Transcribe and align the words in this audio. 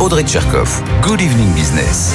Audrey 0.00 0.24
Tcherkov. 0.24 0.82
Good 1.02 1.20
evening 1.20 1.52
business. 1.52 2.14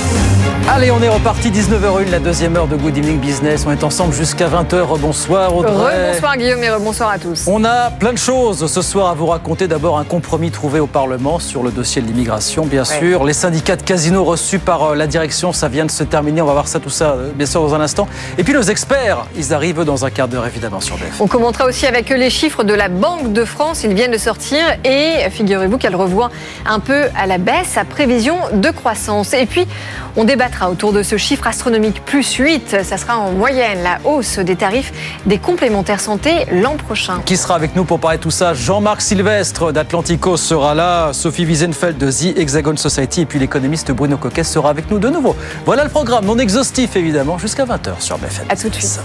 Allez, 0.68 0.90
on 0.90 1.00
est 1.04 1.10
reparti 1.10 1.52
19h01, 1.52 2.10
la 2.10 2.18
deuxième 2.18 2.56
heure 2.56 2.66
de 2.66 2.76
Good 2.76 2.98
Evening 2.98 3.20
Business. 3.20 3.66
On 3.68 3.72
est 3.72 3.84
ensemble 3.84 4.16
jusqu'à 4.16 4.48
20h. 4.48 5.00
Bonsoir 5.00 5.56
Audrey. 5.56 6.14
Bonsoir 6.14 6.36
Guillaume 6.38 6.64
et 6.64 6.70
bonsoir 6.80 7.12
à 7.12 7.20
tous. 7.20 7.46
On 7.46 7.64
a 7.64 7.92
plein 7.92 8.14
de 8.14 8.18
choses 8.18 8.66
ce 8.66 8.82
soir 8.82 9.12
à 9.12 9.14
vous 9.14 9.28
raconter. 9.28 9.68
D'abord, 9.68 10.00
un 10.00 10.04
compromis 10.04 10.50
trouvé 10.50 10.80
au 10.80 10.88
Parlement 10.88 11.38
sur 11.38 11.62
le 11.62 11.70
dossier 11.70 12.02
de 12.02 12.08
l'immigration, 12.08 12.66
bien 12.66 12.84
sûr. 12.84 13.24
Les 13.24 13.34
syndicats 13.34 13.76
de 13.76 13.84
casinos 13.84 14.24
reçus 14.24 14.58
par 14.58 14.84
euh, 14.84 14.96
la 14.96 15.06
direction, 15.06 15.54
ça 15.54 15.68
vient 15.68 15.86
de 15.86 15.92
se 15.92 16.04
terminer. 16.04 16.42
On 16.42 16.48
va 16.48 16.54
voir 16.54 16.68
ça, 16.68 16.80
tout 16.80 16.90
ça, 16.90 17.12
euh, 17.12 17.30
bien 17.36 17.46
sûr, 17.46 17.62
dans 17.62 17.76
un 17.76 17.82
instant. 17.82 18.08
Et 18.40 18.44
puis 18.44 18.54
nos 18.54 18.64
experts, 18.64 19.28
ils 19.38 19.54
arrivent 19.54 19.84
dans 19.84 20.04
un 20.04 20.10
quart 20.10 20.28
d'heure, 20.28 20.48
évidemment, 20.48 20.82
sur 20.82 20.96
BF. 20.98 21.22
On 21.22 21.28
commentera 21.28 21.66
aussi 21.66 21.86
avec 21.86 22.12
eux 22.12 22.18
les 22.18 22.32
chiffres 22.32 22.64
de 22.64 22.74
la 22.74 22.90
Banque 22.90 23.34
de 23.34 23.46
France. 23.46 23.84
Ils 23.84 23.94
viennent 23.94 24.12
de 24.12 24.18
sortir 24.18 24.64
et 24.84 25.30
figurez-vous 25.30 25.78
qu'elle 25.78 25.96
revoit 25.96 26.32
un 26.66 26.80
peu 26.80 27.04
à 27.16 27.28
la 27.28 27.38
baisse 27.38 27.75
sa 27.76 27.84
prévision 27.84 28.38
de 28.54 28.70
croissance. 28.70 29.34
Et 29.34 29.46
puis, 29.46 29.68
on 30.16 30.24
débattra 30.24 30.70
autour 30.70 30.94
de 30.94 31.04
ce 31.04 31.18
chiffre 31.18 31.46
astronomique 31.46 32.06
plus 32.06 32.36
8. 32.36 32.84
Ça 32.84 32.96
sera 32.96 33.18
en 33.18 33.32
moyenne 33.32 33.84
la 33.84 34.00
hausse 34.06 34.40
des 34.40 34.56
tarifs 34.56 34.94
des 35.26 35.40
complémentaires 35.40 36.00
santé 36.00 36.46
l'an 36.54 36.78
prochain. 36.78 37.22
Qui 37.26 37.36
sera 37.36 37.56
avec 37.56 37.76
nous 37.76 37.84
pour 37.84 38.00
parler 38.00 38.18
de 38.18 38.24
tout 38.24 38.32
ça? 38.32 38.54
Jean-Marc 38.54 39.02
Sylvestre 39.02 39.74
d'Atlanticos 39.74 40.38
sera 40.38 40.74
là, 40.74 41.12
Sophie 41.12 41.46
Wiesenfeld 41.46 41.98
de 41.98 42.10
The 42.10 42.38
Hexagon 42.38 42.78
Society 42.78 43.22
et 43.22 43.26
puis 43.26 43.40
l'économiste 43.40 43.92
Bruno 43.92 44.16
Coquet 44.16 44.46
sera 44.46 44.70
avec 44.70 44.90
nous 44.90 45.00
de 45.00 45.10
nouveau. 45.10 45.36
Voilà 45.66 45.84
le 45.84 45.90
programme, 45.90 46.24
non 46.24 46.40
exhaustif 46.40 46.96
évidemment, 46.96 47.38
jusqu'à 47.38 47.66
20h 47.66 48.00
sur 48.00 48.18
BFM. 48.18 48.46
À 48.48 48.56
tout 48.56 48.70
de 48.70 48.76
suite. 48.76 49.02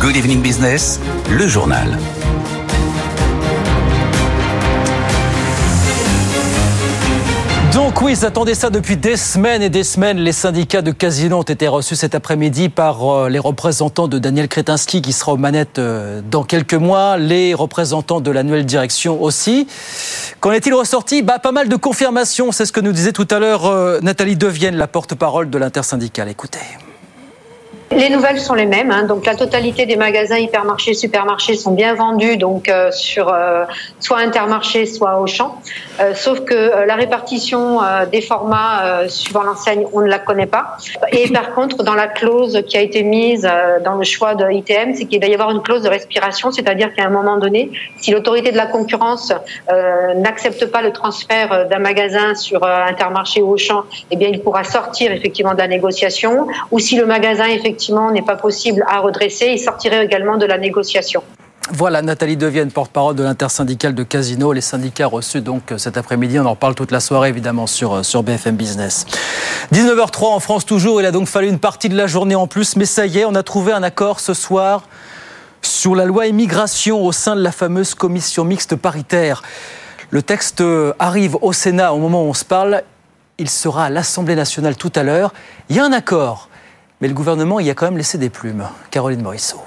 Good 0.00 0.16
evening 0.16 0.40
business, 0.40 0.98
le 1.30 1.46
journal. 1.46 1.98
Donc 7.74 8.02
oui, 8.02 8.18
attendez 8.22 8.54
ça 8.54 8.68
depuis 8.68 8.98
des 8.98 9.16
semaines 9.16 9.62
et 9.62 9.70
des 9.70 9.82
semaines. 9.82 10.18
Les 10.18 10.32
syndicats 10.32 10.82
de 10.82 10.90
Casino 10.90 11.38
ont 11.38 11.42
été 11.42 11.68
reçus 11.68 11.96
cet 11.96 12.14
après-midi 12.14 12.68
par 12.68 13.10
euh, 13.10 13.28
les 13.30 13.38
représentants 13.38 14.08
de 14.08 14.18
Daniel 14.18 14.46
Kretinsky 14.46 15.00
qui 15.00 15.14
sera 15.14 15.32
aux 15.32 15.38
manettes 15.38 15.78
euh, 15.78 16.20
dans 16.30 16.44
quelques 16.44 16.74
mois, 16.74 17.16
les 17.16 17.54
représentants 17.54 18.20
de 18.20 18.30
la 18.30 18.42
nouvelle 18.42 18.66
direction 18.66 19.22
aussi. 19.22 19.66
Qu'en 20.40 20.52
est-il 20.52 20.74
ressorti? 20.74 21.22
Bah, 21.22 21.38
Pas 21.38 21.52
mal 21.52 21.70
de 21.70 21.76
confirmations, 21.76 22.52
c'est 22.52 22.66
ce 22.66 22.72
que 22.72 22.80
nous 22.80 22.92
disait 22.92 23.12
tout 23.12 23.28
à 23.30 23.38
l'heure 23.38 23.64
euh, 23.64 24.00
Nathalie 24.02 24.36
Devienne, 24.36 24.76
la 24.76 24.86
porte-parole 24.86 25.48
de 25.48 25.56
l'intersyndicale. 25.56 26.28
Écoutez. 26.28 26.60
Les 27.96 28.08
nouvelles 28.08 28.40
sont 28.40 28.54
les 28.54 28.64
mêmes. 28.64 28.90
Hein. 28.90 29.04
Donc 29.04 29.26
la 29.26 29.34
totalité 29.34 29.84
des 29.84 29.96
magasins 29.96 30.38
hypermarchés, 30.38 30.94
supermarchés 30.94 31.54
sont 31.54 31.72
bien 31.72 31.94
vendus 31.94 32.38
donc 32.38 32.68
euh, 32.68 32.90
sur 32.90 33.28
euh, 33.28 33.64
soit 34.00 34.18
Intermarché, 34.18 34.86
soit 34.86 35.20
Auchan. 35.20 35.60
Euh, 36.00 36.14
sauf 36.14 36.40
que 36.40 36.54
euh, 36.54 36.86
la 36.86 36.94
répartition 36.94 37.80
des 38.10 38.22
formats 38.22 39.08
suivant 39.08 39.42
l'enseigne, 39.42 39.84
on 39.92 40.00
ne 40.00 40.06
la 40.06 40.18
connaît 40.18 40.46
pas. 40.46 40.76
Et 41.10 41.28
par 41.30 41.54
contre, 41.54 41.82
dans 41.82 41.94
la 41.94 42.06
clause 42.06 42.62
qui 42.66 42.76
a 42.76 42.80
été 42.80 43.02
mise 43.02 43.48
dans 43.84 43.94
le 43.94 44.04
choix 44.04 44.34
de 44.34 44.50
ITM, 44.50 44.94
c'est 44.94 45.06
qu'il 45.06 45.20
va 45.20 45.26
y 45.26 45.34
avoir 45.34 45.50
une 45.50 45.62
clause 45.62 45.82
de 45.82 45.88
respiration, 45.88 46.50
c'est-à-dire 46.50 46.94
qu'à 46.94 47.04
un 47.04 47.10
moment 47.10 47.36
donné, 47.36 47.70
si 48.00 48.10
l'autorité 48.10 48.52
de 48.52 48.56
la 48.56 48.66
concurrence 48.66 49.32
n'accepte 50.16 50.66
pas 50.66 50.82
le 50.82 50.92
transfert 50.92 51.68
d'un 51.68 51.78
magasin 51.78 52.34
sur 52.34 52.64
Intermarché 52.64 53.42
ou 53.42 53.52
Auchan, 53.52 53.84
eh 54.10 54.16
bien 54.16 54.28
il 54.28 54.40
pourra 54.40 54.64
sortir 54.64 55.12
effectivement 55.12 55.54
de 55.54 55.58
la 55.58 55.68
négociation. 55.68 56.46
Ou 56.70 56.78
si 56.78 56.96
le 56.96 57.06
magasin 57.06 57.46
effectivement 57.46 57.81
n'est 57.90 58.22
pas 58.22 58.36
possible 58.36 58.84
à 58.88 59.00
redresser, 59.00 59.46
il 59.46 59.58
sortirait 59.58 60.04
également 60.04 60.36
de 60.36 60.46
la 60.46 60.58
négociation. 60.58 61.22
Voilà, 61.70 62.02
Nathalie 62.02 62.36
Devienne, 62.36 62.70
porte-parole 62.70 63.14
de 63.14 63.22
l'intersyndicale 63.22 63.94
de 63.94 64.02
Casino. 64.02 64.52
Les 64.52 64.60
syndicats 64.60 65.06
reçus 65.06 65.40
donc 65.40 65.72
cet 65.76 65.96
après-midi. 65.96 66.38
On 66.38 66.44
en 66.44 66.50
reparle 66.50 66.74
toute 66.74 66.90
la 66.90 67.00
soirée, 67.00 67.28
évidemment, 67.28 67.66
sur, 67.66 68.04
sur 68.04 68.22
BFM 68.22 68.56
Business. 68.56 69.06
19h03 69.72 70.26
en 70.26 70.40
France, 70.40 70.66
toujours. 70.66 71.00
Il 71.00 71.06
a 71.06 71.12
donc 71.12 71.28
fallu 71.28 71.48
une 71.48 71.60
partie 71.60 71.88
de 71.88 71.96
la 71.96 72.08
journée 72.08 72.34
en 72.34 72.48
plus. 72.48 72.76
Mais 72.76 72.84
ça 72.84 73.06
y 73.06 73.20
est, 73.20 73.24
on 73.24 73.34
a 73.36 73.42
trouvé 73.42 73.72
un 73.72 73.82
accord 73.82 74.18
ce 74.20 74.34
soir 74.34 74.82
sur 75.62 75.94
la 75.94 76.04
loi 76.04 76.26
immigration 76.26 77.00
au 77.00 77.12
sein 77.12 77.36
de 77.36 77.42
la 77.42 77.52
fameuse 77.52 77.94
commission 77.94 78.44
mixte 78.44 78.74
paritaire. 78.74 79.42
Le 80.10 80.20
texte 80.20 80.62
arrive 80.98 81.36
au 81.40 81.52
Sénat 81.52 81.94
au 81.94 81.98
moment 81.98 82.24
où 82.24 82.28
on 82.28 82.34
se 82.34 82.44
parle. 82.44 82.82
Il 83.38 83.48
sera 83.48 83.86
à 83.86 83.90
l'Assemblée 83.90 84.34
nationale 84.34 84.76
tout 84.76 84.92
à 84.94 85.04
l'heure. 85.04 85.32
Il 85.70 85.76
y 85.76 85.78
a 85.78 85.84
un 85.84 85.92
accord. 85.92 86.50
Mais 87.02 87.08
le 87.08 87.14
gouvernement 87.14 87.58
y 87.58 87.68
a 87.68 87.74
quand 87.74 87.86
même 87.86 87.96
laissé 87.96 88.16
des 88.16 88.30
plumes. 88.30 88.64
Caroline 88.92 89.22
Morisseau. 89.22 89.60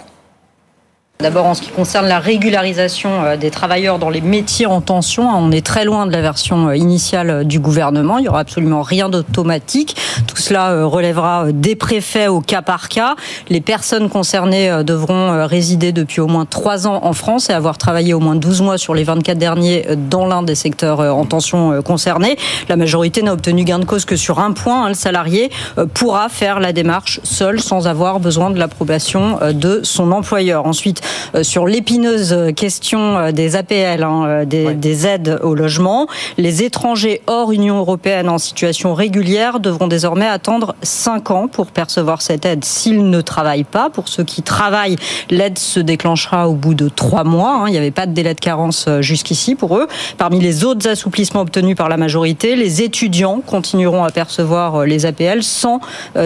D'abord, 1.21 1.45
en 1.45 1.53
ce 1.53 1.61
qui 1.61 1.69
concerne 1.69 2.07
la 2.07 2.19
régularisation 2.19 3.23
euh, 3.23 3.37
des 3.37 3.49
travailleurs 3.49 3.99
dans 3.99 4.09
les 4.09 4.19
métiers 4.19 4.65
en 4.65 4.81
tension, 4.81 5.29
hein, 5.29 5.37
on 5.39 5.49
est 5.49 5.65
très 5.65 5.85
loin 5.85 6.05
de 6.05 6.11
la 6.11 6.21
version 6.21 6.67
euh, 6.67 6.75
initiale 6.75 7.29
euh, 7.29 7.43
du 7.45 7.61
gouvernement. 7.61 8.17
Il 8.17 8.23
n'y 8.23 8.27
aura 8.27 8.41
absolument 8.41 8.81
rien 8.81 9.07
d'automatique. 9.07 9.95
Tout 10.27 10.35
cela 10.35 10.85
relèvera 10.85 11.53
des 11.53 11.77
préfets 11.77 12.27
au 12.27 12.41
cas 12.41 12.61
par 12.61 12.89
cas. 12.89 13.15
Les 13.47 13.61
personnes 13.61 14.09
concernées 14.09 14.83
devront 14.83 15.45
résider 15.47 15.91
depuis 15.91 16.19
au 16.21 16.27
moins 16.27 16.45
trois 16.45 16.87
ans 16.87 16.99
en 17.03 17.13
France 17.13 17.49
et 17.49 17.53
avoir 17.53 17.77
travaillé 17.77 18.13
au 18.13 18.19
moins 18.19 18.35
12 18.35 18.61
mois 18.61 18.77
sur 18.77 18.93
les 18.93 19.03
24 19.03 19.37
derniers 19.37 19.85
dans 20.09 20.25
l'un 20.25 20.43
des 20.43 20.55
secteurs 20.55 20.99
en 20.99 21.25
tension 21.25 21.81
concernés. 21.81 22.37
La 22.69 22.75
majorité 22.75 23.21
n'a 23.23 23.33
obtenu 23.33 23.63
gain 23.63 23.79
de 23.79 23.85
cause 23.85 24.05
que 24.05 24.15
sur 24.15 24.39
un 24.39 24.51
point. 24.51 24.85
Hein, 24.85 24.89
le 24.89 24.95
salarié 24.95 25.49
pourra 25.93 26.29
faire 26.29 26.59
la 26.59 26.71
démarche 26.71 27.19
seul 27.23 27.59
sans 27.59 27.87
avoir 27.87 28.19
besoin 28.19 28.51
de 28.51 28.59
l'approbation 28.59 29.39
de 29.53 29.81
son 29.83 30.11
employeur. 30.11 30.65
Ensuite, 30.65 31.01
sur 31.43 31.67
l'épineuse 31.67 32.53
question 32.55 33.17
euh, 33.17 33.31
des 33.31 33.55
APL, 33.55 34.03
hein, 34.03 34.23
euh, 34.25 34.45
des, 34.45 35.07
aides 35.07 35.39
au 35.43 35.55
logement. 35.55 36.07
Les 36.37 36.63
étrangers 36.63 37.21
hors 37.27 37.51
Union 37.51 37.77
européenne 37.77 38.29
en 38.29 38.37
situation 38.37 38.93
régulière 38.93 39.59
devront 39.59 39.87
désormais 39.87 40.27
attendre 40.27 40.75
5 40.81 41.31
ans 41.31 41.47
pour 41.47 41.67
percevoir 41.67 42.21
cette 42.21 42.45
aide 42.45 42.63
s'ils 42.63 43.09
ne 43.09 43.21
travaillent 43.21 43.65
pas. 43.65 43.89
Pour 43.89 44.07
ceux 44.07 44.23
qui 44.23 44.41
travaillent, 44.41 44.95
l'aide 45.29 45.59
se 45.59 45.79
déclenchera 45.79 46.47
au 46.47 46.53
bout 46.53 46.73
de 46.73 46.89
3 46.89 47.23
mois. 47.23 47.61
Hein. 47.61 47.67
Il 47.67 47.71
n'y 47.71 47.77
avait 47.77 47.91
pas 47.91 48.05
de 48.05 48.13
délai 48.13 48.33
de 48.33 48.39
carence 48.39 48.87
jusqu'ici 49.01 49.55
pour 49.55 49.77
eux. 49.77 49.87
Parmi 50.17 50.39
les 50.39 50.63
autres 50.63 50.87
assouplissements 50.87 51.41
obtenus 51.41 51.75
par 51.75 51.89
la 51.89 51.97
majorité, 51.97 52.55
les 52.55 52.81
étudiants 52.81 53.41
continueront 53.45 54.03
à 54.03 54.11
percevoir 54.11 54.85
les 54.85 55.05
APL 55.05 55.43
sans 55.43 55.79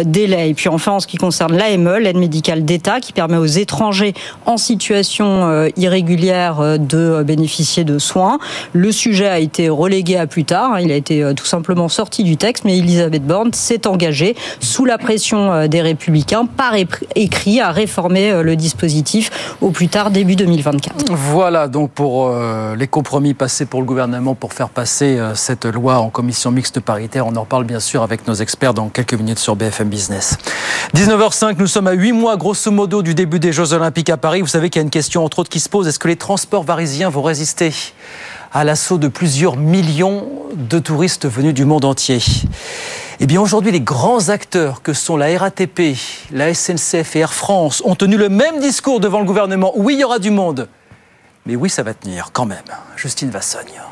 délai. 0.06 0.50
Et 0.50 0.53
puis 0.53 0.69
enfin, 0.69 0.94
en 0.94 1.00
ce 1.00 1.07
qui 1.07 1.18
concerne 1.18 1.56
l'AME, 1.56 1.97
l'aide 1.97 2.18
médicale 2.18 2.66
d'État, 2.66 3.00
qui 3.00 3.13
permet 3.13 3.38
aux 3.38 3.45
étrangers 3.45 4.13
en 4.45 4.57
situation 4.57 4.69
euh, 5.22 5.69
irrégulière 5.78 6.59
euh, 6.59 6.78
de 6.78 7.24
bénéficier 7.24 7.84
de 7.84 7.97
soins. 7.97 8.40
Le 8.74 8.91
sujet 8.91 9.28
a 9.28 9.40
été 9.40 9.69
relégué 9.69 10.18
à 10.18 10.28
plus 10.28 10.46
tard. 10.46 10.80
Il 10.80 10.91
a 10.91 10.96
été 10.96 11.24
euh, 11.24 11.34
tout 11.34 11.46
simplement 11.46 11.90
sorti 11.90 12.24
du 12.24 12.38
texte, 12.38 12.66
mais 12.66 12.78
Elisabeth 12.78 13.25
Borne 13.25 13.53
s'est 13.53 13.88
engagée, 13.88 14.35
sous 14.59 14.85
la 14.85 14.97
pression 14.97 15.68
des 15.68 15.81
Républicains, 15.81 16.46
par 16.46 16.74
écrit, 17.16 17.62
à 17.62 17.72
réformer 17.72 18.44
le 18.44 18.56
dispositif 18.56 19.56
au 19.62 19.72
plus 19.72 19.88
tard 19.88 20.12
début 20.12 20.35
2024. 20.35 21.06
Voilà 21.12 21.68
donc 21.68 21.91
pour 21.91 22.34
les 22.78 22.88
compromis 22.88 23.34
passés 23.34 23.66
pour 23.66 23.80
le 23.80 23.86
gouvernement 23.86 24.36
pour 24.36 24.53
faire 24.53 24.69
passer 24.69 25.19
cette 25.36 25.66
loi 25.66 26.00
en 26.00 26.09
commission 26.09 26.51
mixte 26.51 26.80
paritaire. 26.80 27.28
On 27.28 27.36
en 27.36 27.46
parle 27.46 27.63
bien 27.63 27.80
sûr 27.80 28.03
avec 28.03 28.28
nos 28.28 28.34
experts 28.34 28.74
dans 28.74 28.90
quelques 28.90 29.13
minutes 29.13 29.40
sur 29.40 29.56
BFM 29.56 29.90
Business. 29.90 30.38
19h05, 30.96 31.56
nous 31.57 31.68
sommes 31.68 31.88
à 31.88 31.94
8 31.94 32.12
mois 32.12 32.38
grosso 32.38 32.72
modo 32.72 33.01
du 33.01 33.16
début 33.16 33.40
des 33.40 33.51
Jeux 33.51 33.74
Olympiques 33.74 34.09
à 34.09 34.18
Paris. 34.18 34.41
Vous 34.41 34.47
savez 34.47 34.58
qu'il 34.67 34.79
y 34.79 34.83
a 34.83 34.83
une 34.83 34.89
question 34.89 35.23
entre 35.23 35.39
autres 35.39 35.49
qui 35.49 35.59
se 35.59 35.69
pose. 35.69 35.87
Est-ce 35.87 35.99
que 35.99 36.07
les 36.07 36.15
transports 36.15 36.65
parisiens 36.65 37.09
vont 37.09 37.21
résister 37.21 37.73
à 38.51 38.63
l'assaut 38.63 38.97
de 38.97 39.07
plusieurs 39.07 39.56
millions 39.56 40.27
de 40.53 40.79
touristes 40.79 41.27
venus 41.27 41.53
du 41.53 41.65
monde 41.65 41.85
entier? 41.85 42.19
Eh 43.21 43.27
bien 43.27 43.41
aujourd'hui, 43.41 43.71
les 43.71 43.81
grands 43.81 44.29
acteurs 44.29 44.81
que 44.81 44.94
sont 44.94 45.17
la 45.17 45.38
RATP, 45.38 45.97
la 46.31 46.53
SNCF 46.53 47.15
et 47.15 47.19
Air 47.19 47.33
France 47.33 47.81
ont 47.85 47.95
tenu 47.95 48.17
le 48.17 48.29
même 48.29 48.59
discours 48.59 49.00
devant 49.00 49.19
le 49.19 49.25
gouvernement. 49.25 49.71
Oui, 49.75 49.94
il 49.94 50.00
y 50.00 50.03
aura 50.03 50.19
du 50.19 50.31
monde. 50.31 50.67
Mais 51.45 51.55
oui, 51.55 51.69
ça 51.69 51.83
va 51.83 51.94
tenir 51.94 52.31
quand 52.33 52.45
même. 52.45 52.63
Justine 52.95 53.29
Vassogne. 53.29 53.88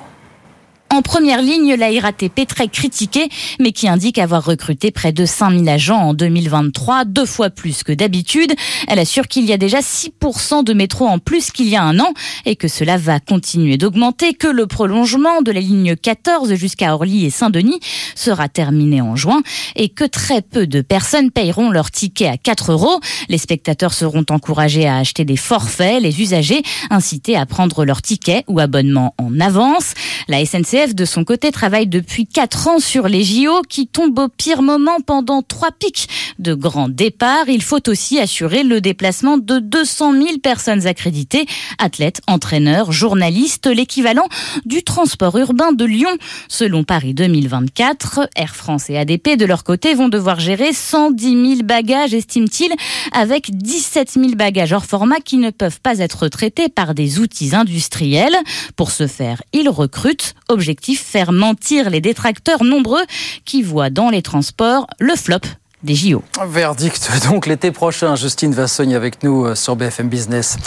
En 0.98 1.04
première 1.04 1.44
ligne, 1.44 1.76
la 1.76 1.90
RATP 2.02 2.48
très 2.48 2.68
critiquée, 2.70 3.30
mais 3.60 3.72
qui 3.72 3.88
indique 3.88 4.18
avoir 4.18 4.44
recruté 4.44 4.90
près 4.90 5.12
de 5.12 5.28
5000 5.28 5.70
agents 5.70 6.00
en 6.00 6.14
2023, 6.16 7.06
deux 7.06 7.28
fois 7.28 7.52
plus 7.52 7.84
que 7.84 7.92
d'habitude. 7.92 8.52
Elle 8.88 8.98
assure 8.98 9.28
qu'il 9.28 9.46
y 9.46 9.54
a 9.54 9.58
déjà 9.58 9.82
6% 9.82 10.64
de 10.64 10.74
métro 10.74 11.06
en 11.06 11.20
plus 11.20 11.52
qu'il 11.52 11.68
y 11.68 11.76
a 11.76 11.84
un 11.84 12.00
an 12.00 12.14
et 12.48 12.56
que 12.56 12.68
cela 12.68 12.98
va 12.98 13.20
continuer 13.20 13.78
d'augmenter, 13.78 14.34
que 14.34 14.48
le 14.48 14.66
prolongement 14.66 15.44
de 15.44 15.52
la 15.52 15.60
ligne 15.60 15.96
14 15.96 16.56
jusqu'à 16.56 16.96
Orly 16.96 17.28
et 17.28 17.30
Saint-Denis 17.30 17.80
sera 18.16 18.50
terminé 18.50 19.00
en 19.00 19.16
juin 19.16 19.44
et 19.76 19.90
que 19.90 20.04
très 20.04 20.42
peu 20.42 20.66
de 20.66 20.82
personnes 20.82 21.30
payeront 21.30 21.70
leur 21.70 21.92
ticket 21.92 22.28
à 22.28 22.38
4 22.38 22.72
euros. 22.72 23.00
Les 23.30 23.38
spectateurs 23.38 23.94
seront 23.94 24.26
encouragés 24.32 24.88
à 24.88 24.98
acheter 24.98 25.26
des 25.26 25.38
forfaits, 25.38 26.02
les 26.02 26.22
usagers 26.22 26.64
incités 26.90 27.36
à 27.36 27.46
prendre 27.46 27.86
leur 27.86 28.02
ticket 28.02 28.44
ou 28.48 28.60
abonnement 28.60 29.14
en 29.20 29.40
avance. 29.40 29.94
La 30.28 30.44
SNCF, 30.44 30.87
de 30.96 31.06
son 31.06 31.24
côté, 31.24 31.52
travaille 31.52 31.88
depuis 31.88 32.26
4 32.26 32.68
ans 32.68 32.80
sur 32.80 33.08
les 33.08 33.24
JO 33.24 33.62
qui 33.68 33.88
tombent 33.88 34.20
au 34.20 34.28
pire 34.28 34.62
moment 34.62 35.00
pendant 35.06 35.42
trois 35.42 35.72
pics 35.72 36.08
de 36.40 36.54
grands 36.54 36.90
départs. 36.90 37.50
Il 37.50 37.62
faut 37.62 37.90
aussi 37.90 38.20
assurer 38.20 38.64
le 38.64 38.82
déplacement 38.82 39.38
de 39.38 39.60
200 39.60 40.14
000 40.14 40.26
personnes 40.42 40.88
accréditées, 40.88 41.46
athlètes, 41.80 42.22
entraîneurs, 42.28 42.92
journalistes, 42.92 43.68
l'équivalent 43.68 44.28
du 44.66 44.84
transport 44.84 45.38
urbain 45.38 45.72
de 45.72 45.86
Lyon. 45.86 46.16
Selon 46.48 46.84
Paris 46.84 47.14
2024, 47.14 48.30
Air 48.36 48.56
France 48.56 48.90
et 48.90 48.98
ADP, 48.98 49.38
de 49.38 49.46
leur 49.46 49.64
côté, 49.64 49.94
vont 49.94 50.10
devoir 50.10 50.40
gérer 50.40 50.74
110 50.74 51.56
000 51.56 51.64
bagages, 51.64 52.14
estime-t-il, 52.14 52.72
avec 53.12 53.56
17 53.56 54.12
000 54.12 54.28
bagages 54.36 54.74
hors 54.74 54.86
format 54.86 55.20
qui 55.20 55.38
ne 55.38 55.50
peuvent 55.50 55.82
pas 55.82 56.00
être 56.00 56.28
traités 56.28 56.70
par 56.70 56.94
des 56.94 57.20
outils 57.20 57.56
industriels. 57.56 58.36
Pour 58.76 58.92
ce 58.92 59.08
faire, 59.08 59.42
ils 59.54 59.70
recrutent. 59.70 60.36
Objectif, 60.50 60.77
faire 60.96 61.32
mentir 61.32 61.90
les 61.90 62.02
détracteurs 62.02 62.64
nombreux 62.64 63.04
qui 63.46 63.62
voient 63.62 63.90
dans 63.90 64.10
les 64.10 64.22
transports 64.22 64.88
le 65.00 65.16
flop 65.16 65.40
des 65.84 65.94
JO. 65.94 66.24
Verdict 66.48 67.10
donc 67.30 67.46
l'été 67.46 67.72
prochain. 67.72 68.16
Justine 68.16 68.52
Vassogne 68.52 68.96
avec 68.96 69.24
nous 69.24 69.46
euh, 69.46 69.56
sur 69.56 69.76
BFM 69.76 70.10
Business. 70.10 70.58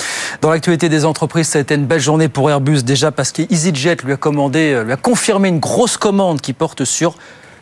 Dans 0.41 0.51
l'actualité 0.51 0.89
des 0.89 1.05
entreprises, 1.05 1.49
ça 1.49 1.59
a 1.59 1.62
été 1.62 1.75
une 1.75 1.87
belle 1.87 2.01
journée 2.01 2.29
pour 2.29 2.49
Airbus 2.49 2.83
déjà 2.83 3.11
parce 3.11 3.33
qu'EasyJet 3.33 3.97
lui 4.05 4.12
a 4.12 4.17
commandé, 4.17 4.73
euh, 4.73 4.85
lui 4.85 4.93
a 4.93 4.97
confirmé 4.97 5.49
une 5.49 5.59
grosse 5.59 5.97
commande 5.97 6.41
qui 6.41 6.53
porte 6.53 6.85
sur 6.85 7.17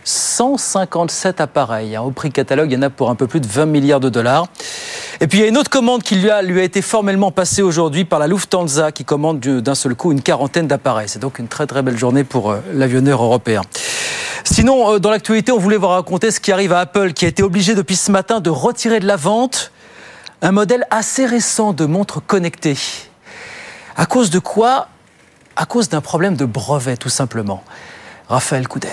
157 0.08 1.40
appareils. 1.40 1.98
Au 1.98 2.10
prix 2.10 2.30
catalogue, 2.30 2.70
il 2.70 2.74
y 2.74 2.78
en 2.78 2.82
a 2.82 2.90
pour 2.90 3.10
un 3.10 3.14
peu 3.14 3.26
plus 3.26 3.40
de 3.40 3.46
20 3.46 3.66
milliards 3.66 4.00
de 4.00 4.08
dollars. 4.08 4.46
Et 5.20 5.26
puis 5.26 5.38
il 5.38 5.42
y 5.42 5.44
a 5.44 5.48
une 5.48 5.58
autre 5.58 5.70
commande 5.70 6.02
qui 6.02 6.16
lui 6.16 6.30
a, 6.30 6.40
lui 6.40 6.60
a 6.60 6.62
été 6.62 6.80
formellement 6.80 7.30
passée 7.30 7.60
aujourd'hui 7.60 8.04
par 8.04 8.18
la 8.18 8.26
Lufthansa 8.26 8.90
qui 8.92 9.04
commande 9.04 9.40
d'un 9.40 9.74
seul 9.74 9.94
coup 9.94 10.12
une 10.12 10.22
quarantaine 10.22 10.66
d'appareils. 10.66 11.08
C'est 11.08 11.18
donc 11.18 11.38
une 11.38 11.48
très 11.48 11.66
très 11.66 11.82
belle 11.82 11.98
journée 11.98 12.24
pour 12.24 12.50
euh, 12.50 12.60
l'avionneur 12.72 13.22
européen. 13.22 13.60
Sinon, 14.44 14.94
euh, 14.94 14.98
dans 14.98 15.10
l'actualité, 15.10 15.52
on 15.52 15.58
voulait 15.58 15.76
vous 15.76 15.88
raconter 15.88 16.30
ce 16.30 16.40
qui 16.40 16.52
arrive 16.52 16.72
à 16.72 16.80
Apple 16.80 17.12
qui 17.12 17.26
a 17.26 17.28
été 17.28 17.42
obligé 17.42 17.74
depuis 17.74 17.96
ce 17.96 18.10
matin 18.10 18.40
de 18.40 18.50
retirer 18.50 19.00
de 19.00 19.06
la 19.06 19.16
vente 19.16 19.72
un 20.40 20.52
modèle 20.52 20.86
assez 20.90 21.26
récent 21.26 21.72
de 21.74 21.84
montre 21.84 22.20
connectée. 22.20 22.78
À 23.96 24.06
cause 24.06 24.30
de 24.30 24.38
quoi? 24.38 24.88
À 25.56 25.66
cause 25.66 25.88
d'un 25.88 26.00
problème 26.00 26.36
de 26.36 26.44
brevet, 26.46 26.96
tout 26.96 27.08
simplement. 27.08 27.62
Raphaël 28.28 28.68
Couder. 28.68 28.88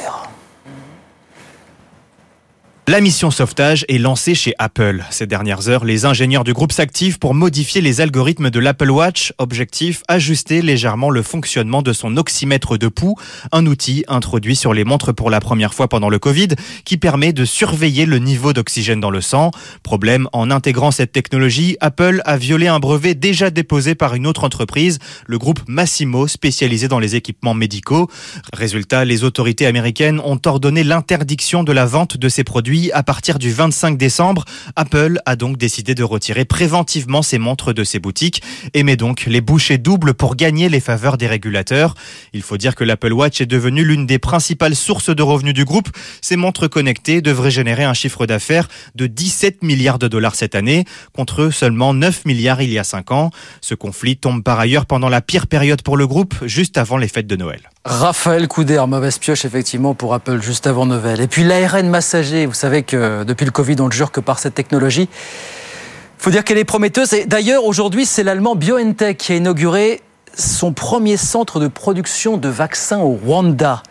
La 2.87 3.01
mission 3.01 3.31
sauvetage 3.31 3.83
est 3.89 3.97
lancée 3.97 4.35
chez 4.35 4.53
Apple. 4.59 5.03
Ces 5.09 5.25
dernières 5.25 5.69
heures, 5.69 5.85
les 5.85 6.05
ingénieurs 6.05 6.43
du 6.43 6.53
groupe 6.53 6.71
s'activent 6.71 7.17
pour 7.17 7.33
modifier 7.33 7.81
les 7.81 7.99
algorithmes 7.99 8.51
de 8.51 8.59
l'Apple 8.59 8.91
Watch. 8.91 9.33
Objectif, 9.39 10.03
ajuster 10.07 10.61
légèrement 10.61 11.09
le 11.09 11.23
fonctionnement 11.23 11.81
de 11.81 11.93
son 11.93 12.15
oxymètre 12.15 12.77
de 12.77 12.87
pouls, 12.87 13.15
un 13.51 13.65
outil 13.65 14.05
introduit 14.07 14.55
sur 14.55 14.71
les 14.71 14.83
montres 14.83 15.15
pour 15.15 15.31
la 15.31 15.39
première 15.39 15.73
fois 15.73 15.87
pendant 15.87 16.09
le 16.09 16.19
Covid, 16.19 16.49
qui 16.83 16.97
permet 16.97 17.33
de 17.33 17.43
surveiller 17.43 18.05
le 18.05 18.19
niveau 18.19 18.53
d'oxygène 18.53 18.99
dans 18.99 19.09
le 19.09 19.21
sang. 19.21 19.49
Problème, 19.81 20.29
en 20.31 20.51
intégrant 20.51 20.91
cette 20.91 21.11
technologie, 21.11 21.77
Apple 21.81 22.21
a 22.23 22.37
violé 22.37 22.67
un 22.67 22.79
brevet 22.79 23.15
déjà 23.15 23.49
déposé 23.49 23.95
par 23.95 24.13
une 24.13 24.27
autre 24.27 24.43
entreprise, 24.43 24.99
le 25.25 25.39
groupe 25.39 25.61
Massimo, 25.67 26.27
spécialisé 26.27 26.87
dans 26.87 26.99
les 26.99 27.15
équipements 27.15 27.55
médicaux. 27.55 28.11
Résultat, 28.53 29.05
les 29.05 29.23
autorités 29.23 29.65
américaines 29.65 30.21
ont 30.23 30.39
ordonné 30.45 30.83
l'interdiction 30.83 31.63
de 31.63 31.71
la 31.71 31.87
vente 31.87 32.17
de 32.17 32.29
ces 32.29 32.43
produits 32.43 32.74
à 32.93 33.03
partir 33.03 33.39
du 33.39 33.51
25 33.51 33.97
décembre, 33.97 34.45
Apple 34.75 35.19
a 35.25 35.35
donc 35.35 35.57
décidé 35.57 35.95
de 35.95 36.03
retirer 36.03 36.45
préventivement 36.45 37.21
ses 37.21 37.37
montres 37.37 37.73
de 37.73 37.83
ses 37.83 37.99
boutiques 37.99 38.41
et 38.73 38.83
met 38.83 38.95
donc 38.95 39.25
les 39.25 39.41
bouchées 39.41 39.77
doubles 39.77 40.13
pour 40.13 40.35
gagner 40.35 40.69
les 40.69 40.79
faveurs 40.79 41.17
des 41.17 41.27
régulateurs. 41.27 41.95
Il 42.33 42.41
faut 42.41 42.57
dire 42.57 42.75
que 42.75 42.83
l'Apple 42.83 43.13
Watch 43.13 43.41
est 43.41 43.45
devenue 43.45 43.83
l'une 43.83 44.05
des 44.05 44.19
principales 44.19 44.75
sources 44.75 45.09
de 45.09 45.23
revenus 45.23 45.53
du 45.53 45.65
groupe. 45.65 45.89
Ces 46.21 46.35
montres 46.35 46.69
connectées 46.69 47.21
devraient 47.21 47.51
générer 47.51 47.83
un 47.83 47.93
chiffre 47.93 48.25
d'affaires 48.25 48.67
de 48.95 49.07
17 49.07 49.63
milliards 49.63 49.99
de 49.99 50.07
dollars 50.07 50.35
cette 50.35 50.55
année, 50.55 50.85
contre 51.13 51.49
seulement 51.51 51.93
9 51.93 52.25
milliards 52.25 52.61
il 52.61 52.71
y 52.71 52.79
a 52.79 52.83
5 52.83 53.11
ans. 53.11 53.31
Ce 53.61 53.75
conflit 53.75 54.17
tombe 54.17 54.43
par 54.43 54.59
ailleurs 54.59 54.85
pendant 54.85 55.09
la 55.09 55.21
pire 55.21 55.47
période 55.47 55.81
pour 55.81 55.97
le 55.97 56.07
groupe, 56.07 56.35
juste 56.45 56.77
avant 56.77 56.97
les 56.97 57.07
fêtes 57.07 57.27
de 57.27 57.35
Noël. 57.35 57.61
Raphaël 57.87 58.47
Couder, 58.47 58.83
mauvaise 58.87 59.19
pioche 59.19 59.45
effectivement 59.45 59.93
pour 59.93 60.15
Apple 60.15 60.41
juste 60.41 60.65
avant 60.65 60.87
Noël. 60.87 61.21
Et 61.21 61.27
puis 61.27 61.43
l'ARN 61.43 61.87
massager, 61.87 62.47
vous 62.47 62.55
savez, 62.55 62.64
savez 62.65 62.81
depuis 63.25 63.45
le 63.45 63.51
Covid, 63.51 63.75
on 63.79 63.87
ne 63.87 63.91
jure 63.91 64.11
que 64.11 64.19
par 64.19 64.39
cette 64.39 64.55
technologie. 64.55 65.07
Il 65.11 66.23
faut 66.23 66.31
dire 66.31 66.43
qu'elle 66.43 66.57
est 66.57 66.65
prometteuse. 66.65 67.13
Et 67.13 67.25
d'ailleurs, 67.25 67.63
aujourd'hui, 67.63 68.07
c'est 68.07 68.23
l'allemand 68.23 68.55
BioNTech 68.55 69.17
qui 69.17 69.33
a 69.33 69.35
inauguré 69.35 70.01
son 70.35 70.73
premier 70.73 71.15
centre 71.15 71.59
de 71.59 71.67
production 71.67 72.37
de 72.37 72.49
vaccins 72.49 72.99
au 72.99 73.19
Rwanda. 73.23 73.83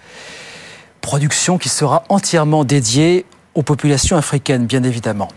Production 1.01 1.57
qui 1.57 1.69
sera 1.69 2.03
entièrement 2.09 2.65
dédiée 2.65 3.27
aux 3.55 3.63
populations 3.63 4.17
africaines, 4.17 4.67
bien 4.67 4.83
évidemment. 4.83 5.29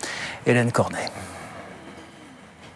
Hélène 0.48 0.72
Cornet. 0.72 1.12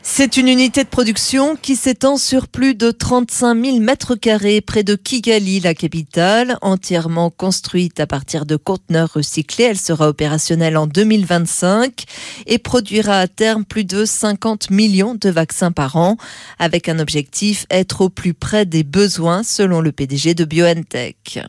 C'est 0.03 0.37
une 0.37 0.47
unité 0.47 0.83
de 0.83 0.89
production 0.89 1.55
qui 1.55 1.75
s'étend 1.75 2.17
sur 2.17 2.47
plus 2.47 2.73
de 2.73 2.89
35 2.89 3.63
000 3.63 3.79
mètres 3.79 4.15
carrés 4.15 4.59
près 4.59 4.83
de 4.83 4.95
Kigali, 4.95 5.59
la 5.59 5.75
capitale, 5.75 6.57
entièrement 6.61 7.29
construite 7.29 7.99
à 7.99 8.07
partir 8.07 8.47
de 8.47 8.55
conteneurs 8.55 9.13
recyclés. 9.13 9.65
Elle 9.65 9.77
sera 9.77 10.09
opérationnelle 10.09 10.75
en 10.75 10.87
2025 10.87 12.05
et 12.47 12.57
produira 12.57 13.19
à 13.19 13.27
terme 13.27 13.63
plus 13.63 13.85
de 13.85 14.03
50 14.03 14.71
millions 14.71 15.13
de 15.13 15.29
vaccins 15.29 15.71
par 15.71 15.95
an, 15.95 16.17
avec 16.57 16.89
un 16.89 16.97
objectif 16.97 17.67
être 17.69 18.01
au 18.01 18.09
plus 18.09 18.33
près 18.33 18.65
des 18.65 18.83
besoins, 18.83 19.43
selon 19.43 19.81
le 19.81 19.91
PDG 19.91 20.33
de 20.33 20.45
BioNTech. 20.45 21.39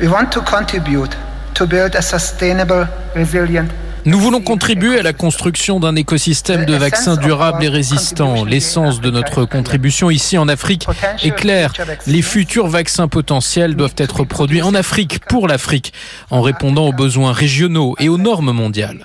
We 0.00 0.08
want 0.08 0.26
to 0.30 0.40
contribute 0.40 1.16
to 1.54 1.66
build 1.66 1.96
a 1.96 2.02
sustainable, 2.02 2.88
resilient 3.16 3.68
nous 4.04 4.18
voulons 4.18 4.40
contribuer 4.40 4.98
à 4.98 5.02
la 5.02 5.12
construction 5.12 5.78
d'un 5.78 5.94
écosystème 5.94 6.64
de 6.64 6.74
vaccins 6.74 7.16
durables 7.16 7.62
et 7.64 7.68
résistants. 7.68 8.44
L'essence 8.44 9.00
de 9.00 9.10
notre 9.10 9.44
contribution 9.44 10.10
ici 10.10 10.38
en 10.38 10.48
Afrique 10.48 10.86
est 11.22 11.30
claire. 11.30 11.72
Les 12.06 12.22
futurs 12.22 12.66
vaccins 12.66 13.08
potentiels 13.08 13.76
doivent 13.76 13.94
être 13.96 14.24
produits 14.24 14.62
en 14.62 14.74
Afrique 14.74 15.20
pour 15.26 15.46
l'Afrique, 15.46 15.92
en 16.30 16.42
répondant 16.42 16.88
aux 16.88 16.92
besoins 16.92 17.32
régionaux 17.32 17.94
et 18.00 18.08
aux 18.08 18.18
normes 18.18 18.52
mondiales. 18.52 19.04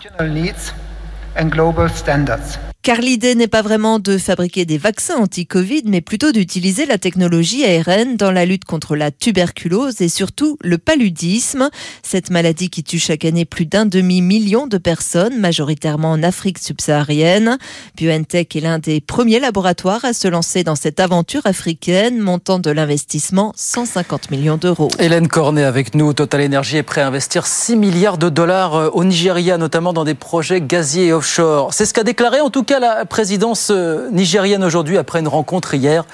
Car 2.88 3.02
l'idée 3.02 3.36
n'est 3.36 3.50
pas 3.50 3.64
vraiment 3.64 4.00
de 4.00 4.18
fabriquer 4.18 4.64
des 4.64 4.78
vaccins 4.78 5.18
anti-Covid, 5.18 5.82
mais 5.88 6.00
plutôt 6.00 6.32
d'utiliser 6.32 6.86
la 6.86 6.98
technologie 6.98 7.66
ARN 7.66 8.16
dans 8.16 8.32
la 8.32 8.46
lutte 8.46 8.64
contre 8.64 8.96
la 8.96 9.12
tuberculose 9.12 10.00
et 10.00 10.08
surtout 10.08 10.58
le 10.62 10.78
paludisme, 10.78 11.70
cette 12.02 12.30
maladie 12.30 12.70
qui 12.70 12.86
tue 12.86 12.98
chaque 12.98 13.26
année 13.26 13.44
plus 13.44 13.66
d'un 13.66 13.86
demi-million 13.86 14.68
de 14.68 14.78
personnes, 14.78 15.38
majoritairement 15.38 16.12
en 16.12 16.24
Afrique 16.24 16.60
subsaharienne. 16.60 17.58
BioNTech 17.98 18.56
est 18.56 18.62
l'un 18.62 18.80
des 18.80 19.02
premiers 19.02 19.42
laboratoires 19.42 20.06
à 20.06 20.14
se 20.14 20.30
lancer 20.30 20.64
dans 20.64 20.76
cette 20.76 21.02
aventure 21.02 21.42
africaine, 21.44 22.20
montant 22.20 22.58
de 22.58 22.72
l'investissement 22.72 23.52
150 23.58 24.32
millions 24.32 24.56
d'euros. 24.56 24.88
Hélène 24.98 25.28
Cornet 25.28 25.66
avec 25.66 25.94
nous. 25.94 26.14
Total 26.14 26.46
Energy 26.46 26.78
est 26.78 26.84
prêt 26.84 27.02
à 27.02 27.08
investir 27.08 27.48
6 27.48 27.76
milliards 27.76 28.18
de 28.18 28.30
dollars 28.30 28.76
euh, 28.76 28.90
au 28.94 29.04
Nigeria, 29.04 29.58
notamment 29.58 29.92
dans 29.92 30.06
des 30.06 30.16
projets 30.16 30.62
gaziers 30.62 31.08
et 31.08 31.14
offshore. 31.14 31.74
C'est 31.74 31.86
ce 31.86 31.94
qu'a 31.94 32.04
déclaré 32.04 32.40
en 32.40 32.50
tout 32.50 32.64
cas 32.64 32.77
la 32.80 33.06
présidence 33.06 33.70
euh, 33.72 34.10
nigérienne 34.12 34.64
aujourd'hui 34.64 34.98
après 34.98 35.20
une 35.20 35.28
rencontre 35.28 35.74
hier 35.74 36.06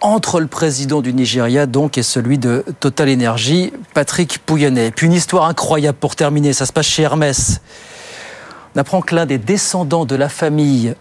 entre 0.00 0.40
le 0.40 0.48
président 0.48 1.00
du 1.00 1.12
Nigeria 1.12 1.66
donc 1.66 1.96
et 1.96 2.02
celui 2.02 2.38
de 2.38 2.64
Total 2.80 3.08
Energy, 3.08 3.72
Patrick 3.94 4.38
Pouyanné. 4.40 4.90
Puis 4.90 5.06
une 5.06 5.12
histoire 5.12 5.44
incroyable 5.46 5.98
pour 5.98 6.16
terminer, 6.16 6.52
ça 6.52 6.66
se 6.66 6.72
passe 6.72 6.86
chez 6.86 7.04
Hermès. 7.04 7.60
On 8.74 8.80
apprend 8.80 9.00
que 9.00 9.14
l'un 9.14 9.26
des 9.26 9.38
descendants 9.38 10.04
de 10.04 10.16
la 10.16 10.28
famille 10.28 10.94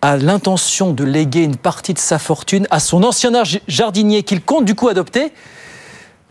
a 0.00 0.16
l'intention 0.16 0.92
de 0.92 1.04
léguer 1.04 1.42
une 1.42 1.56
partie 1.56 1.92
de 1.92 1.98
sa 1.98 2.18
fortune 2.18 2.66
à 2.70 2.80
son 2.80 3.02
ancien 3.02 3.32
jardinier 3.68 4.22
qu'il 4.22 4.42
compte 4.42 4.64
du 4.64 4.74
coup 4.74 4.88
adopter. 4.88 5.32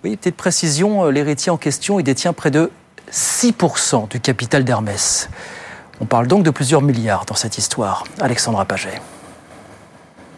Oui, 0.03 0.15
petite 0.15 0.35
précision, 0.35 1.05
euh, 1.05 1.11
l'héritier 1.11 1.51
en 1.51 1.57
question, 1.57 1.99
il 1.99 2.03
détient 2.03 2.33
près 2.33 2.51
de 2.51 2.71
6% 3.11 4.09
du 4.09 4.19
capital 4.19 4.63
d'Hermès. 4.63 5.29
On 6.01 6.05
parle 6.05 6.27
donc 6.27 6.43
de 6.43 6.49
plusieurs 6.49 6.81
milliards 6.81 7.25
dans 7.25 7.35
cette 7.35 7.57
histoire. 7.57 8.03
Alexandra 8.19 8.65
Paget. 8.65 9.01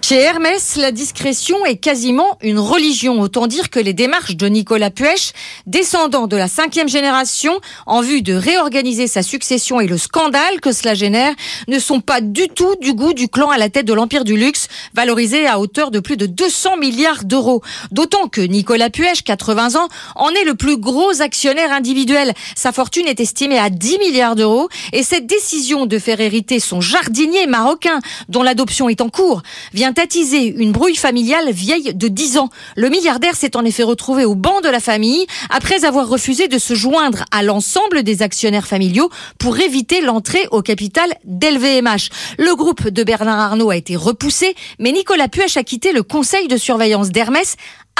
Chez 0.07 0.21
Hermès, 0.21 0.77
la 0.77 0.93
discrétion 0.93 1.65
est 1.65 1.75
quasiment 1.75 2.37
une 2.41 2.59
religion. 2.59 3.19
Autant 3.19 3.45
dire 3.45 3.69
que 3.69 3.77
les 3.77 3.91
démarches 3.91 4.37
de 4.37 4.47
Nicolas 4.47 4.89
Puech, 4.89 5.33
descendant 5.65 6.27
de 6.27 6.37
la 6.37 6.47
cinquième 6.47 6.87
génération, 6.87 7.59
en 7.85 7.99
vue 7.99 8.21
de 8.21 8.33
réorganiser 8.33 9.07
sa 9.07 9.21
succession 9.21 9.81
et 9.81 9.87
le 9.87 9.97
scandale 9.97 10.61
que 10.61 10.71
cela 10.71 10.93
génère, 10.93 11.33
ne 11.67 11.77
sont 11.77 11.99
pas 11.99 12.21
du 12.21 12.47
tout 12.47 12.73
du 12.79 12.93
goût 12.93 13.11
du 13.11 13.27
clan 13.27 13.49
à 13.49 13.57
la 13.57 13.67
tête 13.67 13.85
de 13.85 13.91
l'empire 13.91 14.23
du 14.23 14.37
luxe, 14.37 14.69
valorisé 14.93 15.45
à 15.45 15.59
hauteur 15.59 15.91
de 15.91 15.99
plus 15.99 16.15
de 16.15 16.25
200 16.25 16.77
milliards 16.77 17.25
d'euros. 17.25 17.61
D'autant 17.91 18.29
que 18.29 18.39
Nicolas 18.39 18.89
Puech, 18.89 19.25
80 19.25 19.75
ans, 19.75 19.89
en 20.15 20.29
est 20.29 20.45
le 20.45 20.55
plus 20.55 20.77
gros 20.77 21.21
actionnaire 21.21 21.73
individuel. 21.73 22.33
Sa 22.55 22.71
fortune 22.71 23.07
est 23.07 23.19
estimée 23.19 23.59
à 23.59 23.69
10 23.69 23.99
milliards 23.99 24.37
d'euros 24.37 24.69
et 24.93 25.03
cette 25.03 25.27
décision 25.27 25.85
de 25.85 25.99
faire 25.99 26.21
hériter 26.21 26.61
son 26.61 26.79
jardinier 26.79 27.45
marocain, 27.45 27.99
dont 28.29 28.43
l'adoption 28.43 28.87
est 28.87 29.01
en 29.01 29.09
cours, 29.09 29.41
vient 29.73 29.91
attiser 30.00 30.48
une 30.48 30.72
brouille 30.72 30.96
familiale 30.96 31.51
vieille 31.51 31.94
de 31.94 32.08
10 32.08 32.38
ans. 32.38 32.50
Le 32.75 32.89
milliardaire 32.89 33.36
s'est 33.36 33.56
en 33.56 33.66
effet 33.66 33.84
retrouvé 33.84 34.25
au 34.25 34.36
banc 34.36 34.62
de 34.62 34.70
la 34.70 34.80
famille 34.80 35.27
après 35.50 35.86
avoir 35.86 36.08
refusé 36.08 36.48
de 36.48 36.58
se 36.58 36.74
joindre 36.74 37.25
à 37.32 37.44
l'ensemble 37.44 38.04
des 38.04 38.22
actionnaires 38.22 38.68
familiaux 38.68 39.10
pour 39.39 39.60
éviter 39.60 40.01
l'entrée 40.01 40.48
au 40.51 40.62
capital 40.62 41.13
d'LVMH. 41.25 42.10
Le 42.38 42.56
groupe 42.56 42.89
de 42.89 43.04
Bernard 43.04 43.39
Arnault 43.39 43.70
a 43.70 43.77
été 43.77 43.96
repoussé, 43.96 44.56
mais 44.80 44.92
Nicolas 44.92 45.27
Puech 45.27 45.58
a 45.58 45.63
quitté 45.63 45.94
le 45.94 46.04
conseil 46.04 46.48
de 46.48 46.58
surveillance 46.58 47.10
d'Hermès 47.10 47.56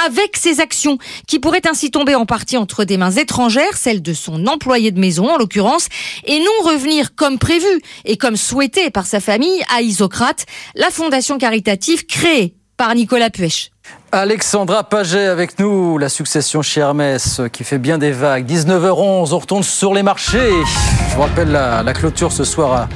avec 0.06 0.36
ses 0.36 0.60
actions, 0.60 0.98
qui 1.26 1.38
pourraient 1.38 1.66
ainsi 1.68 1.90
tomber 1.90 2.14
en 2.14 2.26
partie 2.26 2.56
entre 2.56 2.84
des 2.84 2.96
mains 2.96 3.10
étrangères, 3.10 3.76
celles 3.76 4.02
de 4.02 4.12
son 4.12 4.46
employé 4.46 4.90
de 4.90 5.00
maison 5.00 5.30
en 5.30 5.36
l'occurrence, 5.36 5.88
et 6.24 6.38
non 6.38 6.70
revenir 6.70 7.14
comme 7.14 7.38
prévu 7.38 7.66
et 8.04 8.16
comme 8.16 8.36
souhaité 8.36 8.90
par 8.90 9.06
sa 9.06 9.20
famille 9.20 9.62
à 9.74 9.82
Isocrate, 9.82 10.46
la 10.74 10.90
fondation 10.90 11.38
caritative 11.38 12.06
créée 12.06 12.54
par 12.76 12.94
Nicolas 12.94 13.30
Puech. 13.30 13.72
Alexandra 14.12 14.84
Paget 14.84 15.26
avec 15.26 15.58
nous, 15.58 15.98
la 15.98 16.08
succession 16.08 16.62
chez 16.62 16.80
Hermès 16.80 17.40
qui 17.52 17.64
fait 17.64 17.78
bien 17.78 17.98
des 17.98 18.12
vagues. 18.12 18.46
19h11, 18.46 19.32
on 19.32 19.38
retourne 19.38 19.62
sur 19.62 19.92
les 19.92 20.02
marchés. 20.02 20.50
Je 21.10 21.14
vous 21.14 21.22
rappelle 21.22 21.50
la, 21.50 21.82
la 21.82 21.92
clôture 21.92 22.32
ce 22.32 22.44
soir 22.44 22.72
à 22.72 22.88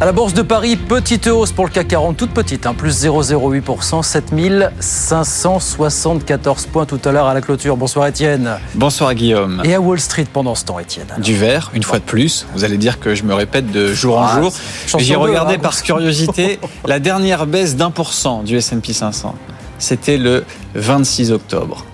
à 0.00 0.06
la 0.06 0.12
Bourse 0.12 0.34
de 0.34 0.42
Paris, 0.42 0.74
petite 0.76 1.28
hausse 1.28 1.52
pour 1.52 1.64
le 1.66 1.70
CAC 1.70 1.86
40, 1.88 2.16
toute 2.16 2.30
petite, 2.32 2.66
hein, 2.66 2.74
plus 2.74 3.04
0,08%, 3.04 4.02
7574 4.02 6.66
points 6.66 6.84
tout 6.84 6.98
à 7.04 7.12
l'heure 7.12 7.26
à 7.26 7.34
la 7.34 7.40
clôture. 7.40 7.76
Bonsoir 7.76 8.08
Étienne. 8.08 8.58
Bonsoir 8.74 9.14
Guillaume. 9.14 9.62
Et 9.64 9.72
à 9.74 9.80
Wall 9.80 10.00
Street 10.00 10.26
pendant 10.32 10.56
ce 10.56 10.64
temps, 10.64 10.80
Étienne. 10.80 11.06
Du 11.18 11.36
vert, 11.36 11.70
une 11.74 11.84
fois 11.84 12.00
de 12.00 12.04
plus. 12.04 12.44
Vous 12.54 12.64
allez 12.64 12.76
dire 12.76 12.98
que 12.98 13.14
je 13.14 13.22
me 13.22 13.34
répète 13.34 13.70
de 13.70 13.94
jour 13.94 14.18
en 14.18 14.26
Ah, 14.26 14.40
jour. 14.40 14.52
J'ai 14.98 15.14
regardé 15.14 15.54
hein. 15.54 15.58
par 15.62 15.80
curiosité 15.80 16.58
la 16.86 16.98
dernière 16.98 17.46
baisse 17.46 17.76
d'un 17.76 17.92
pour 17.92 18.12
cent 18.12 18.42
du 18.42 18.56
S&P 18.56 18.92
500. 18.92 19.34
C'était 19.78 20.18
le 20.18 20.44
26 20.74 21.30
octobre. 21.32 21.84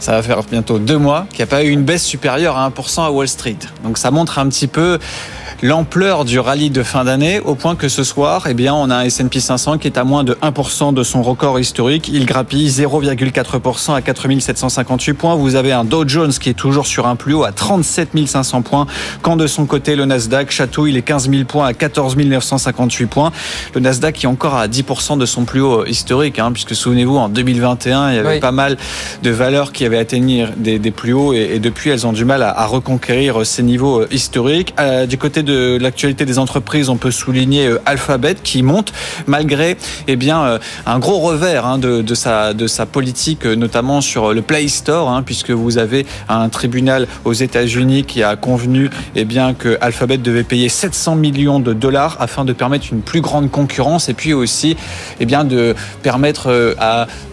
Ça 0.00 0.12
va 0.12 0.22
faire 0.22 0.42
bientôt 0.44 0.78
deux 0.78 0.96
mois 0.98 1.26
qu'il 1.30 1.38
n'y 1.38 1.42
a 1.44 1.46
pas 1.46 1.64
eu 1.64 1.70
une 1.70 1.82
baisse 1.82 2.04
supérieure 2.04 2.56
à 2.56 2.70
1% 2.70 3.04
à 3.04 3.10
Wall 3.10 3.26
Street. 3.26 3.56
Donc 3.82 3.98
ça 3.98 4.12
montre 4.12 4.38
un 4.38 4.48
petit 4.48 4.68
peu 4.68 5.00
l'ampleur 5.62 6.24
du 6.24 6.38
rallye 6.38 6.70
de 6.70 6.82
fin 6.82 7.04
d'année 7.04 7.40
au 7.40 7.54
point 7.54 7.74
que 7.74 7.88
ce 7.88 8.04
soir, 8.04 8.46
eh 8.48 8.54
bien, 8.54 8.74
on 8.74 8.90
a 8.90 8.96
un 8.96 9.02
S&P 9.02 9.40
500 9.40 9.78
qui 9.78 9.86
est 9.88 9.98
à 9.98 10.04
moins 10.04 10.24
de 10.24 10.34
1% 10.42 10.94
de 10.94 11.02
son 11.02 11.22
record 11.22 11.58
historique. 11.58 12.08
Il 12.12 12.26
grappille 12.26 12.68
0,4% 12.68 13.94
à 13.94 14.00
4758 14.02 15.14
points. 15.14 15.34
Vous 15.34 15.54
avez 15.56 15.72
un 15.72 15.84
Dow 15.84 16.06
Jones 16.06 16.32
qui 16.32 16.50
est 16.50 16.54
toujours 16.54 16.86
sur 16.86 17.06
un 17.06 17.16
plus 17.16 17.34
haut 17.34 17.44
à 17.44 17.52
37 17.52 18.10
500 18.26 18.62
points. 18.62 18.86
Quand 19.22 19.36
de 19.36 19.46
son 19.46 19.66
côté, 19.66 19.96
le 19.96 20.04
Nasdaq 20.04 20.50
chatouille 20.50 20.92
les 20.92 21.02
15 21.02 21.30
000 21.30 21.44
points 21.44 21.66
à 21.66 21.74
14 21.74 22.16
958 22.16 23.06
points. 23.06 23.32
Le 23.74 23.80
Nasdaq 23.80 24.14
qui 24.14 24.26
est 24.26 24.28
encore 24.28 24.54
à 24.54 24.68
10% 24.68 25.18
de 25.18 25.26
son 25.26 25.44
plus 25.44 25.60
haut 25.60 25.84
historique, 25.86 26.38
hein, 26.38 26.52
puisque 26.52 26.74
souvenez-vous, 26.74 27.16
en 27.16 27.28
2021, 27.28 28.10
il 28.10 28.16
y 28.16 28.18
avait 28.18 28.28
Oui. 28.34 28.40
pas 28.40 28.52
mal 28.52 28.76
de 29.22 29.30
valeurs 29.30 29.72
qui 29.72 29.84
avaient 29.84 29.98
atteigné 29.98 30.46
des, 30.56 30.78
des 30.78 30.90
plus 30.90 31.12
hauts 31.12 31.32
et, 31.32 31.50
et 31.54 31.58
depuis, 31.58 31.90
elles 31.90 32.06
ont 32.06 32.12
du 32.12 32.24
mal 32.24 32.42
à, 32.42 32.50
à 32.50 32.66
reconquérir 32.66 33.44
ces 33.44 33.62
niveaux 33.62 34.00
euh, 34.02 34.08
historiques. 34.10 34.74
Euh, 34.78 35.06
du 35.06 35.18
côté 35.18 35.42
de 35.42 35.47
l'actualité 35.48 36.24
des 36.24 36.38
entreprises, 36.38 36.88
on 36.88 36.96
peut 36.96 37.10
souligner 37.10 37.66
euh, 37.66 37.80
Alphabet 37.86 38.36
qui 38.42 38.62
monte 38.62 38.92
malgré 39.26 39.76
eh 40.06 40.16
bien, 40.16 40.42
euh, 40.44 40.58
un 40.86 40.98
gros 40.98 41.18
revers 41.18 41.66
hein, 41.66 41.78
de, 41.78 42.02
de, 42.02 42.14
sa, 42.14 42.54
de 42.54 42.66
sa 42.66 42.86
politique, 42.86 43.46
euh, 43.46 43.54
notamment 43.54 44.00
sur 44.00 44.32
le 44.32 44.42
Play 44.42 44.68
Store, 44.68 45.08
hein, 45.08 45.22
puisque 45.24 45.50
vous 45.50 45.78
avez 45.78 46.06
un 46.28 46.48
tribunal 46.48 47.06
aux 47.24 47.32
États-Unis 47.32 48.04
qui 48.04 48.22
a 48.22 48.36
convenu 48.36 48.90
eh 49.16 49.24
bien, 49.24 49.54
que 49.54 49.78
Alphabet 49.80 50.18
devait 50.18 50.44
payer 50.44 50.68
700 50.68 51.16
millions 51.16 51.60
de 51.60 51.72
dollars 51.72 52.16
afin 52.20 52.44
de 52.44 52.52
permettre 52.52 52.86
une 52.92 53.00
plus 53.02 53.20
grande 53.20 53.50
concurrence 53.50 54.08
et 54.08 54.14
puis 54.14 54.32
aussi 54.32 54.76
eh 55.20 55.26
bien, 55.26 55.44
de 55.44 55.74
permettre 56.02 56.76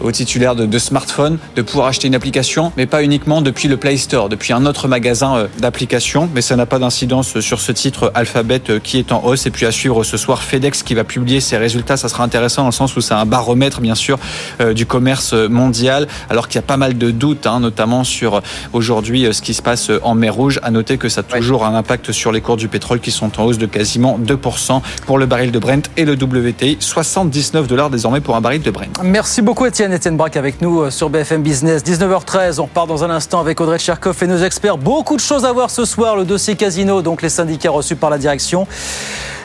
aux 0.00 0.12
titulaires 0.12 0.56
de, 0.56 0.66
de 0.66 0.78
smartphones 0.78 1.38
de 1.54 1.62
pouvoir 1.62 1.88
acheter 1.88 2.08
une 2.08 2.14
application, 2.14 2.72
mais 2.76 2.86
pas 2.86 3.02
uniquement 3.02 3.42
depuis 3.42 3.68
le 3.68 3.76
Play 3.76 3.96
Store, 3.96 4.28
depuis 4.28 4.52
un 4.52 4.66
autre 4.66 4.88
magasin 4.88 5.48
d'applications. 5.58 6.28
Mais 6.34 6.42
ça 6.42 6.56
n'a 6.56 6.66
pas 6.66 6.78
d'incidence 6.78 7.40
sur 7.40 7.60
ce 7.60 7.72
titre 7.72 8.05
Alphabet 8.14 8.62
euh, 8.70 8.78
qui 8.82 8.98
est 8.98 9.12
en 9.12 9.24
hausse. 9.24 9.46
Et 9.46 9.50
puis 9.50 9.66
à 9.66 9.72
suivre 9.72 10.04
ce 10.04 10.16
soir 10.16 10.42
FedEx 10.42 10.82
qui 10.82 10.94
va 10.94 11.04
publier 11.04 11.40
ses 11.40 11.56
résultats. 11.56 11.96
Ça 11.96 12.08
sera 12.08 12.24
intéressant 12.24 12.62
dans 12.62 12.68
le 12.68 12.72
sens 12.72 12.96
où 12.96 13.00
c'est 13.00 13.14
un 13.14 13.26
baromètre, 13.26 13.80
bien 13.80 13.94
sûr, 13.94 14.18
euh, 14.60 14.74
du 14.74 14.86
commerce 14.86 15.32
mondial, 15.32 16.06
alors 16.30 16.48
qu'il 16.48 16.56
y 16.56 16.58
a 16.58 16.62
pas 16.62 16.76
mal 16.76 16.96
de 16.96 17.10
doutes, 17.10 17.46
hein, 17.46 17.60
notamment 17.60 18.04
sur 18.04 18.36
euh, 18.36 18.40
aujourd'hui 18.72 19.26
ce 19.32 19.42
qui 19.42 19.54
se 19.54 19.62
passe 19.62 19.90
en 20.02 20.14
mer 20.14 20.34
Rouge. 20.34 20.60
À 20.62 20.70
noter 20.70 20.98
que 20.98 21.08
ça 21.08 21.20
a 21.20 21.24
toujours 21.24 21.64
un 21.64 21.74
impact 21.74 22.12
sur 22.12 22.32
les 22.32 22.40
cours 22.40 22.56
du 22.56 22.68
pétrole 22.68 23.00
qui 23.00 23.10
sont 23.10 23.40
en 23.40 23.44
hausse 23.44 23.58
de 23.58 23.66
quasiment 23.66 24.18
2% 24.18 24.80
pour 25.06 25.18
le 25.18 25.26
baril 25.26 25.50
de 25.50 25.58
Brent 25.58 25.88
et 25.96 26.04
le 26.04 26.12
WTI. 26.12 26.76
79 26.80 27.66
dollars 27.66 27.90
désormais 27.90 28.20
pour 28.20 28.36
un 28.36 28.40
baril 28.40 28.62
de 28.62 28.70
Brent. 28.70 29.02
Merci 29.02 29.42
beaucoup 29.42 29.66
Étienne. 29.66 29.92
Étienne 29.92 30.16
Braque 30.16 30.36
avec 30.36 30.60
nous 30.60 30.90
sur 30.90 31.10
BFM 31.10 31.42
Business. 31.42 31.82
19h13, 31.84 32.60
on 32.60 32.64
repart 32.64 32.86
dans 32.88 33.04
un 33.04 33.10
instant 33.10 33.40
avec 33.40 33.60
Audrey 33.60 33.78
Tcherkov 33.78 34.22
et 34.22 34.26
nos 34.26 34.38
experts. 34.38 34.78
Beaucoup 34.78 35.16
de 35.16 35.20
choses 35.20 35.44
à 35.44 35.52
voir 35.52 35.70
ce 35.70 35.84
soir. 35.84 36.16
Le 36.16 36.24
dossier 36.24 36.56
casino, 36.56 37.02
donc 37.02 37.22
les 37.22 37.28
syndicats 37.28 37.70
reçus 37.70 37.95
par 37.96 38.10
la 38.10 38.18
direction. 38.18 38.66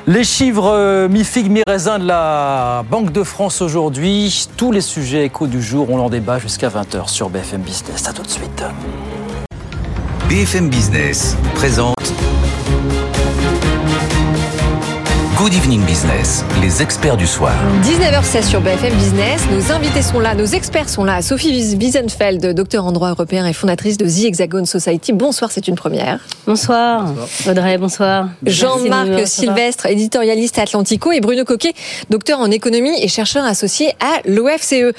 Les 0.08 0.24
chiffres 0.24 0.72
euh, 0.74 1.08
mi-figue, 1.08 1.52
mi-raisin 1.52 2.00
de 2.00 2.08
la 2.08 2.84
Banque 2.90 3.12
de 3.12 3.24
France 3.24 3.62
aujourd'hui. 3.62 4.48
Tous 4.58 4.72
les 4.72 4.82
sujets 4.82 5.26
échos 5.26 5.48
du 5.48 5.62
jour, 5.62 5.90
on 5.92 6.00
en 6.00 6.10
débat 6.10 6.40
jusqu'à 6.40 6.70
20h 6.70 7.08
sur 7.08 7.30
BFM 7.30 7.62
Business. 7.62 8.08
À 8.08 8.14
tout 8.14 8.24
de 8.24 8.30
suite. 8.30 8.64
BFM 10.28 10.70
Business 10.70 11.36
présente 11.54 11.96
Good 15.42 15.56
Evening 15.56 15.84
Business, 15.88 16.46
les 16.62 16.84
experts 16.84 17.18
du 17.18 17.26
soir. 17.26 17.56
19h16 17.82 18.44
sur 18.44 18.62
BFM 18.62 18.94
Business. 18.94 19.42
Nos 19.52 19.72
invités 19.72 20.04
sont 20.04 20.20
là, 20.20 20.36
nos 20.36 20.46
experts 20.46 20.88
sont 20.88 21.04
là. 21.04 21.24
Sophie 21.24 21.76
Wiesenfeld, 21.76 22.54
docteur 22.54 22.86
en 22.86 22.92
droit 22.92 23.10
européen 23.10 23.48
et 23.48 23.54
fondatrice 23.54 23.98
de 23.98 24.06
The 24.06 24.26
Hexagon 24.26 24.66
Society. 24.66 25.14
Bonsoir, 25.14 25.52
c'est 25.52 25.68
une 25.68 25.74
première. 25.74 26.20
Bonsoir. 26.46 27.12
Audrey, 27.50 27.80
bonsoir. 27.80 28.30
Jean-Marc. 28.46 29.26
Sylvestre, 29.26 29.88
éditorialiste 29.88 30.60
à 30.60 30.62
Atlantico, 30.62 31.12
et 31.12 31.22
Bruno 31.22 31.44
Coquet, 31.44 31.74
docteur 32.12 32.40
en 32.40 32.52
économie 32.52 33.02
et 33.02 33.08
chercheur 33.08 33.44
associé 33.44 33.96
à 34.00 34.22
l'OFCE. 34.30 34.94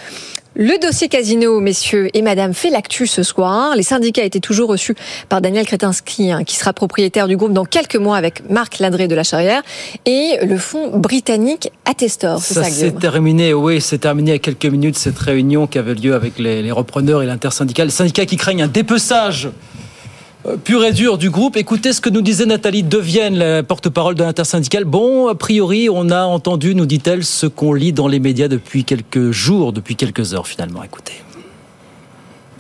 Le 0.54 0.78
dossier 0.78 1.09
casino, 1.09 1.61
messieurs 1.61 2.11
et 2.12 2.21
madame, 2.21 2.52
fait 2.52 2.68
l'actu 2.68 3.06
ce 3.06 3.23
soir. 3.23 3.75
Les 3.75 3.82
syndicats 3.82 4.23
étaient 4.23 4.38
toujours 4.38 4.68
reçus 4.68 4.94
par 5.30 5.40
Daniel 5.40 5.64
Kretinsky, 5.64 6.30
hein, 6.30 6.44
qui 6.44 6.56
sera 6.56 6.75
propriétaire 6.75 7.26
du 7.26 7.38
groupe 7.38 7.54
dans 7.54 7.64
quelques 7.64 7.97
mois 7.97 8.18
avec 8.18 8.49
Marc 8.50 8.78
Ladré 8.78 9.09
de 9.09 9.14
la 9.14 9.23
Charrière, 9.23 9.62
et 10.04 10.37
le 10.42 10.59
fonds 10.59 10.99
britannique 10.99 11.73
Attestor. 11.87 12.38
C'est 12.42 12.52
Ça 12.52 12.64
ça, 12.64 12.71
s'est 12.71 12.92
terminé, 12.92 13.54
oui, 13.54 13.80
c'est 13.80 13.97
terminé 13.97 14.32
a 14.32 14.38
quelques 14.38 14.66
minutes 14.66 14.99
cette 14.99 15.18
réunion 15.18 15.66
qui 15.66 15.78
avait 15.78 15.94
lieu 15.94 16.14
avec 16.14 16.38
les, 16.38 16.62
les 16.62 16.73
repreneurs 16.73 17.23
et 17.23 17.26
l'intersyndical. 17.26 17.87
Les 17.87 17.92
syndicats 17.92 18.26
qui 18.26 18.37
craignent 18.37 18.62
un 18.62 18.68
dépeçage 18.68 19.49
pur 20.65 20.85
et 20.85 20.93
dur 20.93 21.19
du 21.19 21.31
groupe. 21.31 21.57
Écoutez 21.57 21.93
ce 21.93 22.01
que 22.01 22.11
nous 22.11 22.23
disait 22.23 22.47
Nathalie 22.47 22.83
Devienne, 22.83 23.37
la 23.37 23.63
porte-parole 23.63 24.15
de 24.15 24.23
l'intersyndicale. 24.23 24.85
Bon, 24.85 25.29
a 25.29 25.35
priori, 25.35 25.89
on 25.91 26.11
a 26.11 26.25
entendu, 26.25 26.75
nous 26.75 26.87
dit-elle, 26.87 27.25
ce 27.25 27.47
qu'on 27.47 27.73
lit 27.73 27.93
dans 27.93 28.09
les 28.09 28.19
médias 28.19 28.49
depuis 28.49 28.85
quelques 28.85 29.31
jours, 29.31 29.73
depuis 29.73 29.97
quelques 29.97 30.35
heures 30.35 30.47
finalement. 30.47 30.83
Écoutez. 30.83 31.23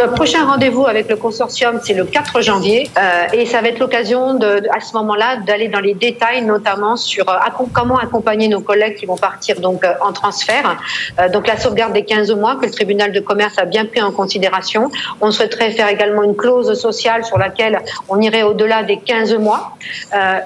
Le 0.02 0.10
prochain 0.10 0.44
rendez-vous 0.44 0.84
avec 0.84 1.08
le 1.08 1.14
consortium, 1.14 1.78
c'est 1.80 1.94
le 1.94 2.04
4 2.04 2.40
janvier, 2.40 2.90
euh, 2.98 3.26
et 3.32 3.46
ça 3.46 3.60
va 3.60 3.68
être 3.68 3.78
l'occasion 3.78 4.36
à 4.74 4.80
ce 4.80 4.94
moment-là 4.96 5.36
d'aller 5.36 5.68
dans 5.68 5.78
les 5.78 5.94
détails, 5.94 6.42
notamment 6.42 6.96
sur 6.96 7.28
euh, 7.28 7.34
comment 7.72 7.98
accompagner 7.98 8.48
nos 8.48 8.60
collègues 8.60 8.96
qui 8.96 9.06
vont 9.06 9.16
partir 9.16 9.60
donc 9.60 9.84
euh, 9.84 9.92
en 10.00 10.12
transfert. 10.12 10.76
Donc 11.32 11.46
la 11.46 11.56
sauvegarde 11.56 11.92
des 11.92 12.04
15 12.04 12.32
mois 12.32 12.56
que 12.56 12.66
le 12.66 12.72
tribunal 12.72 13.12
de 13.12 13.20
commerce 13.20 13.58
a 13.58 13.64
bien 13.64 13.84
pris 13.84 14.02
en 14.02 14.10
considération. 14.10 14.90
On 15.20 15.30
souhaiterait 15.30 15.70
faire 15.70 15.88
également 15.88 16.24
une 16.24 16.34
clause 16.34 16.72
sociale 16.74 17.24
sur 17.24 17.38
laquelle 17.38 17.78
on 18.08 18.20
irait 18.20 18.42
au-delà 18.42 18.82
des 18.82 18.96
15 18.96 19.34
mois. 19.36 19.76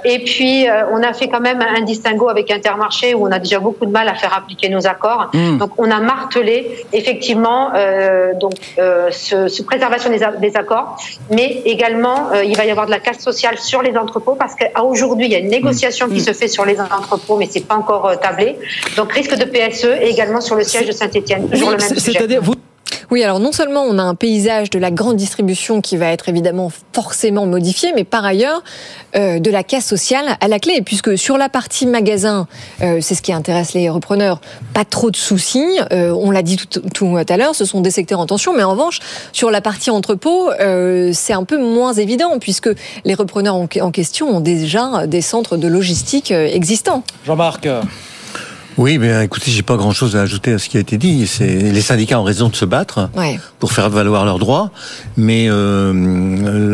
Et 0.05 0.19
puis 0.19 0.67
on 0.93 1.03
a 1.03 1.13
fait 1.13 1.29
quand 1.29 1.41
même 1.41 1.63
un 1.63 1.81
distinguo 1.83 2.29
avec 2.29 2.51
Intermarché 2.51 3.15
où 3.15 3.27
on 3.27 3.33
a 3.33 3.39
déjà 3.39 3.59
beaucoup 3.59 3.87
de 3.87 3.91
mal 3.91 4.09
à 4.09 4.15
faire 4.15 4.35
appliquer 4.37 4.69
nos 4.69 4.87
accords. 4.87 5.31
Mm. 5.33 5.59
Donc 5.59 5.71
on 5.79 5.91
a 5.91 6.01
martelé 6.01 6.85
effectivement 6.93 7.71
donc 8.41 8.55
ce, 9.11 9.46
de 9.49 9.63
préservation 9.65 10.11
des, 10.11 10.57
accords, 10.57 10.97
mais 11.31 11.63
également 11.65 12.33
il 12.33 12.57
va 12.57 12.65
y 12.65 12.71
avoir 12.71 12.87
de 12.87 12.91
la 12.91 13.01
casse 13.01 13.21
sociale 13.21 13.59
sur 13.59 13.83
les 13.83 13.97
entrepôts 13.97 14.35
parce 14.35 14.55
qu'aujourd'hui 14.55 15.27
il 15.27 15.33
y 15.33 15.35
a 15.35 15.39
une 15.39 15.49
négociation 15.49 16.09
qui 16.09 16.21
mm. 16.21 16.27
se 16.29 16.33
fait 16.33 16.49
sur 16.49 16.65
les 16.65 16.81
entrepôts, 16.81 17.37
mais 17.37 17.49
c'est 17.51 17.67
pas 17.67 17.77
encore 17.77 18.19
tablé. 18.21 18.57
Donc 18.97 19.13
risque 19.13 19.37
de 19.37 19.45
PSE 19.45 19.87
et 20.01 20.09
également 20.09 20.41
sur 20.41 20.55
le 20.57 20.65
siège 20.65 20.87
de 20.87 20.93
Saint-Etienne. 20.93 21.49
Toujours 21.49 21.71
le 21.71 21.77
même 21.77 21.97
sujet. 21.97 22.19
Oui, 23.11 23.23
alors 23.23 23.39
non 23.39 23.53
seulement 23.53 23.83
on 23.83 23.99
a 23.99 24.03
un 24.03 24.15
paysage 24.15 24.71
de 24.71 24.79
la 24.79 24.91
grande 24.91 25.17
distribution 25.17 25.81
qui 25.81 25.97
va 25.97 26.11
être 26.11 26.29
évidemment 26.29 26.73
forcément 26.93 27.47
modifié, 27.47 27.93
mais 27.95 28.05
par 28.05 28.25
ailleurs 28.25 28.63
euh, 29.15 29.39
de 29.39 29.51
la 29.51 29.63
casse 29.63 29.87
sociale 29.87 30.37
à 30.41 30.49
la 30.49 30.59
clé, 30.59 30.83
puisque 30.83 31.17
sur 31.17 31.39
la 31.39 31.49
partie 31.49 31.87
magasin, 31.87 32.49
euh, 32.83 32.99
c'est 33.01 33.15
ce 33.15 33.23
qui 33.23 33.33
intéresse 33.33 33.75
les 33.75 33.89
repreneurs, 33.89 34.41
pas 34.75 34.85
trop 34.85 35.11
de 35.11 35.17
soucis. 35.17 35.79
Euh, 35.93 36.11
on 36.11 36.33
l'a 36.33 36.43
dit 36.43 36.57
tout, 36.57 37.17
à 37.17 37.37
l'heure, 37.37 37.55
ce 37.55 37.65
sont 37.65 37.81
des 37.81 37.93
secteurs 37.93 38.19
en 38.19 38.27
tension, 38.27 38.55
mais 38.57 38.65
en 38.65 38.73
revanche, 38.73 38.99
sur 39.33 39.51
la 39.51 39.61
partie 39.61 39.91
entrepôt, 39.91 40.51
c'est 41.13 41.33
un 41.33 41.45
peu 41.45 41.59
moins 41.59 41.93
évident, 41.93 42.39
puisque 42.41 42.71
les 43.05 43.15
repreneurs 43.15 43.55
en, 43.55 43.69
en 43.81 43.91
question 43.91 44.29
ont 44.29 44.41
déjà 44.41 45.07
des 45.07 45.21
centres 45.21 45.57
de 45.57 45.69
logistique 45.69 46.31
existants. 46.31 47.03
Jean-Marc 47.25 47.69
oui, 48.79 48.99
mais 48.99 49.25
écoutez, 49.25 49.51
j'ai 49.51 49.63
pas 49.63 49.77
grand-chose 49.77 50.17
à 50.17 50.23
ajouter 50.23 50.53
à 50.53 50.59
ce 50.59 50.69
qui 50.69 50.77
a 50.77 50.81
été 50.81 50.99
dit. 50.99 51.27
C'est 51.27 51.47
les 51.47 51.81
syndicats 51.81 52.21
ont 52.21 52.25
raison 52.25 52.49
de 52.49 52.57
se 52.57 52.65
battre 52.65 53.09
pour 53.59 53.73
faire 53.73 53.89
valoir 53.89 54.25
leurs 54.25 54.39
droits, 54.39 54.71
mais 55.17 55.47
euh, 55.49 55.93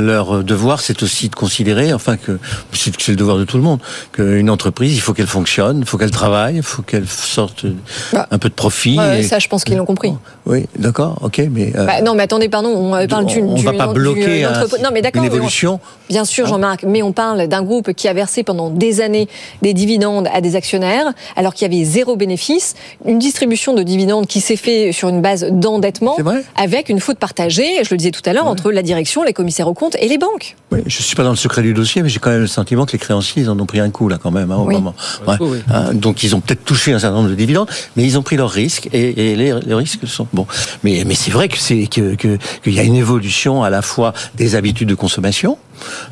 leur 0.05 0.43
devoir, 0.43 0.81
c'est 0.81 1.03
aussi 1.03 1.29
de 1.29 1.35
considérer, 1.35 1.93
enfin 1.93 2.17
que 2.17 2.39
c'est 2.73 3.09
le 3.09 3.17
devoir 3.17 3.39
de 3.39 3.45
tout 3.45 3.57
le 3.57 3.63
monde, 3.63 3.81
qu'une 4.13 4.51
entreprise, 4.51 4.97
il 4.97 5.01
faut 5.01 5.15
qu'elle 5.15 5.27
fonctionne, 5.27 5.79
il 5.81 5.87
faut 5.87 5.97
qu'elle 5.97 6.11
travaille, 6.11 6.57
il 6.57 6.63
faut 6.63 6.83
qu'elle 6.83 7.07
sorte 7.07 7.67
bah, 8.13 8.27
un 8.31 8.39
peu 8.39 8.49
de 8.49 8.55
profit. 8.55 8.99
Ça, 9.23 9.39
je 9.39 9.49
pense 9.49 9.63
qu'ils 9.63 9.77
l'ont 9.77 9.85
compris. 9.85 10.13
Oui, 10.45 10.67
d'accord, 10.77 11.19
ok, 11.23 11.41
mais 11.51 11.73
euh, 11.77 11.87
bah, 11.87 12.03
non, 12.03 12.15
mais 12.15 12.25
attendez, 12.25 12.49
pardon, 12.49 12.71
on 12.71 13.07
parle 13.07 13.27
d'une. 13.27 13.45
On, 13.45 13.57
va 13.57 13.73
pas 13.73 13.87
bloquer 13.93 14.47
non, 14.83 14.91
mais 14.93 15.03
une 15.15 15.25
évolution. 15.25 15.79
bien 16.09 16.25
sûr, 16.25 16.47
Jean-Marc, 16.47 16.83
mais 16.85 17.03
on 17.03 17.13
parle 17.13 17.47
d'un 17.47 17.63
groupe 17.63 17.93
qui 17.93 18.09
a 18.09 18.13
versé 18.13 18.43
pendant 18.43 18.71
des 18.71 19.01
années 19.01 19.29
des 19.63 19.73
dividendes 19.73 20.29
à 20.33 20.41
des 20.41 20.57
actionnaires, 20.57 21.13
alors 21.37 21.55
qu'il 21.55 21.71
y 21.71 21.75
avait 21.75 21.92
zéro 21.93 22.17
bénéfice, 22.17 22.75
une 23.05 23.19
distribution 23.19 23.75
de 23.75 23.83
dividendes 23.83 24.27
qui 24.27 24.41
s'est 24.41 24.57
fait 24.57 24.93
sur 24.93 25.09
une 25.09 25.21
base 25.21 25.47
d'endettement, 25.51 26.17
avec 26.57 26.89
une 26.89 27.01
faute 27.01 27.19
partagée, 27.19 27.85
je 27.85 27.91
le 27.91 27.97
disais 27.97 28.11
tout 28.11 28.23
à 28.25 28.33
l'heure, 28.33 28.47
entre 28.47 28.73
la 28.73 28.83
direction, 28.83 29.23
les 29.23 29.33
commissaires 29.33 29.69
aux 29.69 29.75
comptes 29.75 29.97
et 30.01 30.09
les 30.09 30.19
banques. 30.19 30.57
Oui, 30.71 30.81
je 30.87 31.03
suis 31.03 31.15
pas 31.15 31.23
dans 31.23 31.31
le 31.31 31.37
secret 31.37 31.63
du 31.63 31.75
dossier, 31.75 32.03
mais 32.03 32.09
j'ai 32.09 32.19
quand 32.19 32.31
même 32.31 32.41
le 32.41 32.47
sentiment 32.47 32.87
que 32.87 32.93
les 32.93 32.99
créanciers, 32.99 33.43
ils 33.43 33.51
en 33.51 33.59
ont 33.59 33.67
pris 33.67 33.81
un 33.81 33.91
coup 33.91 34.09
là 34.09 34.19
quand 34.23 34.31
même, 34.31 34.51
hein, 34.51 34.57
au 34.57 34.71
moment. 34.71 34.95
Hein, 35.29 35.93
donc 35.93 36.23
ils 36.23 36.35
ont 36.35 36.41
peut-être 36.41 36.65
touché 36.65 36.93
un 36.93 36.99
certain 36.99 37.17
nombre 37.17 37.31
de 37.31 37.35
dividendes, 37.35 37.69
mais 37.97 38.05
ils 38.05 38.19
ont 38.19 38.23
pris 38.23 38.37
leurs 38.37 38.51
risques 38.51 38.89
et, 38.93 39.37
les, 39.37 39.53
risques 39.53 40.07
sont 40.07 40.27
bon. 40.33 40.47
Mais 40.83 41.05
mais 41.07 41.15
c'est 41.15 41.31
vrai 41.31 41.49
que 41.49 41.59
c'est 41.59 41.87
que 41.87 42.15
qu'il 42.15 42.73
y 42.73 42.81
a 42.81 42.83
une 42.83 42.97
évolution 42.97 43.63
à 43.63 43.71
la 43.71 43.83
fois 43.83 44.13
des 44.35 44.55
habitudes 44.55 44.89
de 44.89 44.95
consommation 44.95 45.59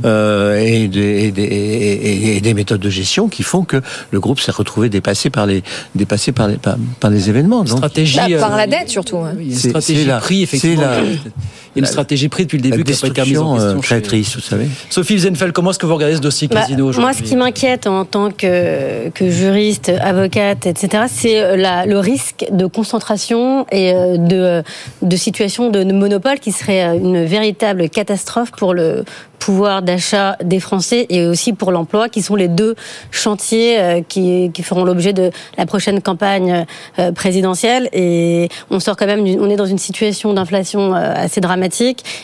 euh, 0.05 0.59
et, 0.59 0.89
des, 0.89 1.33
et, 1.37 2.41
des, 2.41 2.55
méthodes 2.55 2.81
de 2.81 2.91
gestion 2.91 3.29
qui 3.29 3.43
font 3.43 3.65
que 3.65 3.81
le 4.11 4.21
groupe 4.21 4.41
s'est 4.41 4.53
retrouvé 4.53 4.89
dépassé 4.89 5.31
par 5.31 5.47
les, 5.47 5.63
dépassé 5.95 6.33
par 6.33 6.49
les, 6.49 6.57
par, 6.57 7.11
les 7.11 7.29
événements. 7.29 7.65
Donc, 7.65 7.79
stratégie, 7.79 8.19
bah, 8.19 8.39
par 8.39 8.57
la 8.57 8.67
dette 8.67 8.89
surtout. 8.89 9.19
Hein. 9.19 9.35
une 9.39 9.55
stratégie 9.55 10.09
prix, 10.21 10.43
effectivement. 10.43 10.85
Il 11.77 11.79
y 11.79 11.85
a 11.85 11.87
une 11.87 11.91
stratégie 11.93 12.29
prise 12.29 12.47
depuis 12.47 12.57
le 12.57 12.63
début 12.63 12.83
qui 12.83 12.91
n'a 12.91 12.99
pas 12.99 13.07
été 13.07 13.23
mise 13.23 13.39
en 13.39 13.55
question. 13.55 13.77
Euh, 13.77 13.81
créatrice, 13.81 14.35
vous 14.35 14.43
savez. 14.43 14.67
Sophie 14.89 15.21
Zenfeld, 15.21 15.53
comment 15.53 15.71
est-ce 15.71 15.79
que 15.79 15.87
vous 15.87 15.95
regardez 15.95 16.17
ce 16.17 16.21
dossier 16.21 16.49
bah, 16.49 16.63
casino 16.63 16.91
Moi, 16.99 17.13
ce 17.13 17.23
qui 17.23 17.37
m'inquiète 17.37 17.87
en 17.87 18.05
tant 18.05 18.33
que, 18.33 19.09
que 19.11 19.31
juriste, 19.31 19.89
avocate, 20.01 20.67
etc., 20.67 21.05
c'est 21.09 21.41
euh, 21.41 21.85
le 21.87 21.99
risque 21.99 22.45
de 22.51 22.67
concentration 22.67 23.67
et 23.71 23.95
euh, 23.95 24.17
de, 24.17 24.65
de 25.03 25.17
situation 25.17 25.71
de 25.71 25.85
monopole 25.85 26.41
qui 26.41 26.51
serait 26.51 26.97
une 26.97 27.25
véritable 27.25 27.89
catastrophe 27.89 28.51
pour 28.51 28.75
le 28.75 29.05
pouvoir 29.39 29.81
d'achat 29.81 30.37
des 30.45 30.61
Français 30.61 31.07
et 31.09 31.25
aussi 31.25 31.55
pour 31.55 31.73
l'emploi, 31.73 32.11
qui 32.11 32.21
sont 32.21 32.37
les 32.37 32.49
deux 32.49 32.75
chantiers 33.11 34.05
qui, 34.07 34.51
qui 34.53 34.63
feront 34.63 34.85
l'objet 34.85 35.15
de 35.15 35.31
la 35.57 35.65
prochaine 35.65 36.03
campagne 36.03 36.67
présidentielle. 37.15 37.89
Et 37.95 38.51
on 38.69 38.81
sort 38.81 38.97
quand 38.99 39.07
même, 39.07 39.21
on 39.21 39.49
est 39.49 39.57
dans 39.57 39.65
une 39.65 39.79
situation 39.79 40.35
d'inflation 40.35 40.93
assez 40.93 41.41
dramatique 41.41 41.60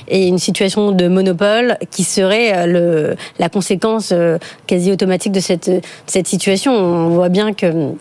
et 0.09 0.27
une 0.27 0.39
situation 0.39 0.93
de 0.93 1.09
monopole 1.09 1.77
qui 1.91 2.05
serait 2.05 2.53
euh, 2.53 2.67
le, 2.67 3.17
la 3.39 3.49
conséquence 3.49 4.11
euh, 4.13 4.39
quasi 4.67 4.93
automatique 4.93 5.33
de 5.33 5.41
cette, 5.41 5.71
cette 6.07 6.27
situation. 6.27 6.73
On 6.73 7.11
voit 7.11 7.29
bien 7.29 7.53
que 7.53 7.93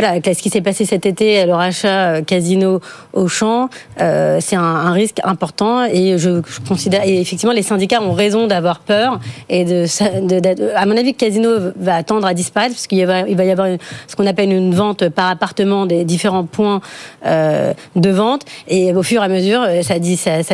voilà, 0.00 0.18
ce 0.22 0.42
qui 0.42 0.48
s'est 0.48 0.62
passé 0.62 0.86
cet 0.86 1.04
été, 1.04 1.44
le 1.44 1.52
rachat 1.52 1.88
euh, 1.88 2.22
casino 2.22 2.80
au 3.12 3.28
champ, 3.28 3.68
euh, 4.00 4.38
c'est 4.40 4.56
un, 4.56 4.92
risque 4.92 5.18
important 5.24 5.84
et 5.84 6.16
je, 6.16 6.40
considère 6.66 7.06
et 7.06 7.20
effectivement 7.20 7.52
les 7.52 7.62
syndicats 7.62 8.02
ont 8.02 8.12
raison 8.12 8.46
d'avoir 8.46 8.80
peur 8.80 9.20
et 9.48 9.64
de, 9.64 9.84
à 10.74 10.86
mon 10.86 10.96
avis, 10.96 11.14
casino 11.14 11.50
va 11.76 11.96
attendre 11.96 12.26
à 12.26 12.32
disparaître 12.32 12.74
parce 12.74 12.86
qu'il 12.86 13.04
va, 13.06 13.28
y 13.28 13.50
avoir 13.50 13.68
ce 14.08 14.16
qu'on 14.16 14.26
appelle 14.26 14.50
une 14.52 14.74
vente 14.74 15.08
par 15.10 15.28
appartement 15.30 15.84
des 15.84 16.04
différents 16.04 16.44
points 16.44 16.80
euh, 17.26 17.74
de 17.94 18.10
vente 18.10 18.42
et 18.68 18.94
au 18.94 19.02
fur 19.02 19.20
et 19.20 19.24
à 19.26 19.28
mesure 19.28 19.66
ça, 19.82 19.98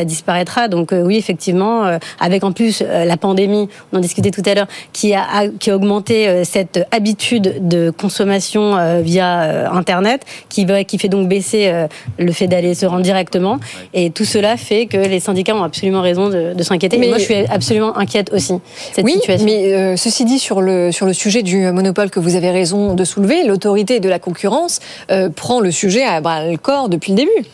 disparaîtra. 0.03 0.67
Donc 0.67 0.89
oui, 0.91 1.15
effectivement, 1.15 1.97
avec 2.19 2.43
en 2.43 2.51
plus 2.51 2.81
la 2.81 3.17
pandémie, 3.17 3.69
on 3.93 3.97
en 3.97 4.01
discutait 4.01 4.31
tout 4.31 4.43
à 4.45 4.53
l'heure, 4.53 4.67
qui 4.91 5.13
a 5.13 5.45
augmenté 5.69 6.43
cette 6.43 6.85
habitude 6.91 7.67
de 7.67 7.91
consommation 7.91 9.01
via 9.01 9.36
euh, 9.43 9.69
Internet, 9.69 10.25
qui, 10.49 10.65
va, 10.65 10.83
qui 10.83 10.97
fait 10.97 11.09
donc 11.09 11.27
baisser 11.27 11.67
euh, 11.67 11.87
le 12.17 12.31
fait 12.31 12.47
d'aller 12.47 12.73
se 12.73 12.85
rendre 12.85 13.03
directement. 13.03 13.59
Et 13.93 14.09
tout 14.09 14.25
cela 14.25 14.57
fait 14.57 14.85
que 14.85 14.97
les 14.97 15.19
syndicats 15.19 15.55
ont 15.55 15.63
absolument 15.63 16.01
raison 16.01 16.29
de, 16.29 16.61
s'inquiéter. 16.63 16.97
Mais 16.97 17.07
moi, 17.07 17.17
je 17.17 17.23
suis 17.23 17.35
absolument 17.49 17.97
inquiète 17.97 18.31
aussi. 18.33 18.53
Cette 18.93 19.05
oui, 19.05 19.13
situation. 19.13 19.45
mais 19.45 19.73
euh, 19.73 19.95
ceci 19.95 20.25
dit, 20.25 20.39
sur 20.39 20.61
le, 20.61 20.91
sur 20.91 21.05
le 21.05 21.13
sujet 21.13 21.43
du 21.43 21.71
monopole 21.71 22.09
que 22.09 22.19
vous 22.19 22.35
avez 22.35 22.51
raison 22.51 22.93
de 22.93 23.03
soulever, 23.03 23.43
l'autorité 23.43 23.99
de 23.99 24.09
la 24.09 24.19
concurrence 24.19 24.79
prend 25.35 25.59
le 25.59 25.71
sujet 25.71 26.03
à 26.03 26.21
bras 26.21 26.45
le 26.45 26.57
corps 26.57 26.89
depuis 26.89 27.11
le 27.11 27.17
début. 27.17 27.47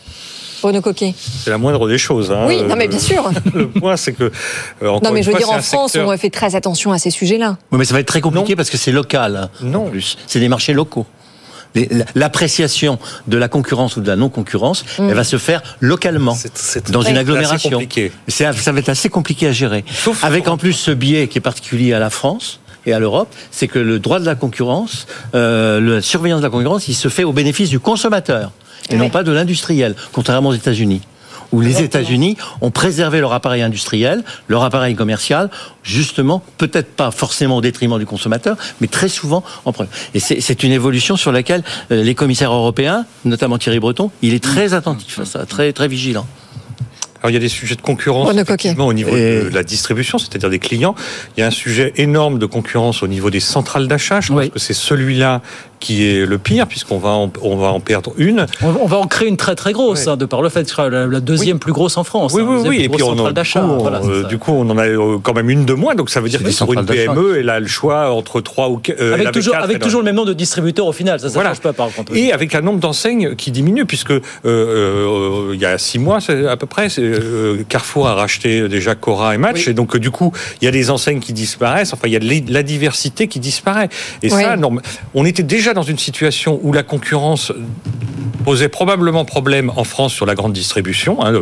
C'est 1.44 1.50
la 1.50 1.58
moindre 1.58 1.86
des 1.88 1.98
choses. 1.98 2.32
Hein. 2.32 2.44
Oui, 2.46 2.62
non 2.62 2.76
mais 2.76 2.88
bien 2.88 2.98
sûr. 2.98 3.30
le 3.54 3.68
point, 3.68 3.96
c'est 3.96 4.12
que. 4.12 4.32
non, 4.82 5.00
mais 5.12 5.22
je 5.22 5.30
veux 5.30 5.36
dire, 5.36 5.50
en 5.50 5.60
France, 5.60 5.96
on 5.96 6.16
fait 6.16 6.30
très 6.30 6.54
attention 6.54 6.92
à 6.92 6.98
ces 6.98 7.10
sujets-là. 7.10 7.58
Oui, 7.70 7.78
mais 7.78 7.84
ça 7.84 7.92
va 7.92 8.00
être 8.00 8.06
très 8.06 8.20
compliqué 8.20 8.56
parce 8.56 8.70
que 8.70 8.78
c'est 8.78 8.92
local. 8.92 9.50
Non. 9.60 9.90
plus. 9.90 10.16
C'est 10.26 10.40
des 10.40 10.48
marchés 10.48 10.72
locaux 10.72 11.06
l'appréciation 12.14 12.98
de 13.26 13.36
la 13.36 13.48
concurrence 13.48 13.96
ou 13.96 14.00
de 14.00 14.08
la 14.08 14.16
non-concurrence, 14.16 14.84
mm. 14.98 15.08
elle 15.08 15.14
va 15.14 15.24
se 15.24 15.38
faire 15.38 15.62
localement, 15.80 16.36
dans 16.90 17.02
une 17.02 17.16
agglomération. 17.16 17.80
Ça 18.28 18.52
va 18.52 18.78
être 18.78 18.88
assez 18.88 19.08
compliqué 19.08 19.48
à 19.48 19.52
gérer. 19.52 19.84
Avec 20.22 20.48
en 20.48 20.56
plus 20.56 20.72
ce 20.72 20.90
biais 20.90 21.28
qui 21.28 21.38
est 21.38 21.40
particulier 21.42 21.92
à 21.92 21.98
la 21.98 22.10
France 22.10 22.60
et 22.86 22.92
à 22.92 22.98
l'Europe, 22.98 23.34
c'est 23.50 23.68
que 23.68 23.78
le 23.78 23.98
droit 23.98 24.20
de 24.20 24.26
la 24.26 24.34
concurrence, 24.34 25.06
euh, 25.34 25.80
la 25.80 26.02
surveillance 26.02 26.40
de 26.40 26.46
la 26.46 26.50
concurrence, 26.50 26.88
il 26.88 26.94
se 26.94 27.08
fait 27.08 27.24
au 27.24 27.32
bénéfice 27.32 27.70
du 27.70 27.80
consommateur 27.80 28.52
et 28.90 28.96
non 28.96 29.08
pas 29.08 29.22
de 29.22 29.32
l'industriel, 29.32 29.94
contrairement 30.12 30.50
aux 30.50 30.54
États-Unis 30.54 31.00
où 31.54 31.60
les 31.60 31.82
États-Unis 31.82 32.36
ont 32.60 32.72
préservé 32.72 33.20
leur 33.20 33.32
appareil 33.32 33.62
industriel, 33.62 34.24
leur 34.48 34.64
appareil 34.64 34.96
commercial, 34.96 35.50
justement, 35.84 36.42
peut-être 36.58 36.90
pas 36.96 37.12
forcément 37.12 37.58
au 37.58 37.60
détriment 37.60 37.98
du 37.98 38.06
consommateur, 38.06 38.56
mais 38.80 38.88
très 38.88 39.08
souvent 39.08 39.44
en 39.64 39.72
preuve. 39.72 39.86
Et 40.14 40.20
c'est 40.20 40.62
une 40.64 40.72
évolution 40.72 41.16
sur 41.16 41.30
laquelle 41.30 41.62
euh, 41.92 42.02
les 42.02 42.16
commissaires 42.16 42.52
européens, 42.52 43.06
notamment 43.24 43.56
Thierry 43.56 43.78
Breton, 43.78 44.10
il 44.20 44.34
est 44.34 44.42
très 44.42 44.74
attentif 44.74 45.20
à 45.20 45.24
ça, 45.24 45.46
très, 45.46 45.72
très 45.72 45.86
vigilant. 45.86 46.26
Alors, 47.24 47.30
il 47.30 47.34
y 47.34 47.38
a 47.38 47.40
des 47.40 47.48
sujets 47.48 47.74
de 47.74 47.80
concurrence 47.80 48.36
effectivement, 48.36 48.86
au 48.86 48.92
niveau 48.92 49.16
de 49.16 49.48
la 49.50 49.62
distribution, 49.62 50.18
c'est-à-dire 50.18 50.50
des 50.50 50.58
clients. 50.58 50.94
Il 51.34 51.40
y 51.40 51.42
a 51.42 51.46
un 51.46 51.50
sujet 51.50 51.94
énorme 51.96 52.38
de 52.38 52.44
concurrence 52.44 53.02
au 53.02 53.06
niveau 53.06 53.30
des 53.30 53.40
centrales 53.40 53.88
d'achat. 53.88 54.20
Je 54.20 54.30
pense 54.30 54.50
que 54.50 54.58
c'est 54.58 54.74
celui-là 54.74 55.40
qui 55.84 56.06
est 56.06 56.24
le 56.24 56.38
pire, 56.38 56.66
puisqu'on 56.66 56.96
va, 56.96 57.10
en, 57.10 57.30
on 57.42 57.56
va 57.56 57.68
en 57.68 57.80
perdre 57.80 58.14
une. 58.16 58.46
On, 58.62 58.86
va 58.86 58.96
en 58.96 59.06
créer 59.06 59.28
une 59.28 59.36
très 59.36 59.54
très 59.54 59.72
grosse, 59.72 60.06
hein, 60.06 60.16
de 60.16 60.24
par 60.24 60.40
le 60.40 60.48
fait 60.48 60.64
que 60.64 60.70
sera 60.70 60.88
la, 60.88 61.20
deuxième 61.20 61.58
plus 61.58 61.72
grosse 61.72 61.98
en 61.98 62.04
France. 62.04 62.32
Oui, 62.34 62.42
hein, 62.42 62.60
oui, 62.62 62.68
oui. 62.68 62.82
Et 62.84 62.88
puis 62.88 63.02
on 63.02 63.30
d'achat. 63.32 63.62
Euh, 63.62 64.24
du 64.24 64.38
coup, 64.38 64.52
on 64.52 64.68
en 64.70 64.78
a 64.78 64.86
euh, 64.86 65.18
quand 65.22 65.34
même 65.34 65.50
une 65.50 65.66
de 65.66 65.74
moins, 65.74 65.94
donc 65.94 66.08
ça 66.08 66.20
veut 66.20 66.30
dire 66.30 66.42
que 66.42 66.58
pour 66.58 66.72
une 66.72 66.86
PME, 66.86 67.38
elle 67.38 67.50
a 67.50 67.60
le 67.60 67.66
choix 67.66 68.12
entre 68.12 68.40
trois 68.40 68.70
ou 68.70 68.80
euh, 68.88 69.14
avec, 69.14 69.32
toujours, 69.32 69.56
avec 69.56 69.78
toujours 69.78 70.00
le 70.00 70.06
même 70.06 70.14
nombre 70.14 70.28
de 70.28 70.34
distributeurs 70.34 70.86
au 70.86 70.92
final. 70.92 71.20
Ça, 71.20 71.28
ne 71.28 71.44
change 71.44 71.60
pas 71.60 71.74
par 71.74 71.90
contre. 71.90 72.16
Et 72.16 72.32
avec 72.32 72.54
un 72.54 72.62
nombre 72.62 72.80
d'enseignes 72.80 73.34
qui 73.34 73.50
diminue, 73.50 73.84
puisque 73.84 74.12
il 74.44 75.58
y 75.60 75.66
a 75.66 75.76
six 75.76 75.98
mois 75.98 76.18
à 76.48 76.56
peu 76.56 76.66
près, 76.66 76.88
Carrefour 77.68 78.08
a 78.08 78.14
racheté 78.14 78.68
déjà 78.68 78.94
Cora 78.94 79.34
et 79.34 79.38
Match, 79.38 79.68
et 79.68 79.74
donc 79.74 79.96
du 79.96 80.10
coup, 80.10 80.32
il 80.60 80.64
y 80.64 80.68
a 80.68 80.70
des 80.70 80.90
enseignes 80.90 81.20
qui 81.20 81.32
disparaissent. 81.32 81.92
Enfin, 81.92 82.08
il 82.08 82.12
y 82.12 82.16
a 82.16 82.20
de 82.20 82.52
la 82.52 82.62
diversité 82.62 83.28
qui 83.28 83.40
disparaît. 83.40 83.88
Et 84.22 84.28
ça, 84.28 84.56
on 85.14 85.24
était 85.24 85.42
déjà 85.42 85.74
dans 85.74 85.82
une 85.82 85.98
situation 85.98 86.58
où 86.62 86.72
la 86.72 86.82
concurrence 86.82 87.52
posait 88.44 88.68
probablement 88.68 89.24
problème 89.24 89.72
en 89.74 89.84
France 89.84 90.12
sur 90.12 90.26
la 90.26 90.34
grande 90.34 90.52
distribution. 90.52 91.24
Hein, 91.24 91.32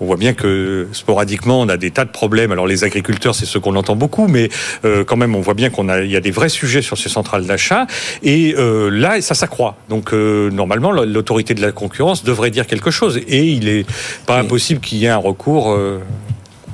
on 0.00 0.06
voit 0.06 0.16
bien 0.16 0.32
que 0.32 0.86
sporadiquement, 0.92 1.60
on 1.60 1.68
a 1.68 1.76
des 1.76 1.90
tas 1.90 2.04
de 2.04 2.10
problèmes. 2.10 2.52
Alors 2.52 2.66
les 2.66 2.84
agriculteurs, 2.84 3.34
c'est 3.34 3.46
ce 3.46 3.58
qu'on 3.58 3.74
entend 3.74 3.96
beaucoup, 3.96 4.28
mais 4.28 4.48
euh, 4.84 5.04
quand 5.04 5.16
même, 5.16 5.34
on 5.34 5.40
voit 5.40 5.54
bien 5.54 5.70
qu'on 5.70 5.88
a, 5.88 6.02
il 6.02 6.10
y 6.10 6.16
a 6.16 6.20
des 6.20 6.30
vrais 6.30 6.48
sujets 6.48 6.82
sur 6.82 6.96
ces 6.96 7.08
centrales 7.08 7.46
d'achat. 7.46 7.86
Et 8.22 8.54
euh, 8.56 8.90
là, 8.90 9.20
ça 9.20 9.34
s'accroît. 9.34 9.76
Donc 9.88 10.12
euh, 10.12 10.50
normalement, 10.50 10.92
l'autorité 10.92 11.54
de 11.54 11.62
la 11.62 11.72
concurrence 11.72 12.22
devrait 12.22 12.50
dire 12.50 12.66
quelque 12.66 12.90
chose. 12.90 13.18
Et 13.26 13.44
il 13.44 13.64
n'est 13.64 13.86
pas 14.26 14.38
impossible 14.38 14.80
qu'il 14.80 14.98
y 14.98 15.06
ait 15.06 15.08
un 15.08 15.16
recours. 15.16 15.76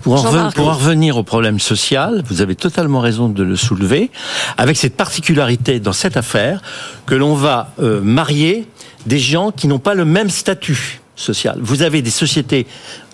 Pour 0.05 0.25
en, 0.25 0.53
pour 0.53 0.69
en, 0.69 0.75
revenir 0.75 1.17
au 1.17 1.23
problème 1.23 1.59
social, 1.59 2.23
vous 2.27 2.41
avez 2.43 2.55
totalement 2.55 3.01
raison 3.01 3.29
de 3.29 3.43
le 3.43 3.57
soulever, 3.57 4.11
avec 4.59 4.77
cette 4.77 4.97
particularité 4.97 5.81
dans 5.81 5.93
cette 5.93 6.17
affaire 6.17 6.63
que 7.07 7.15
l'on 7.15 7.35
va 7.35 7.73
marier 7.79 8.69
des 9.07 9.19
gens 9.19 9.51
qui 9.51 9.67
n'ont 9.67 9.79
pas 9.79 9.95
le 9.95 10.05
même 10.05 10.31
statut 10.31 11.01
social. 11.17 11.59
Vous 11.61 11.83
avez 11.83 12.03
des 12.03 12.11
sociétés 12.11 12.67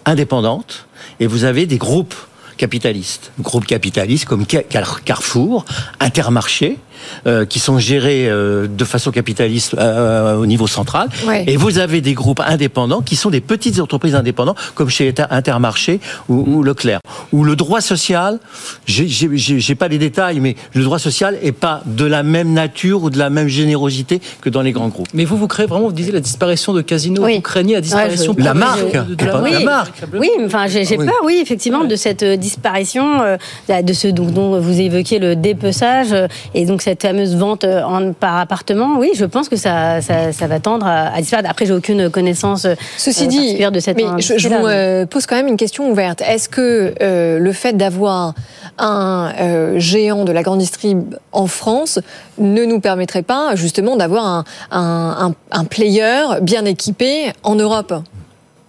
indépendantes 0.05 0.87
et 1.21 1.27
vous 1.27 1.45
avez 1.45 1.67
des 1.67 1.79
groupes 1.79 2.15
capitalistes. 2.57 3.33
Groupes 3.41 3.67
capitalistes 3.67 4.27
comme 4.27 4.45
Carrefour, 4.47 5.65
Intermarché, 5.99 6.79
euh, 7.27 7.45
qui 7.45 7.59
sont 7.59 7.79
gérés 7.79 8.29
euh, 8.29 8.67
de 8.67 8.85
façon 8.85 9.11
capitaliste 9.11 9.75
euh, 9.79 10.37
au 10.37 10.47
niveau 10.47 10.67
central. 10.67 11.09
Et 11.47 11.57
vous 11.57 11.79
avez 11.79 12.01
des 12.01 12.15
groupes 12.15 12.41
indépendants 12.41 13.03
qui 13.03 13.17
sont 13.17 13.31
des 13.31 13.41
petites 13.41 13.79
entreprises 13.81 14.15
indépendantes, 14.15 14.57
comme 14.75 14.89
chez 14.89 15.13
Intermarché 15.31 16.01
ou, 16.29 16.63
Leclerc. 16.63 17.01
Où 17.33 17.45
le 17.45 17.57
droit 17.57 17.81
social, 17.81 18.39
j'ai 18.87 19.75
pas 19.75 19.89
les 19.89 19.99
détails, 19.99 20.41
mais 20.41 20.57
le 20.75 20.83
droit 20.83 20.99
social 20.99 21.39
est 21.43 21.53
pas 21.53 21.83
de 21.85 22.05
la 22.05 22.23
même 22.23 22.53
nature 22.53 23.03
ou 23.03 23.11
de 23.11 23.19
la 23.19 23.31
même 23.31 23.49
générosité 23.49 24.21
que 24.41 24.49
dans 24.49 24.63
les 24.63 24.73
grands 24.73 24.89
groupes. 24.89 25.09
Mais 25.15 25.25
vous, 25.25 25.37
vous 25.37 25.49
créez 25.49 25.67
vraiment, 25.67 25.87
vous 25.87 25.93
disiez 25.93 26.13
la 26.13 26.21
disparition 26.21 26.73
de 26.73 26.81
Casino, 26.81 27.27
vous 27.27 27.41
craignez 27.41 27.75
la 27.75 27.81
disparition 27.81 28.33
de 28.33 28.43
la 28.43 28.55
marque, 28.55 28.93
de, 28.93 29.25
la, 29.25 29.43
oui, 29.43 29.65
marque. 29.65 30.03
Oui, 30.15 30.31
enfin 30.45 30.67
j'ai 30.69 30.85
ah 30.91 30.97
peur, 30.97 31.21
oui, 31.25 31.39
effectivement, 31.43 31.85
de 31.85 31.97
cette 31.97 32.25
disparition, 32.25 33.37
de 33.69 33.93
ce 33.93 34.09
dont, 34.09 34.59
vous 34.61 34.81
évoquiez 34.81 35.19
le 35.19 35.37
dépeçage, 35.37 36.15
et 36.55 36.67
donc 36.67 36.83
cette 36.83 37.00
fameuse 37.01 37.37
vente 37.37 37.65
euh, 37.65 37.83
en, 37.83 38.13
par 38.13 38.39
appartement, 38.39 38.99
oui, 38.99 39.11
je 39.15 39.25
pense 39.25 39.49
que 39.49 39.57
ça, 39.57 40.01
ça, 40.01 40.47
va 40.47 40.61
tendre 40.61 40.87
à, 40.87 41.21
disparaître. 41.21 41.51
Après, 41.51 41.67
j'ai 41.67 41.73
aucune 41.73 42.11
connaissance 42.11 42.65
euh, 42.65 42.75
Ceci 42.97 43.29
dit, 43.29 43.57
de 43.59 43.81
cette 43.81 43.97
mais 43.97 44.23
je, 44.23 44.39
je 44.39 44.49
vous 44.49 44.67
euh, 44.67 45.07
pose 45.07 45.27
quand 45.27 45.37
même 45.37 45.49
une 45.49 45.57
question 45.57 45.91
ouverte. 45.91 46.23
Est-ce 46.23 46.49
que 46.49 46.95
le 47.01 47.53
fait 47.53 47.77
d'avoir 47.77 48.35
un 48.79 49.33
géant 49.79 50.25
de 50.25 50.33
la 50.33 50.43
grande 50.43 50.59
distrib 50.59 51.15
en 51.33 51.47
France 51.47 51.99
ne 52.39 52.65
nous 52.65 52.81
permettrait 52.81 53.23
pas 53.23 53.55
justement 53.55 53.97
d'avoir 53.97 54.25
un, 54.25 54.45
un, 54.71 55.35
un 55.51 55.65
player 55.65 56.23
bien 56.43 56.65
équipé 56.65 57.33
en 57.43 57.55
Europe? 57.55 57.93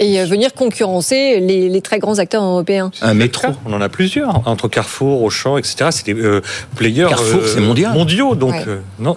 Et 0.02 0.20
euh, 0.20 0.26
venir 0.26 0.54
concurrencer 0.54 1.40
les, 1.40 1.82
très 1.82 2.00
grands 2.00 2.20
acteurs 2.20 2.44
européens. 2.44 2.92
Un 3.02 3.14
métro, 3.14 3.48
on 3.66 3.74
en 3.74 3.82
a 3.82 3.90
plusieurs 3.90 4.48
entre 4.48 4.68
Carrefour, 4.68 5.24
Auchan, 5.24 5.58
etc. 5.58 5.90
C'est 5.92 6.08
des 6.08 6.20
euh, 6.20 6.42
players 6.76 7.08
Carrefour, 7.08 7.42
c'est 7.46 7.62
mondial. 7.62 7.94
mondiaux, 7.94 8.36
donc 8.36 8.56
euh, 8.68 8.82
non, 9.00 9.16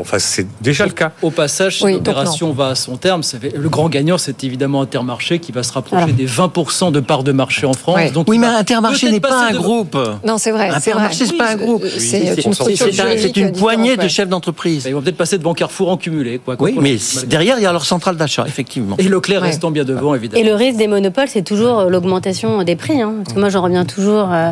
enfin 0.00 0.18
c'est 0.18 0.46
déjà 0.60 0.86
le 0.86 0.92
cas. 0.92 1.12
Au 1.22 1.30
passage, 1.30 1.78
si 1.78 1.92
l'opération 1.92 2.52
va 2.52 2.68
à 2.68 2.74
son 2.74 2.96
terme, 2.96 3.22
le 3.54 3.68
grand 3.68 3.88
gagnant, 3.88 4.18
c'est 4.18 4.42
évidemment 4.42 4.82
Intermarché 4.82 5.38
qui 5.38 5.52
va 5.52 5.62
se 5.62 5.72
rapprocher 5.72 6.12
des 6.12 6.26
20% 6.26 6.92
de 6.92 7.00
parts 7.00 7.22
de 7.22 7.32
marché 7.32 7.66
en 7.66 7.74
France. 7.74 8.12
Donc 8.12 8.28
oui, 8.28 8.38
mais 8.38 8.46
Intermarché 8.46 9.10
n'est 9.10 9.20
pas 9.20 9.48
un 9.48 9.52
groupe. 9.52 9.96
Non, 10.26 10.38
c'est 10.38 10.50
vrai. 10.50 10.70
Intermarché, 10.70 11.26
c'est 11.26 11.36
pas 11.36 11.50
un 11.50 11.56
groupe. 11.56 11.84
C'est 11.86 13.36
une, 13.36 13.52
poignée 13.52 13.96
de 13.96 14.08
chefs 14.08 14.28
d'entreprise. 14.28 14.84
Ils 14.86 14.94
vont 14.94 15.02
peut-être 15.02 15.16
passer 15.16 15.36
devant 15.36 15.52
Carrefour 15.52 15.90
en 15.90 15.96
cumulé. 15.98 16.38
Quoi, 16.38 16.56
oui, 16.58 16.76
mais 16.80 16.96
derrière, 17.26 17.58
il 17.58 17.62
y 17.62 17.66
a 17.66 17.72
leur 17.72 17.84
centrale 17.84 18.16
d'achat, 18.16 18.44
effectivement. 18.46 18.96
Et 18.98 19.04
Leclerc 19.04 19.42
restant 19.42 19.70
bien 19.70 19.84
devant, 19.84 20.14
et 20.34 20.42
le 20.42 20.54
risque 20.54 20.78
des 20.78 20.86
monopoles, 20.86 21.28
c'est 21.28 21.42
toujours 21.42 21.80
euh, 21.80 21.88
l'augmentation 21.88 22.62
des 22.62 22.76
prix. 22.76 23.00
Hein. 23.00 23.14
Parce 23.24 23.34
que 23.34 23.40
moi, 23.40 23.48
j'en 23.48 23.62
reviens 23.62 23.84
toujours 23.84 24.30
euh, 24.32 24.50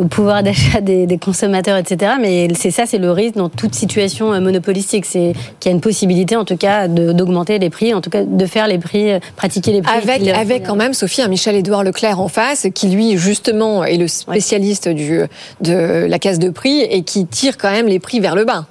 au 0.00 0.06
pouvoir 0.06 0.42
d'achat 0.44 0.80
des, 0.80 1.18
consommateurs, 1.18 1.76
etc. 1.76 2.12
Mais 2.20 2.48
c'est 2.54 2.70
ça, 2.70 2.86
c'est 2.86 2.98
le 2.98 3.10
risque 3.10 3.36
dans 3.36 3.48
toute 3.48 3.74
situation 3.74 4.32
euh, 4.32 4.40
monopolistique. 4.40 5.04
C'est 5.06 5.32
qu'il 5.60 5.70
y 5.70 5.72
a 5.72 5.74
une 5.74 5.80
possibilité, 5.80 6.36
en 6.36 6.44
tout 6.44 6.56
cas, 6.56 6.88
d'augmenter 6.88 7.58
les 7.58 7.70
prix, 7.70 7.94
en 7.94 8.00
tout 8.00 8.10
cas, 8.10 8.24
de 8.24 8.46
faire 8.46 8.66
les 8.66 8.78
prix, 8.78 9.12
pratiquer 9.36 9.72
les 9.72 9.82
prix. 9.82 9.92
Avec, 9.96 10.28
avec 10.28 10.66
quand 10.66 10.76
même, 10.76 10.94
Sophie, 10.94 11.22
un 11.22 11.28
Michel-Édouard 11.28 11.84
Leclerc 11.84 12.20
en 12.20 12.28
face, 12.28 12.66
qui 12.74 12.88
lui, 12.88 13.16
justement, 13.16 13.84
est 13.84 13.96
le 13.96 14.08
spécialiste 14.08 14.88
du, 14.88 15.22
de 15.60 16.06
la 16.06 16.18
case 16.18 16.38
de 16.38 16.50
prix 16.50 16.80
et 16.80 17.02
qui 17.02 17.26
tire 17.26 17.56
quand 17.58 17.70
même 17.70 17.86
les 17.86 17.98
prix 17.98 18.20
vers 18.20 18.34
le 18.34 18.44
bas 18.44 18.66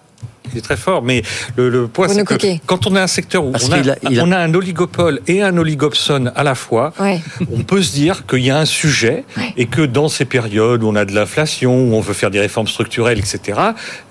il 0.53 0.57
est 0.59 0.61
très 0.61 0.77
fort. 0.77 1.01
Mais 1.03 1.23
le, 1.55 1.69
le 1.69 1.87
point, 1.87 2.07
c'est 2.07 2.23
que 2.23 2.35
quand 2.65 2.87
on 2.87 2.95
a 2.95 3.01
un 3.01 3.07
secteur 3.07 3.43
où 3.43 3.51
on 3.51 3.71
a, 3.71 4.23
on 4.23 4.31
a, 4.31 4.37
un 4.37 4.53
oligopole 4.53 5.19
et 5.27 5.41
un 5.41 5.57
oligopson 5.57 6.31
à 6.35 6.43
la 6.43 6.55
fois, 6.55 6.93
on 7.51 7.63
peut 7.63 7.81
se 7.81 7.93
dire 7.93 8.25
qu'il 8.25 8.39
y 8.39 8.51
a 8.51 8.57
un 8.57 8.65
sujet 8.65 9.23
et 9.57 9.65
que 9.65 9.81
dans 9.81 10.09
ces 10.09 10.25
périodes 10.25 10.83
où 10.83 10.87
on 10.87 10.95
a 10.95 11.05
de 11.05 11.13
l'inflation, 11.13 11.75
où 11.75 11.95
on 11.95 12.01
veut 12.01 12.13
faire 12.13 12.31
des 12.31 12.39
réformes 12.39 12.67
structurelles, 12.67 13.19
etc., 13.19 13.59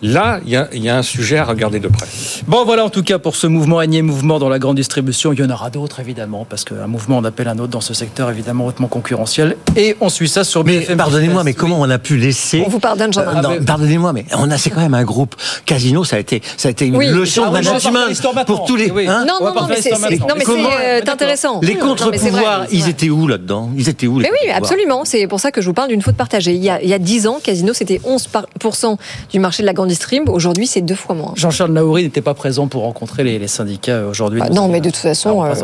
là, 0.03 0.41
il 0.45 0.51
y, 0.51 0.57
a, 0.57 0.69
il 0.73 0.83
y 0.83 0.89
a 0.89 0.97
un 0.97 1.03
sujet 1.03 1.39
à 1.39 1.45
regarder 1.45 1.81
de 1.81 1.89
près. 1.89 2.07
Bon, 2.47 2.65
voilà 2.65 2.85
en 2.85 2.91
tout 2.91 3.03
cas 3.03 3.19
pour 3.19 3.37
ce 3.37 3.47
mouvement, 3.47 3.81
énième 3.83 4.07
mouvement 4.07 4.39
dans 4.39 4.49
la 4.49 4.59
grande 4.59 4.77
distribution. 4.77 5.33
Il 5.33 5.41
y 5.41 5.43
en 5.43 5.51
aura 5.51 5.71
d'autres, 5.71 6.01
évidemment, 6.01 6.47
parce 6.49 6.65
qu'un 6.65 6.87
mouvement, 6.87 7.19
on 7.19 7.25
appelle 7.25 7.49
un 7.49 7.59
autre 7.59 7.69
dans 7.69 7.81
ce 7.81 7.95
secteur, 7.95 8.31
évidemment, 8.31 8.67
hautement 8.67 8.89
concurrentiel. 8.89 9.57
Et 9.77 9.97
on 10.01 10.09
suit 10.09 10.29
ça 10.29 10.45
sur 10.45 10.65
Mais 10.65 10.81
pardonnez-moi, 10.97 11.45
mais 11.45 11.55
comment 11.55 11.81
on 11.81 11.91
a 11.91 11.99
pu 11.99 12.17
laisser. 12.17 12.63
On 12.65 12.69
vous 12.69 12.81
pardonne, 12.81 13.13
Jean 13.13 13.23
euh, 13.23 13.61
Pardonnez-moi, 13.65 14.13
mais 14.13 14.25
on 14.37 14.51
a, 14.51 14.59
c'est 14.59 14.71
quand 14.71 14.81
même 14.81 14.95
un 14.95 15.05
groupe. 15.05 15.35
Casino, 15.67 16.05
ça 16.05 16.17
a 16.17 16.19
été 16.19 16.30
ça 16.57 16.69
a 16.69 16.71
été 16.71 16.87
une 16.87 16.99
leçon 16.99 17.47
de 17.47 17.53
management 17.53 18.45
pour 18.47 18.65
tous 18.65 18.77
les. 18.77 18.89
non, 18.91 19.25
non, 19.41 19.55
non, 19.55 19.67
mais 19.69 19.81
c'est 19.81 19.93
euh, 19.93 21.01
intéressant. 21.07 21.61
Les 21.63 21.77
contre-pouvoirs, 21.77 22.67
ils 22.71 22.89
étaient 22.89 23.11
où 23.11 23.27
là-dedans 23.27 23.71
Ils 23.77 23.89
étaient 23.89 24.07
où 24.07 24.19
Mais 24.19 24.31
oui, 24.31 24.51
absolument. 24.51 25.05
C'est 25.05 25.27
pour 25.27 25.41
ça 25.41 25.51
que 25.51 25.61
je 25.61 25.67
vous 25.67 25.75
parle 25.75 25.89
d'une 25.89 26.03
faute 26.03 26.17
partagée. 26.17 26.55
Il 26.55 26.63
y 26.63 26.71
a, 26.71 26.83
il 26.83 26.89
y 26.89 26.95
a 26.95 26.99
10 26.99 27.27
ans, 27.27 27.41
Casino, 27.43 27.73
c'était 27.73 28.01
11% 28.07 28.97
du 29.31 29.39
marché 29.39 29.63
de 29.63 29.67
la 29.67 29.73
grande 29.73 29.89
distrib. 29.89 30.29
Aujourd'hui, 30.29 30.67
c'est 30.67 30.81
deux 30.81 30.95
fois 30.95 31.15
moins. 31.15 31.33
Jean-Charles 31.37 31.73
Naouri 31.73 32.05
n'était 32.05 32.21
pas 32.21 32.35
présent 32.35 32.69
pour 32.69 32.83
rencontrer 32.83 33.25
les, 33.25 33.49
syndicats 33.49 34.07
aujourd'hui. 34.07 34.41
Bah, 34.41 34.49
non, 34.51 34.69
mais 34.69 34.81
de 34.81 34.91
toute 34.91 34.97
façon. 34.97 35.45
Euh, 35.45 35.55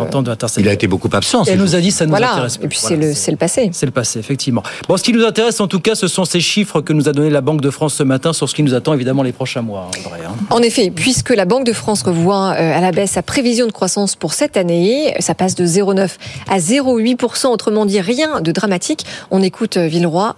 il 0.58 0.68
a 0.68 0.72
été 0.72 0.86
beaucoup 0.86 1.08
absent. 1.12 1.44
Et 1.44 1.56
nous 1.56 1.74
a 1.74 1.80
dit 1.80 1.90
ça 1.90 2.06
nous 2.06 2.14
intéresse. 2.14 2.58
Et 2.62 2.68
puis 2.68 2.78
c'est 2.78 2.96
le, 2.96 3.08
le 3.08 3.36
passé. 3.36 3.70
C'est 3.72 3.86
le 3.86 3.92
passé, 3.92 4.18
effectivement. 4.18 4.62
Bon, 4.88 4.96
ce 4.96 5.02
qui 5.02 5.12
nous 5.12 5.24
intéresse 5.24 5.60
en 5.60 5.68
tout 5.68 5.80
cas, 5.80 5.94
ce 5.94 6.08
sont 6.08 6.24
ces 6.24 6.40
chiffres 6.40 6.80
que 6.80 6.92
nous 6.92 7.08
a 7.08 7.12
donné 7.12 7.30
la 7.30 7.40
Banque 7.40 7.60
de 7.60 7.70
France 7.70 7.94
ce 7.94 8.02
matin 8.02 8.32
sur 8.32 8.48
ce 8.48 8.54
qui 8.54 8.62
nous 8.62 8.74
attend 8.74 8.94
évidemment 8.94 9.22
les 9.22 9.32
prochains 9.32 9.62
mois, 9.62 9.88
André. 10.04 10.20
Hein. 10.26 10.34
En 10.56 10.62
effet, 10.62 10.90
puisque 10.90 11.28
la 11.28 11.44
Banque 11.44 11.66
de 11.66 11.74
France 11.74 12.00
revoit 12.00 12.54
euh, 12.54 12.74
à 12.74 12.80
la 12.80 12.90
baisse 12.90 13.10
sa 13.10 13.22
prévision 13.22 13.66
de 13.66 13.72
croissance 13.72 14.16
pour 14.16 14.32
cette 14.32 14.56
année, 14.56 15.14
ça 15.20 15.34
passe 15.34 15.54
de 15.54 15.66
0,9 15.66 16.12
à 16.48 16.58
0,8%, 16.58 17.48
autrement 17.48 17.84
dit 17.84 18.00
rien 18.00 18.40
de 18.40 18.52
dramatique. 18.52 19.04
On 19.30 19.42
écoute 19.42 19.76
euh, 19.76 19.86
Villeroy, 19.86 20.34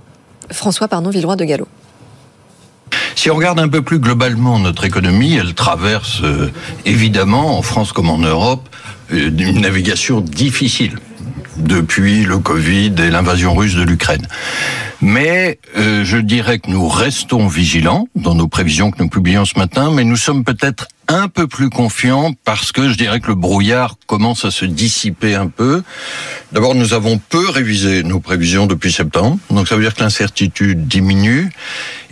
François 0.51 0.89
pardon, 0.89 1.11
de 1.11 1.45
Gallo. 1.45 1.69
Si 3.15 3.31
on 3.31 3.37
regarde 3.37 3.61
un 3.61 3.69
peu 3.69 3.81
plus 3.81 4.01
globalement 4.01 4.59
notre 4.59 4.85
économie, 4.85 5.37
elle 5.37 5.55
traverse 5.55 6.21
euh, 6.25 6.51
évidemment, 6.85 7.57
en 7.57 7.63
France 7.63 7.93
comme 7.93 8.11
en 8.11 8.19
Europe, 8.19 8.69
une 9.11 9.61
navigation 9.61 10.21
difficile 10.21 10.99
depuis 11.59 12.25
le 12.25 12.39
Covid 12.39 12.95
et 12.99 13.11
l'invasion 13.11 13.55
russe 13.55 13.75
de 13.75 13.83
l'Ukraine. 13.83 14.27
Mais 15.01 15.59
euh, 15.77 16.05
je 16.05 16.17
dirais 16.17 16.59
que 16.59 16.71
nous 16.71 16.89
restons 16.89 17.47
vigilants 17.47 18.09
dans 18.15 18.35
nos 18.35 18.49
prévisions 18.49 18.91
que 18.91 19.03
nous 19.03 19.09
publions 19.09 19.45
ce 19.45 19.59
matin, 19.59 19.91
mais 19.93 20.05
nous 20.05 20.17
sommes 20.17 20.45
peut-être 20.45 20.89
un 21.07 21.29
peu 21.29 21.47
plus 21.47 21.71
confiants 21.71 22.33
parce 22.45 22.73
que 22.73 22.91
je 22.91 22.97
dirais 22.97 23.21
que 23.21 23.29
le 23.29 23.35
brouillard 23.35 23.97
commence 24.07 24.45
à 24.45 24.51
se 24.51 24.65
dissiper 24.65 25.35
un 25.35 25.49
peu. 25.49 25.83
D'abord, 26.53 26.75
nous 26.75 26.95
avons 26.95 27.19
peu 27.19 27.49
révisé 27.49 28.03
nos 28.03 28.21
prévisions 28.21 28.67
depuis 28.67 28.93
septembre, 28.93 29.39
donc 29.51 29.69
ça 29.69 29.77
veut 29.77 29.83
dire 29.83 29.95
que 29.95 30.03
l'incertitude 30.03 30.87
diminue. 30.87 31.51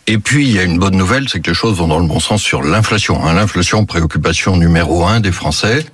Et 0.08 0.18
puis, 0.18 0.46
il 0.46 0.52
y 0.52 0.60
a 0.60 0.62
une 0.62 0.78
bonne 0.78 0.96
nouvelle, 0.96 1.28
c'est 1.28 1.40
que 1.40 1.50
les 1.50 1.56
choses 1.56 1.76
vont 1.76 1.88
dans 1.88 1.98
le 1.98 2.06
bon 2.06 2.20
sens 2.20 2.40
sur 2.40 2.62
l'inflation. 2.62 3.26
Hein. 3.26 3.34
L'inflation, 3.34 3.84
préoccupation 3.84 4.56
numéro 4.56 5.04
un 5.04 5.18
des 5.18 5.32
Français. 5.32 5.84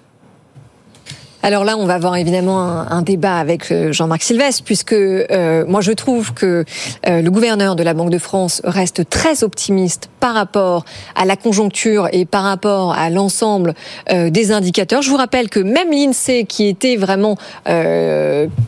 Alors 1.44 1.64
là, 1.64 1.76
on 1.76 1.86
va 1.86 1.94
avoir 1.94 2.14
évidemment 2.14 2.60
un, 2.60 3.02
débat 3.02 3.38
avec 3.38 3.72
euh, 3.72 3.92
Jean-Marc 3.92 4.22
Sylvestre, 4.22 4.62
puisque 4.62 4.92
euh, 4.92 5.64
moi 5.66 5.80
je 5.80 5.90
trouve 5.90 6.32
que 6.34 6.64
euh, 7.08 7.20
le 7.20 7.30
gouverneur 7.32 7.74
de 7.74 7.82
la 7.82 7.94
Banque 7.94 8.10
de 8.10 8.18
France 8.18 8.62
reste 8.62 9.10
très 9.10 9.42
optimiste 9.42 10.08
par 10.20 10.34
rapport 10.34 10.84
à 11.16 11.24
la 11.24 11.34
conjoncture 11.34 12.08
et 12.12 12.26
par 12.26 12.44
rapport 12.44 12.92
à 12.92 13.10
l'ensemble 13.10 13.74
des 14.08 14.52
indicateurs. 14.52 15.02
Je 15.02 15.10
vous 15.10 15.16
rappelle 15.16 15.48
que 15.48 15.58
même 15.58 15.90
l'INSEE, 15.90 16.44
qui 16.44 16.68
était 16.68 16.94
vraiment 16.94 17.36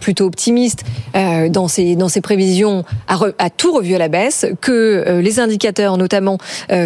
plutôt 0.01 0.25
optimiste 0.25 0.83
dans 1.15 1.69
ses 1.69 1.95
dans 1.95 2.09
ses 2.09 2.21
prévisions, 2.21 2.85
a, 3.07 3.51
tout 3.51 3.73
revu 3.73 3.95
à 3.95 3.99
la 3.99 4.09
baisse, 4.09 4.47
que 4.61 5.21
les 5.23 5.39
indicateurs, 5.39 5.97
notamment 5.97 6.39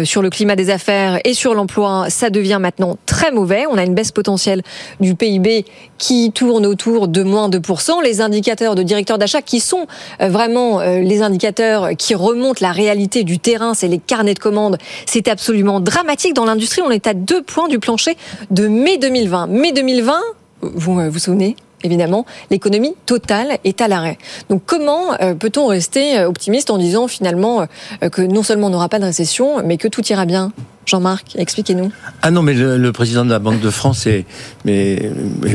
sur 0.03 0.21
le 0.21 0.29
climat 0.29 0.55
des 0.55 0.69
affaires 0.69 1.19
et 1.23 1.33
sur 1.33 1.55
l'emploi, 1.55 2.05
ça 2.09 2.29
devient 2.29 2.59
maintenant 2.61 2.97
très 3.07 3.31
mauvais. 3.31 3.65
On 3.71 3.77
a 3.77 3.83
une 3.83 3.95
baisse 3.95 4.11
potentielle 4.11 4.61
du 4.99 5.15
PIB 5.15 5.65
qui 5.97 6.31
tourne 6.31 6.65
autour 6.65 7.07
de 7.07 7.21
moins 7.21 7.49
de 7.49 7.59
2%. 7.59 8.01
Les 8.03 8.21
indicateurs 8.21 8.73
de 8.73 8.83
directeurs 8.83 9.19
d'achat 9.19 9.41
qui 9.41 9.59
sont 9.59 9.85
euh, 10.21 10.29
vraiment 10.29 10.79
euh, 10.79 11.01
les 11.01 11.21
indicateurs 11.21 11.89
qui 11.97 12.15
remontent 12.15 12.59
la 12.61 12.71
réalité 12.71 13.23
du 13.23 13.37
terrain, 13.37 13.73
c'est 13.73 13.87
les 13.87 13.99
carnets 13.99 14.33
de 14.33 14.39
commandes. 14.39 14.77
C'est 15.05 15.27
absolument 15.27 15.79
dramatique. 15.79 16.33
Dans 16.33 16.45
l'industrie, 16.45 16.81
on 16.81 16.89
est 16.89 17.05
à 17.05 17.13
deux 17.13 17.43
points 17.43 17.67
du 17.67 17.79
plancher 17.79 18.17
de 18.49 18.67
mai 18.67 18.97
2020. 18.97 19.47
Mai 19.47 19.71
2020, 19.71 20.19
vous 20.61 20.99
vous 21.09 21.19
souvenez 21.19 21.55
évidemment, 21.81 22.25
l'économie 22.51 22.93
totale 23.05 23.57
est 23.63 23.79
à 23.79 23.87
l'arrêt. 23.87 24.17
Donc 24.49 24.63
comment 24.65 25.15
peut-on 25.39 25.67
rester 25.67 26.21
optimiste 26.25 26.71
en 26.71 26.77
disant 26.77 27.07
finalement 27.07 27.67
que 28.11 28.21
non 28.21 28.43
seulement 28.43 28.67
on 28.67 28.71
n'aura 28.71 28.89
pas 28.89 28.99
de 28.99 29.05
récession, 29.05 29.63
mais 29.63 29.77
que 29.77 29.87
tout 29.87 30.05
ira 30.07 30.25
bien? 30.25 30.51
Jean-Marc, 30.89 31.35
expliquez-nous. 31.35 31.91
Ah 32.23 32.31
non, 32.31 32.41
mais 32.41 32.53
le, 32.53 32.91
président 32.91 33.23
de 33.23 33.29
la 33.29 33.37
Banque 33.37 33.61
de 33.61 33.69
France 33.69 34.07
est, 34.07 34.25
mais, 34.65 35.11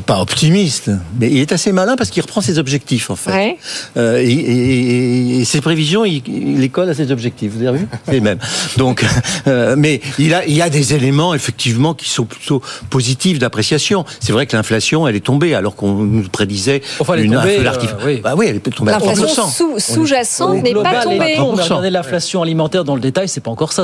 pas 0.07 0.21
optimiste, 0.21 0.91
mais 1.19 1.29
il 1.29 1.39
est 1.39 1.51
assez 1.51 1.73
malin 1.73 1.97
parce 1.97 2.11
qu'il 2.11 2.23
reprend 2.23 2.41
ses 2.41 2.59
objectifs 2.59 3.11
en 3.11 3.17
fait. 3.17 3.57
Euh, 3.97 4.23
et, 4.25 5.45
ses 5.45 5.61
prévisions, 5.61 6.05
il, 6.05 6.23
les 6.59 6.69
colle 6.69 6.89
à 6.89 6.95
ses 6.95 7.11
objectifs. 7.11 7.53
Vous 7.53 7.67
avez 7.67 7.79
vu 7.79 7.89
Les 8.13 8.21
mêmes. 8.21 8.39
Donc, 8.77 9.05
euh, 9.49 9.75
mais 9.77 10.01
il 10.19 10.33
a, 10.35 10.47
il 10.47 10.55
y 10.55 10.63
a 10.63 10.71
des 10.71 10.95
éléments 10.95 11.35
effectivement 11.35 11.95
qui 11.95 12.09
sont 12.09 12.25
plutôt 12.25 12.63
positifs 12.91 13.41
d'appréciation. 13.41 14.05
C'est 14.21 14.33
vrai 14.33 14.47
que 14.47 14.57
l'inflation, 14.57 15.09
elle 15.09 15.17
est 15.17 15.25
tombée 15.25 15.55
alors 15.55 15.75
qu'on 15.75 15.95
nous 15.95 16.29
prédisait 16.29 16.81
une 17.17 17.35
inflation. 17.35 17.97
Euh, 17.99 18.07
oui. 18.07 18.21
Bah 18.23 18.35
oui, 18.37 18.47
elle 18.49 18.57
est 18.57 18.61
tombée 18.61 18.93
à 18.93 18.99
3%. 18.99 19.07
L'inflation 19.07 19.79
sous-jacente 19.79 20.63
n'est 20.63 20.75
pas 20.75 21.03
tombée. 21.03 21.37
Regardez 21.39 21.91
l'inflation 21.91 22.43
alimentaire 22.43 22.85
dans 22.85 22.95
le 22.95 23.01
détail, 23.01 23.29
c'est 23.29 23.41
pas 23.41 23.51
encore 23.51 23.73
ça. 23.73 23.83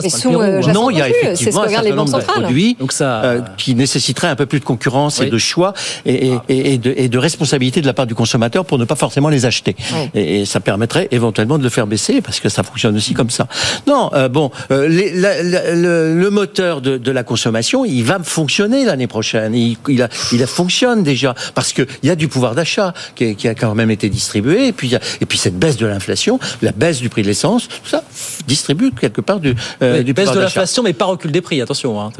non, 0.72 0.90
il 0.90 0.98
y 0.98 1.02
a 1.02 1.08
effectivement 1.08 1.39
c'est 1.44 1.52
ce 1.52 2.10
centrales. 2.10 2.42
Produits, 2.42 2.76
Donc 2.78 2.92
ça... 2.92 3.24
Euh, 3.24 3.40
qui 3.56 3.74
nécessiterait 3.74 4.28
un 4.28 4.36
peu 4.36 4.46
plus 4.46 4.60
de 4.60 4.64
concurrence 4.64 5.20
et 5.20 5.26
de 5.26 5.38
choix 5.38 5.72
et, 6.06 6.32
et, 6.48 6.78
de, 6.78 6.94
et, 6.96 7.08
de, 7.08 7.18
responsabilité 7.18 7.80
de 7.80 7.86
la 7.86 7.92
part 7.92 8.06
du 8.06 8.14
consommateur 8.14 8.64
pour 8.64 8.78
ne 8.78 8.84
pas 8.84 8.94
forcément 8.94 9.28
les 9.28 9.46
acheter. 9.46 9.76
Et, 10.14 10.44
ça 10.44 10.60
permettrait 10.60 11.08
éventuellement 11.10 11.58
de 11.58 11.62
le 11.62 11.68
faire 11.68 11.86
baisser 11.86 12.20
parce 12.20 12.40
que 12.40 12.48
ça 12.48 12.62
fonctionne 12.62 12.96
aussi 12.96 13.14
comme 13.14 13.30
ça. 13.30 13.46
Non, 13.86 14.10
euh, 14.14 14.28
bon, 14.28 14.50
euh, 14.70 14.88
les, 14.88 15.12
le, 15.12 16.14
le, 16.14 16.30
moteur 16.30 16.80
de, 16.80 16.96
de, 16.96 17.10
la 17.10 17.22
consommation, 17.22 17.84
il 17.84 18.02
va 18.02 18.18
fonctionner 18.22 18.84
l'année 18.84 19.06
prochaine. 19.06 19.54
Il, 19.54 19.76
il, 19.88 20.02
a, 20.02 20.08
il 20.32 20.42
a 20.42 20.46
fonctionne 20.46 21.02
déjà 21.02 21.34
parce 21.54 21.72
qu'il 21.72 21.86
y 22.02 22.10
a 22.10 22.16
du 22.16 22.28
pouvoir 22.28 22.54
d'achat 22.54 22.94
qui, 23.14 23.36
qui, 23.36 23.48
a 23.48 23.54
quand 23.54 23.74
même 23.74 23.90
été 23.90 24.08
distribué 24.08 24.68
et 24.68 24.72
puis, 24.72 24.94
et 25.20 25.26
puis 25.26 25.38
cette 25.38 25.58
baisse 25.58 25.76
de 25.76 25.86
l'inflation, 25.86 26.38
la 26.62 26.72
baisse 26.72 27.00
du 27.00 27.08
prix 27.08 27.22
de 27.22 27.26
l'essence, 27.26 27.68
tout 27.68 27.88
ça 27.88 28.02
distribue 28.46 28.90
quelque 28.92 29.20
part 29.20 29.40
du, 29.40 29.54
euh, 29.82 30.02
du 30.02 30.12
baisse 30.12 30.32
de 30.32 30.40
l'inflation, 30.40 30.82
mais 30.82 30.92
pas 30.92 31.06
recul 31.20 31.32
des 31.32 31.42
prix, 31.42 31.60
attention. 31.60 32.00
Hein, 32.00 32.10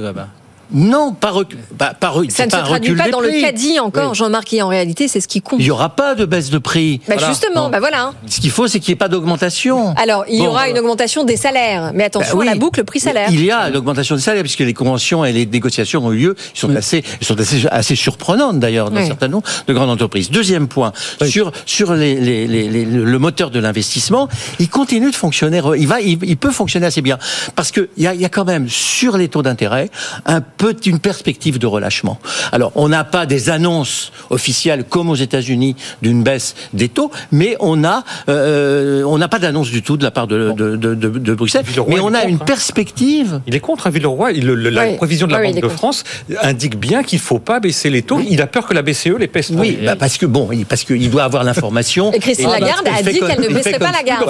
non, 0.73 1.13
pas, 1.13 1.31
recul, 1.31 1.59
bah, 1.79 1.95
pas, 1.99 2.13
Ça 2.29 2.47
ne 2.47 2.51
se 2.51 2.57
traduit 2.57 2.95
pas 2.95 3.11
dans 3.11 3.21
le 3.21 3.41
caddie 3.41 3.79
encore, 3.79 4.15
Jean-Marc, 4.15 4.53
et 4.53 4.63
en 4.63 4.69
réalité, 4.69 5.09
c'est 5.09 5.21
ce 5.21 5.29
qui 5.29 5.41
compte. 5.41 5.61
Il 5.61 5.65
n'y 5.65 5.71
aura 5.71 5.91
pas 5.91 6.15
de 6.15 6.25
baisse 6.25 6.51
de 6.51 6.59
prix. 6.59 7.01
Bah 7.09 7.17
Justement, 7.19 7.71
bah 7.71 7.81
voilà. 7.81 8.13
Ce 8.27 8.41
qu'il 8.41 8.51
faut, 8.51 8.69
c'est 8.69 8.81
qu'il 8.81 8.93
n'y 8.93 8.95
ait 8.95 8.99
pas 8.99 9.09
d'augmentation. 9.09 9.95
Alors, 9.97 10.25
il 10.29 10.43
y 10.43 10.47
aura 10.47 10.69
une 10.69 10.79
augmentation 10.79 11.25
des 11.25 11.37
salaires, 11.37 11.93
mais 11.95 12.05
attention 12.05 12.39
bah 12.39 12.43
à 12.43 12.47
la 12.47 12.55
boucle 12.55 12.85
prix-salaire. 12.85 13.29
Il 13.31 13.45
y 13.45 13.51
a 13.51 13.69
l'augmentation 13.71 14.15
des 14.15 14.23
salaires, 14.23 14.43
puisque 14.43 14.61
les 14.61 14.75
conventions 14.75 15.25
et 15.25 15.33
les 15.33 15.47
négociations 15.47 16.05
ont 16.05 16.13
eu 16.13 16.19
lieu, 16.19 16.37
ils 16.55 16.59
sont, 16.59 16.75
assez, 16.75 17.03
ils 17.21 17.27
sont 17.27 17.39
assez, 17.39 17.67
assez 17.71 17.97
surprenantes 17.97 18.61
d'ailleurs 18.61 18.91
dans 18.91 19.01
un 19.01 19.07
certain 19.07 19.29
nombre 19.29 19.47
de 19.67 19.73
grandes 19.73 19.91
entreprises. 19.91 20.31
Deuxième 20.31 20.69
point, 20.69 20.93
sur, 21.27 21.53
sur 21.67 21.95
les, 21.95 22.21
les, 22.21 22.47
les, 22.47 22.85
le 22.85 23.19
moteur 23.19 23.51
de 23.51 23.59
l'investissement, 23.59 24.29
il 24.59 24.69
continue 24.69 25.11
de 25.11 25.17
fonctionner, 25.17 25.61
il, 25.77 25.87
va, 25.87 26.01
il, 26.01 26.37
peut 26.37 26.51
fonctionner 26.51 26.87
assez 26.87 27.03
bien. 27.03 27.19
Parce 27.57 27.71
qu'il 27.73 27.89
y 27.97 28.07
a, 28.07 28.15
y 28.15 28.25
a 28.25 28.29
quand 28.29 28.45
même, 28.45 28.69
sur 28.69 29.17
les 29.17 29.29
taux 29.29 29.43
d'intérêt, 29.43 29.91
un 30.27 30.41
peut 30.61 30.77
une 30.85 30.99
perspective 30.99 31.59
de 31.59 31.67
relâchement. 31.67 32.19
Alors, 32.53 32.71
on 32.75 32.91
n'a 32.91 33.03
pas 33.03 33.25
des 33.25 33.49
annonces 33.49 34.13
officielles 34.29 34.85
comme 34.85 35.09
aux 35.09 35.15
États-Unis 35.15 35.75
d'une 36.03 36.23
baisse 36.23 36.55
des 36.75 36.91
taux, 36.91 37.11
mais 37.33 37.57
on 37.61 37.83
a, 37.83 38.05
euh, 38.29 39.03
on 39.05 39.17
n'a 39.17 39.29
pas 39.29 39.39
d'annonce 39.39 39.71
du 39.71 39.83
tout 39.83 39.97
de 39.97 40.05
la 40.05 40.11
part 40.11 40.27
de, 40.27 40.53
de, 40.53 40.77
de, 40.77 40.95
de 40.95 41.35
Bruxelles. 41.35 41.65
mais 41.89 41.99
on 41.99 42.13
a 42.13 42.25
une 42.25 42.37
hein. 42.37 42.45
perspective. 42.45 43.41
Il 43.47 43.55
est 43.55 43.61
contre, 43.61 43.87
hein, 43.87 43.91
Villeroy. 43.91 44.33
Il, 44.33 44.47
la 44.51 44.93
prévision 44.99 45.27
de 45.27 45.33
la 45.33 45.43
Banque 45.43 45.63
de 45.63 45.69
France 45.69 46.05
indique 46.43 46.77
bien 46.77 47.03
qu'il 47.03 47.19
ne 47.19 47.23
faut 47.23 47.39
pas 47.39 47.59
baisser 47.59 47.89
les 47.89 48.03
taux. 48.03 48.21
Il 48.21 48.43
a 48.43 48.47
peur 48.47 48.67
que 48.67 48.75
la 48.75 48.83
BCE 48.83 49.17
les 49.19 49.29
pèse 49.29 49.51
Oui, 49.57 49.79
bah 49.83 49.97
parce 49.97 50.19
que 50.19 50.27
bon, 50.27 50.51
parce 50.69 50.85
qu'il 50.85 51.11
doit 51.11 51.25
avoir 51.25 51.43
l'information. 51.43 52.13
Et 52.13 52.19
Christine 52.19 52.51
Lagarde 52.51 52.87
a 52.87 53.03
dit 53.03 53.21
qu'elle 53.21 53.41
ne 53.41 53.49
baisserait 53.49 53.79
pas 53.79 53.93
la 53.93 54.03
garde. 54.03 54.29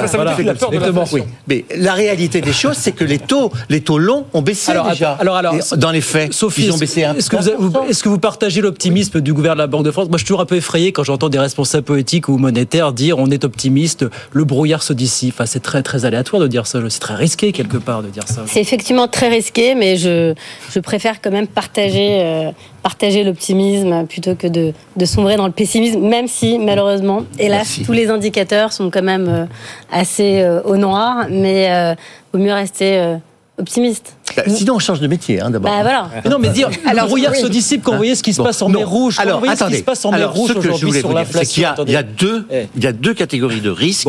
oui. 1.12 1.22
Mais 1.48 1.64
la 1.76 1.94
réalité 1.94 2.40
des 2.40 2.52
choses, 2.52 2.76
c'est 2.76 2.92
que 2.92 3.04
les 3.04 3.18
taux, 3.18 3.50
les 3.68 3.80
taux 3.80 3.98
longs 3.98 4.26
ont 4.32 4.42
baissé 4.42 4.72
déjà. 4.90 5.16
Alors, 5.20 5.34
alors, 5.34 5.56
dans 5.76 5.90
les 5.90 6.00
faits. 6.00 6.19
Sophie, 6.30 6.66
est-ce 6.66 7.30
que, 7.30 7.56
vous, 7.56 7.72
est-ce 7.88 8.02
que 8.02 8.08
vous 8.08 8.18
partagez 8.18 8.60
l'optimisme 8.60 9.20
du 9.20 9.32
gouvernement 9.32 9.56
de 9.56 9.62
la 9.62 9.66
Banque 9.66 9.84
de 9.84 9.90
France? 9.90 10.08
Moi, 10.08 10.18
je 10.18 10.24
suis 10.24 10.28
toujours 10.28 10.40
un 10.40 10.46
peu 10.46 10.56
effrayé 10.56 10.92
quand 10.92 11.04
j'entends 11.04 11.28
des 11.28 11.38
responsables 11.38 11.84
politiques 11.84 12.28
ou 12.28 12.38
monétaires 12.38 12.92
dire 12.92 13.18
on 13.18 13.30
est 13.30 13.44
optimiste, 13.44 14.04
le 14.32 14.44
brouillard 14.44 14.82
se 14.82 14.92
dissipe. 14.92 15.34
Enfin, 15.34 15.46
c'est 15.46 15.60
très, 15.60 15.82
très 15.82 16.04
aléatoire 16.04 16.40
de 16.40 16.46
dire 16.46 16.66
ça. 16.66 16.80
C'est 16.88 17.00
très 17.00 17.14
risqué, 17.14 17.52
quelque 17.52 17.76
part, 17.76 18.02
de 18.02 18.08
dire 18.08 18.26
ça. 18.26 18.42
C'est 18.46 18.60
effectivement 18.60 19.08
très 19.08 19.28
risqué, 19.28 19.74
mais 19.74 19.96
je, 19.96 20.34
je 20.70 20.80
préfère 20.80 21.20
quand 21.20 21.30
même 21.30 21.46
partager, 21.46 22.20
euh, 22.20 22.50
partager 22.82 23.24
l'optimisme 23.24 24.06
plutôt 24.06 24.34
que 24.34 24.46
de, 24.46 24.72
de, 24.96 25.04
sombrer 25.04 25.36
dans 25.36 25.46
le 25.46 25.52
pessimisme, 25.52 26.00
même 26.00 26.28
si, 26.28 26.58
malheureusement, 26.58 27.24
hélas, 27.38 27.80
tous 27.84 27.92
les 27.92 28.08
indicateurs 28.08 28.72
sont 28.72 28.90
quand 28.90 29.02
même 29.02 29.28
euh, 29.28 29.44
assez 29.90 30.42
euh, 30.42 30.62
au 30.62 30.76
noir. 30.76 31.26
Mais 31.30 31.64
il 31.64 32.38
vaut 32.38 32.44
mieux 32.44 32.52
rester 32.52 33.16
optimiste. 33.58 34.16
Bah, 34.36 34.42
sinon, 34.46 34.76
on 34.76 34.78
change 34.78 35.00
de 35.00 35.06
métier, 35.06 35.40
hein, 35.40 35.50
d'abord. 35.50 35.70
Bah, 35.70 35.82
voilà. 35.82 36.10
non, 36.30 36.38
mais 36.38 36.50
dire, 36.50 36.70
alors, 36.86 37.04
le 37.04 37.08
brouillard 37.08 37.34
se 37.34 37.46
dissipe 37.46 37.82
quand 37.82 37.92
vous 37.92 37.98
voyez 37.98 38.14
ce 38.14 38.22
qui 38.22 38.32
se 38.32 38.42
passe 38.42 38.62
en 38.62 38.68
mer 38.68 38.88
Rouge. 38.88 39.18
Alors, 39.18 39.42
attendez. 39.48 39.56
Ce 39.56 39.66
qui 39.66 39.78
se 39.78 39.84
passe 39.84 40.04
en 40.04 40.12
mer 40.12 40.32
Rouge 40.32 40.52
aujourd'hui 40.56 40.92
sur 40.92 41.12
l'inflation. 41.12 41.68
Il 41.86 41.92
y, 41.92 41.96
a 41.96 42.02
deux, 42.02 42.46
eh. 42.50 42.66
il 42.76 42.84
y 42.84 42.86
a 42.86 42.92
deux 42.92 43.14
catégories 43.14 43.60
de 43.60 43.70
risques 43.70 44.08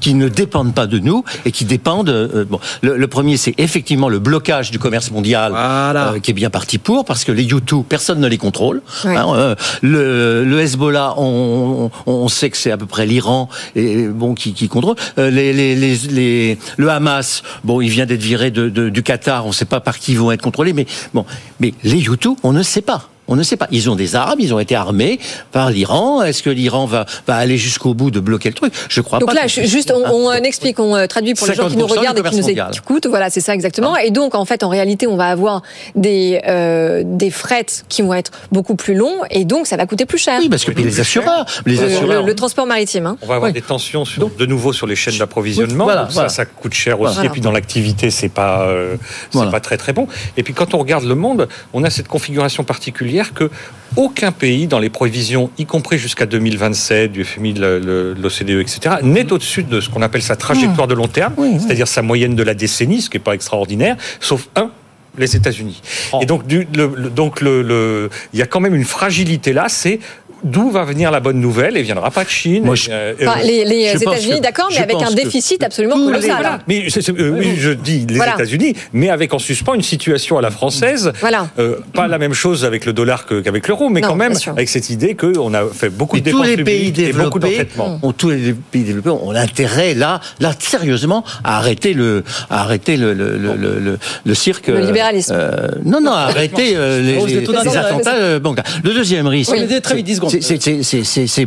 qui 0.00 0.14
ne 0.14 0.28
dépendent 0.28 0.74
pas 0.74 0.86
de 0.86 0.98
nous 0.98 1.24
et 1.44 1.52
qui 1.52 1.64
dépendent. 1.64 2.08
Euh, 2.08 2.44
bon, 2.44 2.60
le, 2.82 3.06
premier, 3.06 3.36
c'est 3.36 3.54
effectivement 3.58 4.08
le 4.08 4.18
blocage 4.18 4.70
du 4.70 4.78
commerce 4.78 5.10
mondial, 5.10 5.52
euh, 5.56 6.18
qui 6.20 6.30
est 6.30 6.34
bien 6.34 6.50
parti 6.50 6.78
pour, 6.78 7.04
parce 7.04 7.24
que 7.24 7.32
les 7.32 7.42
YouTube, 7.42 7.84
personne 7.88 8.20
ne 8.20 8.28
les 8.28 8.38
contrôle. 8.38 8.82
Hein, 9.04 9.26
euh, 9.34 9.54
le, 9.82 10.44
le, 10.44 10.60
Hezbollah, 10.60 11.14
on, 11.16 11.90
on, 12.06 12.28
sait 12.28 12.50
que 12.50 12.56
c'est 12.56 12.70
à 12.70 12.76
peu 12.76 12.86
près 12.86 13.06
l'Iran 13.06 13.48
et 13.74 14.06
bon 14.08 14.34
qui, 14.34 14.52
qui 14.52 14.68
contrôle. 14.68 14.96
les, 15.16 15.52
les, 15.52 15.74
les, 15.74 16.58
le 16.76 16.90
Hamas, 16.90 17.42
bon, 17.64 17.80
il 17.80 17.88
vient 17.88 18.06
d'être 18.06 18.22
viré 18.22 18.50
de, 18.50 18.68
de, 18.68 18.88
du 18.88 19.02
Qatar. 19.02 19.46
On 19.46 19.52
sait 19.56 19.64
pas 19.64 19.80
par 19.80 19.98
qui 19.98 20.12
ils 20.12 20.18
vont 20.18 20.32
être 20.32 20.42
contrôlés, 20.42 20.72
mais 20.72 20.86
bon, 21.14 21.24
mais 21.60 21.74
les 21.82 21.98
YouTube, 21.98 22.36
on 22.42 22.52
ne 22.52 22.62
sait 22.62 22.82
pas. 22.82 23.08
On 23.28 23.36
ne 23.36 23.42
sait 23.42 23.56
pas. 23.56 23.68
Ils 23.70 23.90
ont 23.90 23.96
des 23.96 24.14
armes, 24.14 24.40
ils 24.40 24.54
ont 24.54 24.58
été 24.58 24.74
armés 24.74 25.18
par 25.52 25.70
l'Iran. 25.70 26.22
Est-ce 26.22 26.42
que 26.42 26.50
l'Iran 26.50 26.86
va, 26.86 27.06
va 27.26 27.36
aller 27.36 27.56
jusqu'au 27.56 27.94
bout 27.94 28.10
de 28.10 28.20
bloquer 28.20 28.48
le 28.48 28.54
truc? 28.54 28.72
Je 28.88 29.00
crois 29.00 29.18
donc 29.18 29.28
pas. 29.28 29.34
Donc 29.34 29.42
là, 29.42 29.48
juste, 29.48 29.92
on, 29.92 30.32
explique, 30.32 30.78
on 30.78 30.94
euh, 30.94 31.06
traduit 31.06 31.34
pour 31.34 31.46
les 31.46 31.54
gens 31.54 31.68
qui 31.68 31.76
nous 31.76 31.86
regardent 31.86 32.18
et 32.18 32.22
qui 32.22 32.36
nous 32.36 32.48
écoutent. 32.48 33.06
Voilà, 33.06 33.30
c'est 33.30 33.40
ça 33.40 33.54
exactement. 33.54 33.94
Ah. 33.96 34.04
Et 34.04 34.10
donc, 34.10 34.34
en 34.34 34.44
fait, 34.44 34.62
en 34.62 34.68
réalité, 34.68 35.06
on 35.06 35.16
va 35.16 35.28
avoir 35.28 35.62
des 35.94 36.40
euh, 36.46 37.02
des 37.04 37.30
frettes 37.30 37.84
qui 37.88 38.02
vont 38.02 38.14
être 38.14 38.30
beaucoup 38.52 38.74
plus 38.74 38.94
longs 38.94 39.22
et 39.30 39.44
donc 39.44 39.66
ça 39.66 39.76
va 39.76 39.86
coûter 39.86 40.06
plus 40.06 40.18
cher. 40.18 40.38
Oui, 40.40 40.48
parce 40.48 40.64
que 40.64 40.70
les 40.72 41.00
assureurs, 41.00 41.46
les 41.64 41.82
assureurs, 41.82 42.24
le, 42.24 42.34
transport 42.34 42.66
maritime. 42.66 43.06
Hein. 43.06 43.16
On 43.22 43.26
va 43.26 43.36
avoir 43.36 43.52
des 43.52 43.62
tensions 43.62 44.04
sur, 44.04 44.28
de 44.30 44.46
nouveau 44.46 44.72
sur 44.72 44.86
les 44.86 44.96
chaînes 44.96 45.18
d'approvisionnement. 45.18 45.84
Voilà, 45.84 46.08
ça, 46.10 46.28
ça 46.28 46.44
coûte 46.44 46.74
cher 46.74 47.00
aussi. 47.00 47.24
Et 47.24 47.28
puis 47.28 47.40
dans 47.40 47.52
l'activité, 47.52 48.10
c'est 48.10 48.28
pas 48.28 48.62
euh, 48.62 48.96
c'est 49.30 49.50
pas 49.50 49.60
très 49.60 49.76
très 49.76 49.92
bon. 49.92 50.06
Et 50.36 50.42
puis 50.42 50.54
quand 50.54 50.74
on 50.74 50.78
regarde 50.78 51.04
le 51.04 51.14
monde, 51.14 51.48
on 51.72 51.82
a 51.82 51.90
cette 51.90 52.08
configuration 52.08 52.64
particulière 52.64 53.15
que 53.34 53.50
aucun 53.96 54.32
pays 54.32 54.66
dans 54.66 54.78
les 54.78 54.90
prévisions, 54.90 55.50
y 55.58 55.64
compris 55.64 55.98
jusqu'à 55.98 56.26
2027, 56.26 57.12
du 57.12 57.24
FMI, 57.24 57.54
de 57.54 58.14
l'OCDE, 58.20 58.60
etc., 58.60 58.96
n'est 59.02 59.32
au-dessus 59.32 59.62
de 59.62 59.80
ce 59.80 59.88
qu'on 59.88 60.02
appelle 60.02 60.22
sa 60.22 60.36
trajectoire 60.36 60.86
de 60.86 60.94
long 60.94 61.08
terme, 61.08 61.34
c'est-à-dire 61.58 61.88
sa 61.88 62.02
moyenne 62.02 62.34
de 62.34 62.42
la 62.42 62.54
décennie, 62.54 63.00
ce 63.00 63.08
qui 63.08 63.16
n'est 63.16 63.22
pas 63.22 63.34
extraordinaire, 63.34 63.96
sauf 64.20 64.48
un 64.56 64.70
les 65.18 65.34
États-Unis. 65.34 65.80
Oh. 66.12 66.18
Et 66.22 66.26
donc, 66.26 66.46
du, 66.46 66.66
donc 66.66 67.40
le, 67.40 68.10
il 68.32 68.38
y 68.38 68.42
a 68.42 68.46
quand 68.46 68.60
même 68.60 68.74
une 68.74 68.84
fragilité 68.84 69.52
là, 69.52 69.66
c'est 69.68 69.98
d'où 70.46 70.70
va 70.70 70.84
venir 70.84 71.10
la 71.10 71.20
bonne 71.20 71.40
nouvelle 71.40 71.76
et 71.76 71.82
viendra 71.82 72.10
pas 72.10 72.24
de 72.24 72.28
Chine. 72.28 72.72
Euh, 72.88 73.14
les, 73.42 73.96
États-Unis, 73.96 74.40
d'accord, 74.40 74.68
mais 74.70 74.78
avec 74.78 75.02
un 75.02 75.12
déficit 75.12 75.62
absolument 75.62 75.96
colossal. 75.96 76.60
Mais 76.68 76.86
euh, 76.86 77.42
je 77.56 77.70
dis 77.72 78.06
les 78.08 78.16
États-Unis, 78.16 78.74
mais 78.92 79.10
avec 79.10 79.34
en 79.34 79.38
suspens 79.38 79.74
une 79.74 79.82
situation 79.82 80.38
à 80.38 80.42
la 80.42 80.50
française. 80.50 81.12
Voilà. 81.20 81.48
Euh, 81.58 81.76
pas 81.92 82.06
la 82.06 82.18
même 82.18 82.32
chose 82.32 82.64
avec 82.64 82.86
le 82.86 82.92
dollar 82.92 83.26
qu'avec 83.26 83.68
l'euro, 83.68 83.88
mais 83.88 84.00
quand 84.00 84.14
même 84.14 84.34
avec 84.46 84.68
cette 84.68 84.90
idée 84.90 85.14
qu'on 85.14 85.52
a 85.54 85.66
fait 85.66 85.90
beaucoup 85.90 86.18
de 86.18 86.24
dépenses 86.24 86.40
tous 86.42 86.56
les 86.56 86.64
pays 86.64 86.92
développés, 86.92 87.66
ont, 88.02 88.12
tous 88.12 88.30
les 88.30 88.52
pays 88.52 88.84
développés 88.84 89.10
ont 89.10 89.32
l'intérêt 89.32 89.94
là, 89.94 90.20
là 90.40 90.52
sérieusement 90.58 91.24
à 91.44 91.58
arrêter 91.58 91.92
le, 91.92 92.24
à 92.50 92.62
arrêter 92.62 92.96
le, 92.96 93.12
le, 93.12 93.36
le, 93.36 93.98
le, 94.24 94.34
cirque. 94.34 94.68
Le 94.68 94.80
libéralisme. 94.80 95.36
non, 95.84 96.00
non, 96.00 96.12
à 96.12 96.22
arrêter 96.22 96.76
les, 96.76 97.24
les, 97.24 97.76
attentats 97.76 98.38
bancaires. 98.38 98.64
Le 98.84 98.94
deuxième 98.94 99.26
risque. 99.26 99.54
très 99.82 99.96
vite, 99.96 100.06
10 100.06 100.16
secondes 100.16 100.35
c'est 100.40 101.46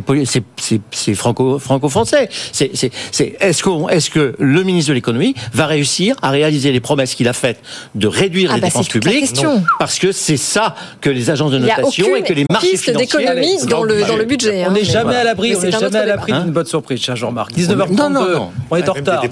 franco 1.14 1.58
franco-français. 1.58 2.28
Est-ce 2.60 3.62
qu'on 3.62 3.88
est-ce 3.88 4.10
que 4.10 4.34
le 4.38 4.62
ministre 4.62 4.90
de 4.90 4.94
l'économie 4.94 5.34
va 5.52 5.66
réussir 5.66 6.16
à 6.22 6.30
réaliser 6.30 6.72
les 6.72 6.80
promesses 6.80 7.14
qu'il 7.14 7.28
a 7.28 7.32
faites 7.32 7.60
de 7.94 8.06
réduire 8.06 8.50
ah 8.52 8.56
les 8.56 8.60
bah 8.60 8.68
dépenses 8.68 8.88
publiques? 8.88 9.44
Parce 9.78 9.98
que 9.98 10.12
c'est 10.12 10.36
ça 10.36 10.74
que 11.00 11.10
les 11.10 11.30
agences 11.30 11.52
de 11.52 11.58
notation 11.58 12.16
et 12.16 12.22
que 12.22 12.32
les 12.32 12.44
marchés 12.50 12.76
financiers 12.76 13.06
d'économie 13.06 13.58
dans 13.68 13.82
le 13.82 14.06
dans 14.06 14.16
le 14.16 14.24
budget. 14.24 14.64
On 14.66 14.72
n'est 14.72 14.80
hein. 14.80 14.84
jamais 14.84 15.16
à 15.16 15.24
l'abri, 15.24 15.54
on 15.56 15.60
n'est 15.60 15.70
jamais 15.70 15.96
à 15.96 16.06
l'abri 16.06 16.32
d'une 16.32 16.52
bonne 16.52 16.66
surprise, 16.66 17.00
cher 17.00 17.16
Jean-Marc. 17.16 17.52
19h32. 17.52 17.96
Non, 17.96 18.10
non, 18.10 18.28
non. 18.28 18.50
On 18.70 18.76
est 18.76 18.88
en 18.88 18.92
retard. 18.92 19.22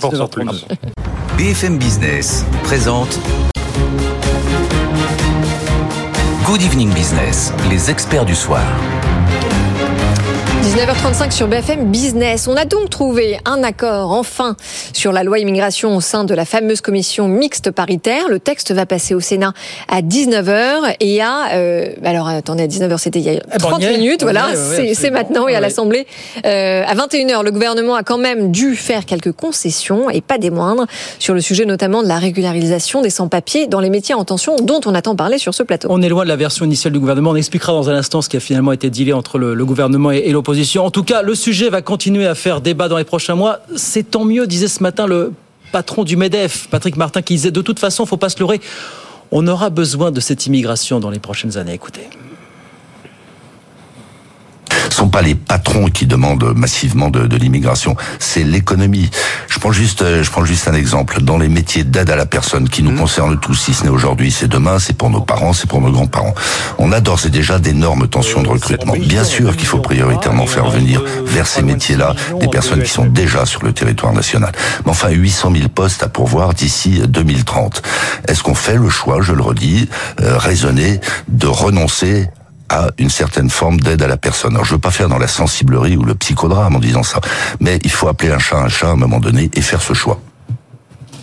BFM 1.39 1.79
Business 1.79 2.45
présente 2.65 3.21
Good 6.45 6.63
Evening 6.63 6.93
Business, 6.95 7.53
les 7.71 7.91
experts 7.91 8.25
du 8.25 8.35
soir. 8.35 8.65
19h35 10.69 11.31
sur 11.31 11.49
BFM 11.49 11.91
Business. 11.91 12.47
On 12.47 12.55
a 12.55 12.67
donc 12.67 12.91
trouvé 12.91 13.39
un 13.47 13.63
accord 13.63 14.13
enfin 14.13 14.55
sur 14.93 15.13
la 15.13 15.25
loi 15.25 15.39
immigration 15.39 15.97
au 15.97 16.03
sein 16.03 16.25
de 16.25 16.35
la 16.35 16.45
fameuse 16.45 16.83
commission 16.83 17.27
mixte 17.27 17.71
paritaire. 17.71 18.29
Le 18.29 18.39
texte 18.39 18.73
va 18.73 18.85
passer 18.85 19.15
au 19.15 19.21
Sénat 19.21 19.55
à 19.89 20.03
19h 20.03 20.97
et 21.01 21.23
à 21.23 21.55
euh, 21.55 21.93
alors 22.05 22.29
attendez 22.29 22.65
à 22.65 22.67
19h 22.67 22.99
c'était 22.99 23.19
il 23.19 23.25
y 23.25 23.31
a 23.31 23.41
30 23.59 23.81
eh 23.83 23.97
minutes 23.97 24.23
voilà 24.23 24.49
c'est 24.55 25.11
maintenant 25.11 25.49
et 25.49 25.55
à 25.55 25.61
l'Assemblée 25.61 26.07
euh, 26.45 26.85
à 26.87 26.95
21h 26.95 27.43
le 27.43 27.51
gouvernement 27.51 27.95
a 27.95 28.03
quand 28.03 28.19
même 28.19 28.53
dû 28.53 28.77
faire 28.77 29.07
quelques 29.07 29.33
concessions 29.33 30.11
et 30.11 30.21
pas 30.21 30.37
des 30.37 30.51
moindres 30.51 30.85
sur 31.19 31.33
le 31.33 31.41
sujet 31.41 31.65
notamment 31.65 32.03
de 32.03 32.09
la 32.09 32.19
régularisation 32.19 33.01
des 33.01 33.11
sans-papiers 33.11 33.69
dans 33.69 33.81
les 33.81 33.89
métiers 33.89 34.15
en 34.15 34.25
tension 34.27 34.57
dont 34.57 34.83
on 34.85 34.95
attend 34.95 35.17
parler 35.17 35.39
sur 35.39 35.55
ce 35.55 35.63
plateau. 35.63 35.89
On 35.91 36.03
est 36.03 36.11
loin 36.11 36.25
de 36.25 36.29
la 36.29 36.37
version 36.37 36.67
initiale 36.67 36.93
du 36.93 37.01
gouvernement. 37.01 37.31
On 37.31 37.37
expliquera 37.37 37.73
dans 37.73 37.89
un 37.89 37.95
instant 37.95 38.21
ce 38.21 38.29
qui 38.29 38.37
a 38.37 38.41
finalement 38.41 38.73
été 38.73 38.91
dealé 38.91 39.15
entre 39.15 39.39
le, 39.39 39.55
le 39.55 39.65
gouvernement 39.65 40.13
et, 40.13 40.19
et 40.19 40.33
l'opposition 40.33 40.58
en 40.79 40.91
tout 40.91 41.05
cas, 41.05 41.23
le 41.23 41.35
sujet 41.35 41.69
va 41.69 41.83
continuer 41.83 42.27
à 42.27 42.35
faire 42.35 42.61
débat 42.61 42.89
dans 42.89 42.99
les 42.99 43.05
prochains 43.05 43.35
mois. 43.35 43.61
C'est 43.77 44.11
tant 44.11 44.25
mieux, 44.25 44.47
disait 44.47 44.69
ce 44.69 44.83
matin 44.83 45.07
le 45.07 45.33
patron 45.73 46.05
du 46.05 46.17
MEDEF, 46.17 46.69
Patrick 46.71 46.97
Martin, 46.97 47.23
qui 47.23 47.35
disait 47.35 47.51
de 47.51 47.61
toute 47.61 47.79
façon, 47.79 48.05
il 48.05 48.07
ne 48.07 48.09
faut 48.09 48.17
pas 48.17 48.31
se 48.31 48.39
leurrer. 48.39 48.61
On 49.31 49.47
aura 49.47 49.71
besoin 49.71 50.11
de 50.11 50.21
cette 50.21 50.47
immigration 50.47 51.01
dans 51.01 51.11
les 51.11 51.19
prochaines 51.19 51.59
années. 51.59 51.75
Écoutez 51.75 52.09
sont 54.91 55.09
pas 55.09 55.23
les 55.23 55.35
patrons 55.35 55.87
qui 55.87 56.07
demandent 56.07 56.53
massivement 56.57 57.11
de, 57.11 57.27
de 57.27 57.37
l'immigration, 57.37 57.97
c'est 58.19 58.45
l'économie. 58.45 59.11
Je 59.49 59.59
prends 59.59 59.73
juste, 59.73 60.03
euh, 60.03 60.23
je 60.23 60.31
prends 60.31 60.45
juste 60.45 60.69
un 60.69 60.75
exemple. 60.75 61.23
Dans 61.23 61.39
les 61.39 61.49
métiers 61.49 61.85
d'aide 61.85 62.11
à 62.11 62.17
la 62.17 62.27
personne 62.27 62.69
qui 62.69 62.83
nous 62.83 62.93
mmh. 62.93 62.99
concernent 62.99 63.39
tous, 63.39 63.55
si 63.55 63.75
ce 63.75 63.85
n'est 63.85 63.91
aujourd'hui, 63.91 64.31
c'est 64.31 64.49
demain, 64.49 64.79
c'est 64.79 64.97
pour 64.97 65.11
nos 65.11 65.21
parents, 65.21 65.53
c'est 65.53 65.69
pour 65.69 65.81
nos 65.81 65.91
grands-parents. 65.91 66.35
On 66.79 66.93
a 66.93 67.01
d'ores 67.01 67.27
et 67.27 67.31
déjà 67.31 67.59
d'énormes 67.59 68.09
tensions 68.09 68.43
de 68.43 68.49
recrutement. 68.49 68.95
Bien 68.99 69.25
sûr 69.25 69.57
qu'il 69.57 69.67
faut 69.67 69.79
prioritairement 69.79 70.47
faire 70.47 70.71
venir 70.71 71.03
vers 71.25 71.47
ces 71.47 71.63
métiers-là 71.63 72.15
des 72.41 72.49
personnes 72.49 72.83
qui 72.83 72.91
sont 72.91 73.07
déjà 73.07 73.47
sur 73.47 73.65
le 73.65 73.73
territoire 73.73 74.13
national. 74.13 74.53
Mais 74.85 74.91
enfin, 74.91 75.11
800 75.11 75.53
000 75.55 75.69
postes 75.69 76.03
à 76.03 76.09
pourvoir 76.09 76.55
d'ici 76.55 77.01
2030. 77.07 77.83
Est-ce 78.29 78.43
qu'on 78.43 78.55
fait 78.55 78.77
le 78.77 78.89
choix, 78.89 79.21
je 79.21 79.33
le 79.33 79.43
redis, 79.43 79.89
euh, 80.21 80.37
raisonné, 80.39 81.01
de 81.29 81.47
renoncer 81.47 82.29
à 82.69 82.89
une 82.99 83.11
certaine 83.11 83.51
forme 83.51 83.81
d'aide 83.81 84.03
à 84.03 84.07
la 84.07 84.17
personne. 84.17 84.55
Alors 84.55 84.65
je 84.65 84.75
veux 84.75 84.81
pas 84.81 84.91
faire 84.91 85.09
dans 85.09 85.19
la 85.19 85.29
sensiblerie 85.29 85.97
ou 85.97 86.05
le 86.05 86.15
psychodrame 86.15 86.77
en 86.77 86.81
disant 86.81 87.03
ça, 87.03 87.21
mais 87.61 87.79
il 87.85 87.91
faut 87.91 88.09
appeler 88.09 88.31
un 88.31 88.39
chat 88.39 88.59
un 88.59 88.69
chat 88.69 88.89
à 88.89 88.93
un 88.93 88.97
moment 88.97 89.21
donné 89.21 89.51
et 89.55 89.61
faire 89.61 89.83
ce 89.83 89.95
choix. 89.95 90.21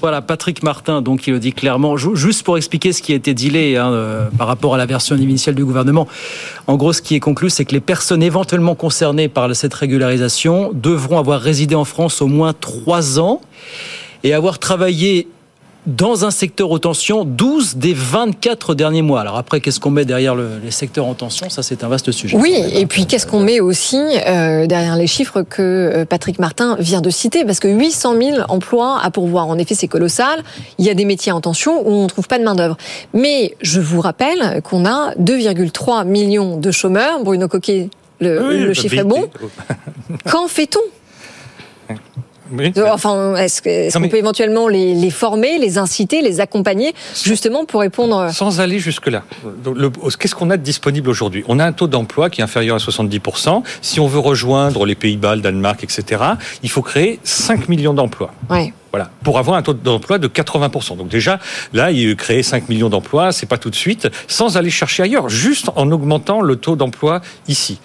Voilà, 0.02 0.22
Patrick 0.22 0.62
Martin, 0.62 1.02
donc 1.02 1.26
il 1.26 1.34
le 1.34 1.40
dit 1.40 1.52
clairement. 1.52 1.98
Juste 1.98 2.44
pour 2.44 2.58
expliquer 2.58 2.94
ce 2.94 3.02
qui 3.02 3.14
a 3.14 3.16
été 3.16 3.34
dilé 3.34 3.76
hein, 3.76 3.92
euh, 3.92 4.30
par 4.38 4.46
rapport 4.46 4.76
à 4.76 4.78
la 4.78 4.86
version 4.86 5.16
initiale 5.16 5.56
du 5.56 5.66
gouvernement. 5.66 6.08
En 6.68 6.76
gros, 6.76 6.94
ce 6.94 7.02
qui 7.02 7.16
est 7.16 7.20
conclu, 7.20 7.50
c'est 7.50 7.66
que 7.66 7.72
les 7.72 7.80
personnes 7.80 8.22
éventuellement 8.22 8.76
concernées 8.76 9.30
par 9.30 9.56
cette 9.56 9.74
régularisation 9.74 10.72
devront 10.74 11.18
avoir 11.18 11.42
résidé 11.42 11.74
en 11.74 11.86
France 11.86 12.22
au 12.22 12.28
moins 12.28 12.54
trois 12.54 13.20
ans 13.20 13.42
et 14.24 14.34
avoir 14.34 14.60
travaillé 14.60 15.28
dans 15.86 16.26
un 16.26 16.32
secteur 16.32 16.72
aux 16.72 16.80
tensions 16.80 17.26
12 17.26 17.76
des 17.78 17.94
24 17.94 18.76
derniers 18.76 19.02
mois. 19.02 19.22
Alors 19.22 19.38
après, 19.38 19.62
qu'est-ce 19.62 19.80
qu'on 19.80 19.92
met 19.92 20.06
derrière 20.06 20.36
les 20.36 20.72
secteurs 20.72 21.06
en 21.06 21.14
tension? 21.14 21.50
Ça, 21.50 21.64
c'est 21.64 21.84
un 21.84 21.88
vaste 21.88 22.12
sujet. 22.12 22.38
Oui, 22.38 22.56
et 22.74 22.86
puis 22.86 23.06
qu'est-ce 23.06 23.28
qu'on 23.28 23.40
met 23.40 23.60
aussi 23.60 23.98
euh, 23.98 24.66
derrière 24.68 24.96
les 24.96 25.08
chiffres 25.08 25.42
que 25.44 25.62
euh, 25.62 26.06
Patrick 26.06 26.40
Martin 26.40 26.76
vient 26.80 27.02
de 27.02 27.10
citer? 27.10 27.46
Parce 27.46 27.60
que 27.60 27.68
800 27.68 28.16
000 28.20 28.38
emplois 28.50 29.00
à 29.02 29.12
pourvoir, 29.12 29.48
en 29.48 29.58
effet, 29.58 29.76
c'est 29.76 29.88
colossal. 29.88 30.44
Il 30.78 30.86
y 30.86 30.90
a 30.90 30.94
des 30.94 31.06
métiers 31.06 31.32
en 31.32 31.42
tension 31.42 31.88
où 31.88 31.92
on 31.92 32.04
ne 32.04 32.10
trouve 32.10 32.28
pas 32.28 32.40
de 32.40 32.44
main-d'œuvre. 32.44 32.78
Mais 33.14 33.56
je 33.62 33.80
vous 33.80 34.02
rappelle 34.02 34.62
qu'on 34.64 34.86
a 34.86 35.14
2,3 35.16 36.06
millions 36.06 36.58
de 36.58 36.72
chômeurs. 36.72 37.24
Bruno 37.24 37.48
Coquet, 37.48 37.90
le, 38.20 38.66
le 38.66 38.74
chiffre 38.74 38.98
est 38.98 39.04
bon. 39.04 39.30
Qu'en 40.30 40.48
fait-on? 40.48 40.82
Enfin, 42.92 43.36
est-ce 43.36 43.62
qu'on 43.98 44.08
peut 44.08 44.18
éventuellement 44.18 44.68
les, 44.68 45.10
former, 45.10 45.58
les 45.58 45.78
inciter, 45.78 46.22
les 46.22 46.40
accompagner, 46.40 46.94
justement 47.24 47.66
pour 47.66 47.82
répondre 47.82 48.30
Sans 48.32 48.60
aller 48.60 48.80
jusque-là. 48.80 49.24
Qu'est-ce 50.20 50.36
qu'on 50.36 50.50
a 50.50 50.58
de 50.58 50.64
disponible 50.64 51.10
aujourd'hui? 51.10 51.44
On 51.48 51.60
a 51.60 51.66
un 51.66 51.72
taux 51.72 51.88
d'emploi 51.88 52.30
qui 52.30 52.42
est 52.42 52.44
inférieur 52.44 52.76
à 52.76 52.80
70%. 52.80 53.64
Si 53.82 54.00
on 54.00 54.08
veut 54.08 54.20
rejoindre 54.20 54.86
les 54.86 54.96
Pays-Bas, 54.96 55.36
le 55.36 55.42
Danemark, 55.42 55.84
etc., 55.84 56.24
il 56.64 56.70
faut 56.70 56.82
créer 56.82 57.20
5 57.24 57.70
millions 57.70 57.94
d'emplois. 57.94 58.34
Voilà, 58.92 59.10
pour 59.24 59.40
avoir 59.40 59.58
un 59.58 59.62
taux 59.62 59.74
d'emploi 59.74 60.20
de 60.20 60.30
80%. 60.30 60.96
Donc 60.96 61.10
déjà, 61.10 61.40
là, 61.74 61.92
il 61.92 62.16
créer 62.16 62.44
5 62.44 62.70
millions 62.70 62.90
d'emplois, 62.90 63.34
c'est 63.34 63.46
pas 63.46 63.58
tout 63.58 63.70
de 63.70 63.76
suite, 63.76 64.08
sans 64.28 64.56
aller 64.56 64.70
chercher 64.70 65.04
ailleurs, 65.04 65.28
juste 65.28 65.70
en 65.76 65.92
augmentant 65.92 66.40
le 66.42 66.56
taux 66.56 66.78
d'emploi 66.78 67.22
ici. 67.50 67.80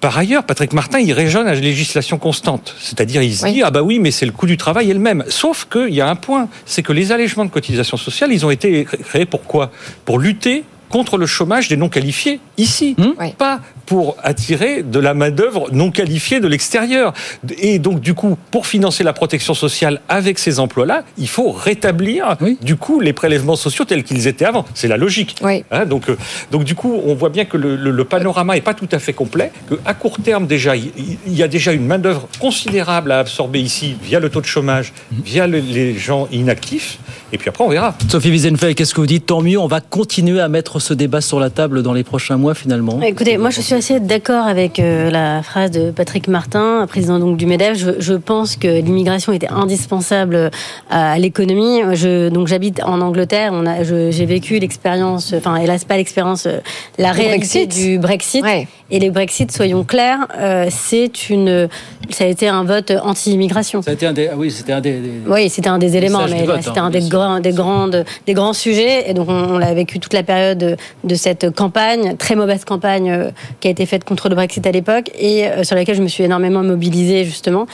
Par 0.00 0.16
ailleurs, 0.18 0.44
Patrick 0.44 0.72
Martin, 0.72 0.98
il 0.98 1.12
raisonne 1.12 1.46
à 1.46 1.54
la 1.54 1.60
législation 1.60 2.18
constante. 2.18 2.74
C'est-à-dire, 2.78 3.22
il 3.22 3.34
se 3.34 3.46
dit, 3.46 3.62
ah 3.62 3.70
bah 3.70 3.82
oui, 3.82 3.98
mais 3.98 4.10
c'est 4.10 4.26
le 4.26 4.32
coût 4.32 4.46
du 4.46 4.56
travail 4.56 4.90
est 4.90 4.94
le 4.94 5.00
même. 5.00 5.24
Sauf 5.28 5.66
qu'il 5.70 5.94
y 5.94 6.00
a 6.00 6.08
un 6.08 6.16
point, 6.16 6.48
c'est 6.66 6.82
que 6.82 6.92
les 6.92 7.12
allègements 7.12 7.44
de 7.44 7.50
cotisation 7.50 7.96
sociale, 7.96 8.32
ils 8.32 8.44
ont 8.44 8.50
été 8.50 8.84
créés 8.84 9.24
pour 9.24 9.44
quoi? 9.44 9.72
Pour 10.04 10.18
lutter 10.18 10.64
contre 10.88 11.18
le 11.18 11.26
chômage 11.26 11.68
des 11.68 11.76
non 11.76 11.88
qualifiés 11.88 12.40
ici, 12.58 12.94
hmm 12.98 13.14
pas 13.38 13.60
pour 13.86 14.16
attirer 14.22 14.82
de 14.82 14.98
la 14.98 15.14
main-d'œuvre 15.14 15.68
non 15.72 15.90
qualifiée 15.90 16.40
de 16.40 16.48
l'extérieur. 16.48 17.14
Et 17.58 17.78
donc, 17.78 18.00
du 18.00 18.14
coup, 18.14 18.36
pour 18.50 18.66
financer 18.66 19.04
la 19.04 19.12
protection 19.12 19.54
sociale 19.54 20.00
avec 20.08 20.38
ces 20.38 20.58
emplois-là, 20.58 21.04
il 21.18 21.28
faut 21.28 21.50
rétablir, 21.52 22.36
du 22.62 22.76
coup, 22.76 23.00
les 23.00 23.12
prélèvements 23.12 23.56
sociaux 23.56 23.84
tels 23.84 24.04
qu'ils 24.04 24.26
étaient 24.26 24.44
avant. 24.44 24.64
C'est 24.74 24.88
la 24.88 24.96
logique. 24.96 25.36
Hein, 25.70 25.86
donc, 25.86 26.10
euh, 26.10 26.16
donc, 26.50 26.64
du 26.64 26.74
coup, 26.74 27.00
on 27.04 27.14
voit 27.14 27.28
bien 27.28 27.44
que 27.44 27.56
le, 27.56 27.76
le, 27.76 28.04
panorama 28.04 28.54
n'est 28.54 28.60
pas 28.60 28.74
tout 28.74 28.88
à 28.92 28.98
fait 28.98 29.12
complet, 29.12 29.52
qu'à 29.68 29.94
court 29.94 30.18
terme, 30.22 30.46
déjà, 30.46 30.76
il 30.76 31.18
y 31.26 31.42
a 31.42 31.48
déjà 31.48 31.72
une 31.72 31.86
main-d'œuvre 31.86 32.28
considérable 32.40 33.12
à 33.12 33.20
absorber 33.20 33.60
ici 33.60 33.96
via 34.02 34.20
le 34.20 34.30
taux 34.30 34.40
de 34.40 34.46
chômage, 34.46 34.92
hmm. 35.12 35.20
via 35.24 35.46
les 35.46 35.96
gens 35.96 36.28
inactifs. 36.32 36.98
Et 37.32 37.38
puis 37.38 37.48
après, 37.48 37.64
on 37.64 37.68
verra. 37.68 37.94
Sophie 38.08 38.30
Wiesenfeld, 38.30 38.76
qu'est-ce 38.76 38.94
que 38.94 39.00
vous 39.00 39.06
dites? 39.06 39.26
Tant 39.26 39.42
mieux, 39.42 39.58
on 39.58 39.66
va 39.66 39.80
continuer 39.80 40.40
à 40.40 40.48
mettre 40.48 40.75
ce 40.80 40.94
débat 40.94 41.20
sur 41.20 41.40
la 41.40 41.50
table 41.50 41.82
dans 41.82 41.92
les 41.92 42.04
prochains 42.04 42.36
mois, 42.36 42.54
finalement. 42.54 43.00
Écoutez, 43.02 43.38
moi, 43.38 43.50
je 43.50 43.60
suis 43.60 43.74
assez 43.74 44.00
d'accord 44.00 44.46
avec 44.46 44.78
euh, 44.78 45.10
la 45.10 45.42
phrase 45.42 45.70
de 45.70 45.90
Patrick 45.90 46.28
Martin, 46.28 46.86
président 46.88 47.18
donc 47.18 47.36
du 47.36 47.46
Medef. 47.46 47.78
Je, 47.98 48.14
pense 48.14 48.56
que 48.56 48.80
l'immigration 48.80 49.32
était 49.32 49.48
indispensable 49.48 50.50
à 50.90 51.18
l'économie. 51.18 51.80
Je, 51.92 52.28
donc, 52.28 52.48
j'habite 52.48 52.82
en 52.82 53.00
Angleterre. 53.00 53.50
On 53.52 53.66
a, 53.66 53.82
j'ai 53.82 54.26
vécu 54.26 54.58
l'expérience, 54.58 55.32
enfin, 55.36 55.56
hélas 55.56 55.84
pas 55.84 55.96
l'expérience, 55.96 56.46
euh, 56.46 56.58
la 56.98 57.12
réalité 57.12 57.66
du 57.66 57.98
Brexit. 57.98 58.44
Et 58.88 59.00
les 59.00 59.10
Brexit, 59.10 59.50
soyons 59.50 59.82
clairs, 59.82 60.28
euh, 60.38 60.68
c'est 60.70 61.28
une, 61.28 61.68
ça 62.10 62.22
a 62.22 62.26
été 62.28 62.46
un 62.46 62.62
vote 62.62 62.92
anti-immigration. 63.02 63.82
Ça 63.82 63.90
a 63.90 63.94
été 63.94 64.06
un 64.06 64.12
des, 64.12 64.30
oui, 64.36 64.52
c'était 64.52 64.72
un 64.72 64.80
des, 64.80 65.00
oui, 65.26 65.50
c'était 65.50 65.68
un 65.68 65.78
des 65.78 65.96
éléments, 65.96 66.26
mais 66.30 66.46
c'était 66.62 66.78
un 66.78 66.84
hein, 66.84 66.90
des 66.90 67.08
grands, 67.08 67.40
des 67.40 67.50
grandes, 67.50 68.04
des 68.26 68.34
grands 68.34 68.52
sujets. 68.52 69.10
Et 69.10 69.14
donc, 69.14 69.28
on, 69.28 69.58
l'a 69.58 69.74
vécu 69.74 69.98
toute 69.98 70.12
la 70.12 70.22
période 70.22 70.62
de, 71.04 71.14
cette 71.14 71.50
campagne, 71.54 72.16
très 72.16 72.34
mauvaise 72.34 72.64
campagne 72.64 73.10
euh, 73.10 73.30
qui 73.60 73.68
a 73.68 73.70
été 73.70 73.86
faite 73.86 74.04
contre 74.04 74.28
le 74.28 74.34
Brexit 74.34 74.66
à 74.66 74.72
l'époque 74.72 75.10
et 75.18 75.46
euh, 75.46 75.64
sur 75.64 75.76
laquelle 75.76 75.96
je 75.96 76.02
me 76.02 76.08
suis 76.08 76.24
énormément 76.24 76.62
mobilisée 76.62 77.24
justement. 77.24 77.66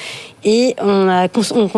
Et 0.44 0.74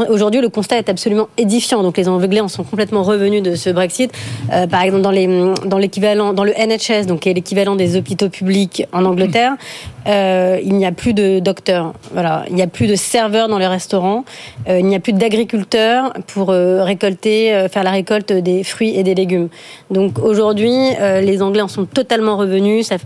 aujourd'hui 0.09 0.41
le 0.41 0.49
constat 0.49 0.79
est 0.79 0.89
absolument 0.89 1.29
édifiant. 1.37 1.83
Donc 1.83 1.97
les 1.97 2.09
Anglais 2.09 2.41
en 2.41 2.49
sont 2.49 2.65
complètement 2.65 3.03
revenus 3.03 3.43
de 3.43 3.55
ce 3.55 3.71
Brexit. 3.71 4.13
Euh, 4.53 4.67
par 4.67 4.83
exemple 4.83 5.03
dans 5.03 5.79
l'équivalent 5.79 6.33
dans 6.33 6.45
le 6.45 6.53
NHS, 6.53 7.07
donc 7.07 7.21
qui 7.21 7.29
est 7.29 7.35
l'équivalent 7.35 7.77
des 7.77 7.97
hôpitaux 7.97 8.29
publics 8.29 8.87
en 8.93 9.05
Angleterre, 9.05 9.57
euh, 10.07 10.59
il 10.63 10.75
n'y 10.75 10.87
a 10.87 10.93
plus 10.93 11.15
de 11.15 11.39
docteurs. 11.41 11.93
Voilà, 12.13 12.45
il 12.49 12.55
n'y 12.55 12.63
a 12.63 12.67
plus 12.67 12.87
de 12.87 12.95
serveurs 12.95 13.49
dans 13.49 13.59
les 13.59 13.67
restaurants. 13.67 14.25
Euh, 14.69 14.79
il 14.79 14.87
n'y 14.87 14.97
a 14.97 15.01
plus 15.01 15.13
d'agriculteurs 15.13 16.13
pour 16.27 16.49
récolter, 16.49 17.67
faire 17.71 17.85
la 17.85 17.91
récolte 17.91 18.33
des 18.33 18.65
fruits 18.65 18.97
et 18.97 19.03
des 19.03 19.15
légumes. 19.15 19.49
Donc 19.91 20.19
aujourd'hui, 20.19 20.75
les 21.01 21.43
Anglais 21.43 21.63
en 21.63 21.69
sont 21.69 21.85
totalement 21.85 22.37
revenus. 22.37 22.87
Ça, 22.87 22.97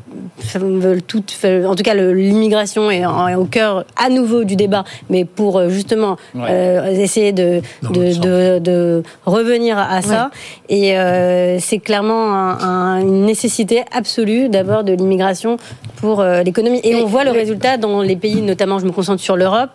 en 0.58 1.74
tout 1.74 1.82
cas, 1.82 1.94
l'immigration 1.94 2.90
est, 2.90 3.00
est, 3.00 3.34
au 3.34 3.44
cœur 3.44 3.84
à 3.96 4.08
nouveau 4.08 4.44
du 4.44 4.56
débat, 4.56 4.84
mais 5.10 5.24
pour 5.24 5.47
pour 5.48 5.56
euh, 5.56 5.70
justement 5.70 6.18
euh, 6.36 6.90
essayer 6.90 7.32
de, 7.32 7.62
de, 7.82 8.58
de, 8.58 9.02
revenir 9.24 9.78
à 9.78 10.02
ça. 10.02 10.30
Et 10.68 10.98
euh, 10.98 11.58
c'est 11.58 11.78
clairement 11.78 12.58
une 13.00 13.24
nécessité 13.24 13.82
absolue 13.92 14.50
d'abord 14.50 14.84
de 14.84 14.92
l'immigration 14.92 15.56
pour 15.96 16.22
l'économie. 16.22 16.80
Et 16.84 16.96
on 16.96 17.06
voit 17.06 17.24
le 17.24 17.30
résultat 17.30 17.78
dans 17.78 18.02
les 18.02 18.16
pays, 18.16 18.42
notamment 18.42 18.78
je 18.78 18.84
me 18.84 18.92
concentre 18.92 19.22
sur 19.22 19.36
l'Europe, 19.36 19.70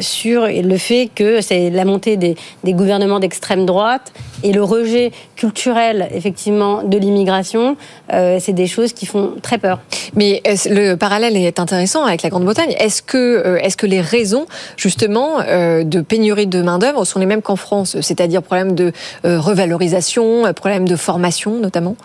sur 0.00 0.46
le 0.46 0.76
fait 0.76 1.10
que 1.14 1.40
c'est 1.40 1.70
la 1.70 1.84
montée 1.84 2.16
des, 2.16 2.36
des 2.64 2.72
gouvernements 2.72 3.20
d'extrême 3.20 3.66
droite 3.66 4.12
et 4.42 4.52
le 4.52 4.62
rejet 4.62 5.12
culturel 5.34 6.08
effectivement 6.12 6.82
de 6.82 6.96
l'immigration, 6.98 7.76
c'est 8.10 8.52
des 8.52 8.66
choses 8.66 8.92
qui 8.92 9.06
font 9.06 9.32
très 9.42 9.58
peur. 9.58 9.80
Mais 10.14 10.42
le 10.66 10.94
parallèle 10.94 11.36
est 11.36 11.58
intéressant 11.58 12.04
avec 12.04 12.22
la 12.22 12.30
Grande-Bretagne. 12.30 12.74
Est-ce 12.78 13.02
que, 13.02 13.58
est-ce 13.62 13.76
que 13.76 13.86
les 13.86 14.00
raisons, 14.00 14.46
justement, 14.76 15.40
euh, 15.40 15.84
de 15.84 16.00
pénurie 16.00 16.46
de 16.46 16.62
main-d'œuvre 16.62 17.04
sont 17.04 17.18
les 17.18 17.26
mêmes 17.26 17.42
qu'en 17.42 17.56
France, 17.56 18.00
c'est-à-dire 18.00 18.42
problème 18.42 18.74
de 18.74 18.92
euh, 19.24 19.40
revalorisation, 19.40 20.52
problème 20.54 20.86
de 20.86 20.96
formation 20.96 21.58
notamment? 21.58 21.96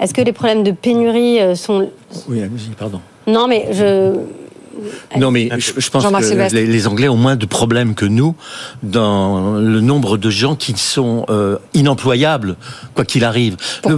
Est-ce 0.00 0.14
que 0.14 0.22
les 0.22 0.32
problèmes 0.32 0.62
de 0.62 0.72
pénurie 0.72 1.40
euh, 1.40 1.54
sont. 1.54 1.88
Oui, 2.28 2.42
pardon. 2.78 3.00
Non, 3.26 3.46
mais 3.46 3.68
je 3.72 4.16
Non, 5.16 5.30
mais 5.30 5.48
je, 5.58 5.90
pense 5.90 6.04
que 6.04 6.54
les, 6.54 6.86
Anglais 6.86 7.08
ont 7.08 7.16
moins 7.16 7.36
de 7.36 7.46
problèmes 7.46 7.94
que 7.94 8.04
nous 8.04 8.34
dans 8.82 9.54
le 9.58 9.80
nombre 9.80 10.16
de 10.16 10.30
gens 10.30 10.56
qui 10.56 10.74
sont 10.76 11.24
euh, 11.28 11.58
inemployables, 11.72 12.56
quoi 12.94 13.04
qu'il 13.04 13.24
arrive. 13.24 13.56
Le, 13.86 13.96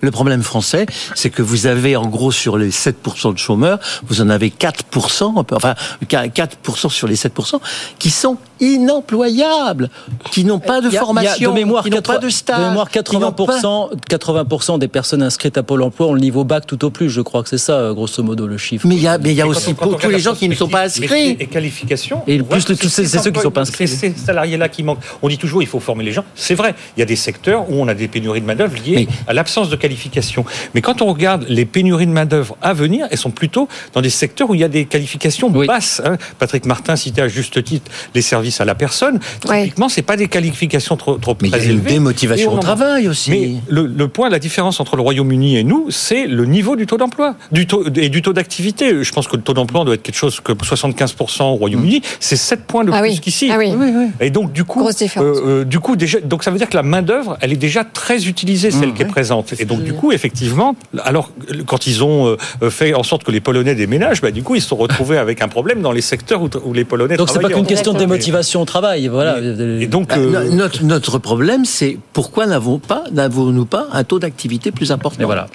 le, 0.00 0.10
problème 0.10 0.42
français, 0.42 0.86
c'est 1.14 1.30
que 1.30 1.42
vous 1.42 1.66
avez 1.66 1.96
en 1.96 2.06
gros 2.06 2.32
sur 2.32 2.58
les 2.58 2.70
7% 2.70 3.32
de 3.32 3.38
chômeurs, 3.38 3.78
vous 4.06 4.20
en 4.20 4.28
avez 4.28 4.50
4%, 4.50 5.44
enfin 5.52 5.74
4% 6.04 6.88
sur 6.88 7.08
les 7.08 7.16
7%, 7.16 7.60
qui 7.98 8.10
sont 8.10 8.36
inemployables, 8.60 9.90
qui 10.30 10.44
n'ont 10.44 10.58
pas 10.58 10.80
de 10.80 10.90
formation, 10.90 11.52
mémoire, 11.52 11.84
qui 11.84 11.90
n'ont 11.90 12.02
pas 12.02 12.18
de 12.18 12.28
stage. 12.28 12.58
De 12.58 12.64
mémoire, 12.64 12.88
80%, 12.90 13.90
80% 14.08 14.78
des 14.78 14.88
personnes 14.88 15.22
inscrites 15.22 15.58
à 15.58 15.62
Pôle 15.62 15.82
emploi 15.82 16.08
ont 16.08 16.14
le 16.14 16.20
niveau 16.20 16.44
bac 16.44 16.66
tout 16.66 16.84
au 16.84 16.90
plus. 16.90 17.08
Je 17.08 17.20
crois 17.20 17.42
que 17.42 17.48
c'est 17.48 17.58
ça, 17.58 17.74
euh, 17.74 17.94
grosso 17.94 18.22
modo, 18.22 18.46
le 18.46 18.58
chiffre. 18.58 18.86
Mais 18.86 18.96
il 18.96 19.02
y 19.02 19.06
a, 19.06 19.18
mais 19.18 19.30
il 19.30 19.36
y 19.36 19.40
a 19.40 19.46
aussi 19.46 19.74
tous 19.74 20.08
les 20.08 20.17
gens 20.20 20.34
qui 20.34 20.48
ne 20.48 20.54
sont 20.54 20.68
pas 20.68 20.84
inscrits. 20.84 21.36
Et 21.38 21.46
qualifications. 21.46 22.22
Et 22.26 22.42
plus 22.42 22.64
tous 22.64 22.88
c'est 22.88 23.06
ceux 23.06 23.30
qui 23.30 23.38
ne 23.38 23.42
sont 23.42 23.50
pas 23.50 23.62
inscrits. 23.62 23.88
Ces 23.88 24.12
salariés-là 24.12 24.68
qui 24.68 24.82
manquent. 24.82 25.00
On 25.22 25.28
dit 25.28 25.38
toujours 25.38 25.62
il 25.62 25.68
faut 25.68 25.80
former 25.80 26.04
les 26.04 26.12
gens. 26.12 26.24
C'est 26.34 26.54
vrai. 26.54 26.74
Il 26.96 27.00
y 27.00 27.02
a 27.02 27.06
des 27.06 27.16
secteurs 27.16 27.70
où 27.70 27.74
on 27.74 27.88
a 27.88 27.94
des 27.94 28.08
pénuries 28.08 28.40
de 28.40 28.46
main-d'œuvre 28.46 28.76
liées 28.84 29.08
à 29.26 29.32
l'absence 29.32 29.68
de 29.68 29.76
qualification. 29.76 30.44
Mais 30.74 30.80
quand 30.80 31.02
on 31.02 31.06
regarde 31.06 31.46
les 31.48 31.64
pénuries 31.64 32.06
de 32.06 32.12
main-d'œuvre 32.12 32.56
à 32.62 32.74
venir, 32.74 33.06
elles 33.10 33.18
sont 33.18 33.30
plutôt 33.30 33.68
dans 33.94 34.00
des 34.00 34.10
secteurs 34.10 34.50
où 34.50 34.54
il 34.54 34.60
y 34.60 34.64
a 34.64 34.68
des 34.68 34.84
qualifications 34.84 35.50
basses. 35.50 36.00
Hein. 36.04 36.16
Patrick 36.38 36.66
Martin 36.66 36.96
citait 36.96 37.22
à 37.22 37.28
juste 37.28 37.62
titre 37.64 37.90
les 38.14 38.22
services 38.22 38.60
à 38.60 38.64
la 38.64 38.74
personne. 38.74 39.20
Typiquement, 39.40 39.88
c'est 39.88 40.02
pas 40.02 40.16
des 40.16 40.28
qualifications 40.28 40.96
trop, 40.96 41.16
trop 41.16 41.36
mais 41.42 41.50
très 41.50 41.60
il 41.60 41.66
y 41.66 41.68
a 41.68 41.72
une 41.72 41.80
démotivation 41.80 42.54
au 42.54 42.58
travail 42.58 43.08
aussi. 43.08 43.30
Mais 43.30 43.52
le, 43.68 44.08
point, 44.08 44.28
la 44.28 44.38
différence 44.38 44.80
entre 44.80 44.96
le 44.96 45.02
Royaume-Uni 45.02 45.56
et 45.56 45.64
nous, 45.64 45.90
c'est 45.90 46.26
le 46.26 46.44
niveau 46.44 46.76
du 46.76 46.86
taux 46.86 46.96
d'emploi 46.96 47.36
du 47.52 47.66
taux, 47.66 47.84
et 47.94 48.08
du 48.08 48.22
taux 48.22 48.32
d'activité. 48.32 49.02
Je 49.02 49.12
pense 49.12 49.28
que 49.28 49.36
le 49.36 49.42
taux 49.42 49.54
d'emploi 49.54 49.84
doit 49.84 49.94
être 49.94 50.02
quelque 50.08 50.18
chose 50.18 50.40
que 50.40 50.52
75% 50.52 51.42
au 51.42 51.54
Royaume-Uni, 51.56 51.98
mm. 51.98 52.02
c'est 52.18 52.36
7 52.36 52.64
points 52.64 52.84
de 52.84 52.90
ah 52.92 53.00
plus 53.00 53.20
qu'ici. 53.20 53.50
Ah 53.52 53.58
oui. 53.58 53.74
Et 54.20 54.30
donc 54.30 54.52
du 54.52 54.64
coup, 54.64 54.88
euh, 54.88 54.92
euh, 55.18 55.64
du 55.64 55.80
coup 55.80 55.96
déjà, 55.96 56.18
donc 56.20 56.44
ça 56.44 56.50
veut 56.50 56.56
dire 56.56 56.70
que 56.70 56.76
la 56.76 56.82
main 56.82 57.02
d'œuvre, 57.02 57.36
elle 57.42 57.52
est 57.52 57.56
déjà 57.56 57.84
très 57.84 58.26
utilisée, 58.26 58.70
celle 58.70 58.90
mm. 58.90 58.94
qui 58.94 59.02
est 59.02 59.06
présente. 59.06 59.52
Et 59.58 59.66
donc 59.66 59.82
du 59.82 59.92
coup, 59.92 60.12
effectivement, 60.12 60.74
alors 61.04 61.30
quand 61.66 61.86
ils 61.86 62.02
ont 62.02 62.36
euh, 62.62 62.70
fait 62.70 62.94
en 62.94 63.02
sorte 63.02 63.22
que 63.22 63.30
les 63.30 63.40
Polonais 63.40 63.74
déménagent, 63.74 64.22
bah, 64.22 64.30
du 64.30 64.42
coup, 64.42 64.54
ils 64.54 64.62
se 64.62 64.68
sont 64.68 64.76
retrouvés 64.76 65.18
avec 65.18 65.42
un 65.42 65.48
problème 65.48 65.82
dans 65.82 65.92
les 65.92 66.00
secteurs 66.00 66.42
où, 66.42 66.48
où 66.64 66.72
les 66.72 66.86
Polonais. 66.86 67.16
Donc 67.16 67.28
c'est 67.28 67.40
pas 67.40 67.50
qu'une 67.50 67.66
question 67.66 67.92
de 67.92 67.98
démotivation 67.98 68.62
au 68.62 68.64
travail, 68.64 69.08
voilà. 69.08 69.38
Et, 69.40 69.86
donc 69.86 70.08
bah, 70.08 70.44
notre, 70.44 70.84
notre 70.84 71.18
problème, 71.18 71.66
c'est 71.66 71.98
pourquoi 72.14 72.46
n'avons 72.46 72.78
pas 72.78 73.04
n'avons-nous 73.12 73.66
pas 73.66 73.88
un 73.92 74.04
taux 74.04 74.18
d'activité 74.18 74.70
plus 74.70 74.90
important? 74.90 75.20
Et 75.20 75.26
voilà 75.26 75.48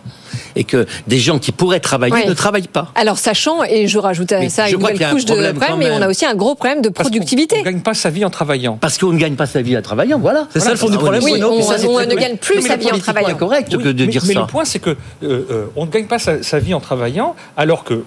et 0.55 0.63
que 0.63 0.85
des 1.07 1.17
gens 1.17 1.39
qui 1.39 1.51
pourraient 1.51 1.79
travailler 1.79 2.25
ne 2.25 2.33
travaillent 2.33 2.67
pas. 2.67 2.91
Alors 2.95 3.17
sachant, 3.17 3.63
et 3.63 3.87
je 3.87 3.97
rajoute 3.99 4.31
à 4.31 4.49
ça 4.49 4.69
une 4.69 4.79
nouvelle 4.79 4.99
couche 5.09 5.25
de 5.25 5.33
problème, 5.33 5.77
mais 5.77 5.91
on 5.91 6.01
a 6.01 6.07
aussi 6.07 6.25
un 6.25 6.35
gros 6.35 6.55
problème 6.55 6.81
de 6.81 6.89
productivité. 6.89 7.57
on 7.57 7.59
ne 7.59 7.65
gagne 7.65 7.81
pas 7.81 7.93
sa 7.93 8.09
vie 8.09 8.25
en 8.25 8.29
travaillant. 8.29 8.77
Parce 8.79 8.97
qu'on 8.97 9.11
ne 9.11 9.19
gagne 9.19 9.35
pas 9.35 9.45
sa 9.45 9.61
vie 9.61 9.77
en 9.77 9.81
travaillant, 9.81 10.19
voilà. 10.19 10.47
C'est 10.51 10.59
ça 10.59 10.71
le 10.71 10.77
fond 10.77 10.89
du 10.89 10.97
problème. 10.97 11.23
Oui, 11.23 11.41
on, 11.43 11.99
ne 11.99 12.15
gagne 12.15 12.37
plus 12.37 12.61
sa 12.61 12.75
vie 12.75 12.91
en 12.91 12.97
travaillant. 12.97 13.29
C'est 13.29 13.37
correct 13.37 13.77
que 13.77 13.89
de 13.89 14.05
dire 14.05 14.21
ça. 14.21 14.27
Mais 14.27 14.33
le 14.35 14.45
point, 14.45 14.65
c'est 14.65 14.79
que 14.79 14.91
euh, 14.91 14.95
euh, 15.23 15.65
on 15.75 15.85
ne 15.85 15.91
gagne 15.91 16.05
pas 16.05 16.19
sa, 16.19 16.59
vie 16.59 16.73
en 16.73 16.79
travaillant, 16.79 17.35
alors 17.57 17.83
que 17.83 18.03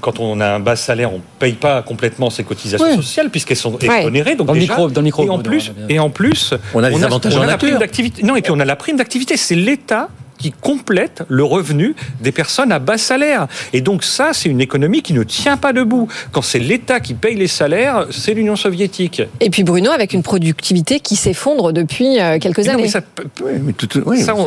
quand 0.00 0.20
on 0.20 0.40
a 0.40 0.46
un 0.46 0.60
bas 0.60 0.76
salaire, 0.76 1.12
on 1.12 1.16
ne 1.16 1.22
paye 1.38 1.52
pas 1.52 1.82
complètement 1.82 2.30
ses 2.30 2.44
cotisations 2.44 2.96
sociales 2.96 3.30
puisqu'elles 3.30 3.56
sont 3.56 3.78
exonérées. 3.78 4.34
Donc 4.34 4.46
dans, 4.46 4.54
le 4.54 4.60
micro, 4.60 4.88
dans 4.88 5.00
le 5.00 5.04
micro. 5.04 5.24
Et 5.24 5.28
en 5.28 5.38
plus, 5.38 5.72
et 5.88 5.98
en 5.98 6.10
plus 6.10 6.54
on 6.74 6.82
a 6.82 6.90
des 6.90 7.04
avantages 7.04 7.36
en 7.36 7.44
nature. 7.44 7.78
Non, 8.22 8.36
et 8.36 8.42
puis 8.42 8.52
on 8.52 8.60
a 8.60 8.64
la 8.64 8.76
prime 8.76 8.96
d'activité. 8.96 9.36
C'est 9.36 9.54
l'État 9.54 10.08
qui 10.40 10.52
complète 10.52 11.22
le 11.28 11.44
revenu 11.44 11.94
des 12.20 12.32
personnes 12.32 12.72
à 12.72 12.78
bas 12.78 12.98
salaire. 12.98 13.46
Et 13.72 13.80
donc 13.80 14.04
ça, 14.04 14.30
c'est 14.32 14.48
une 14.48 14.60
économie 14.60 15.02
qui 15.02 15.12
ne 15.12 15.22
tient 15.22 15.56
pas 15.56 15.72
debout. 15.72 16.08
Quand 16.32 16.42
c'est 16.42 16.58
l'État 16.58 17.00
qui 17.00 17.14
paye 17.14 17.36
les 17.36 17.46
salaires, 17.46 18.06
c'est 18.10 18.34
l'Union 18.34 18.56
soviétique. 18.56 19.22
Et 19.40 19.50
puis 19.50 19.64
Bruno, 19.64 19.90
avec 19.90 20.12
une 20.12 20.22
productivité 20.22 21.00
qui 21.00 21.16
s'effondre 21.16 21.72
depuis 21.72 22.20
euh, 22.20 22.38
quelques 22.38 22.68
années. 22.68 22.88
ça, 22.88 23.00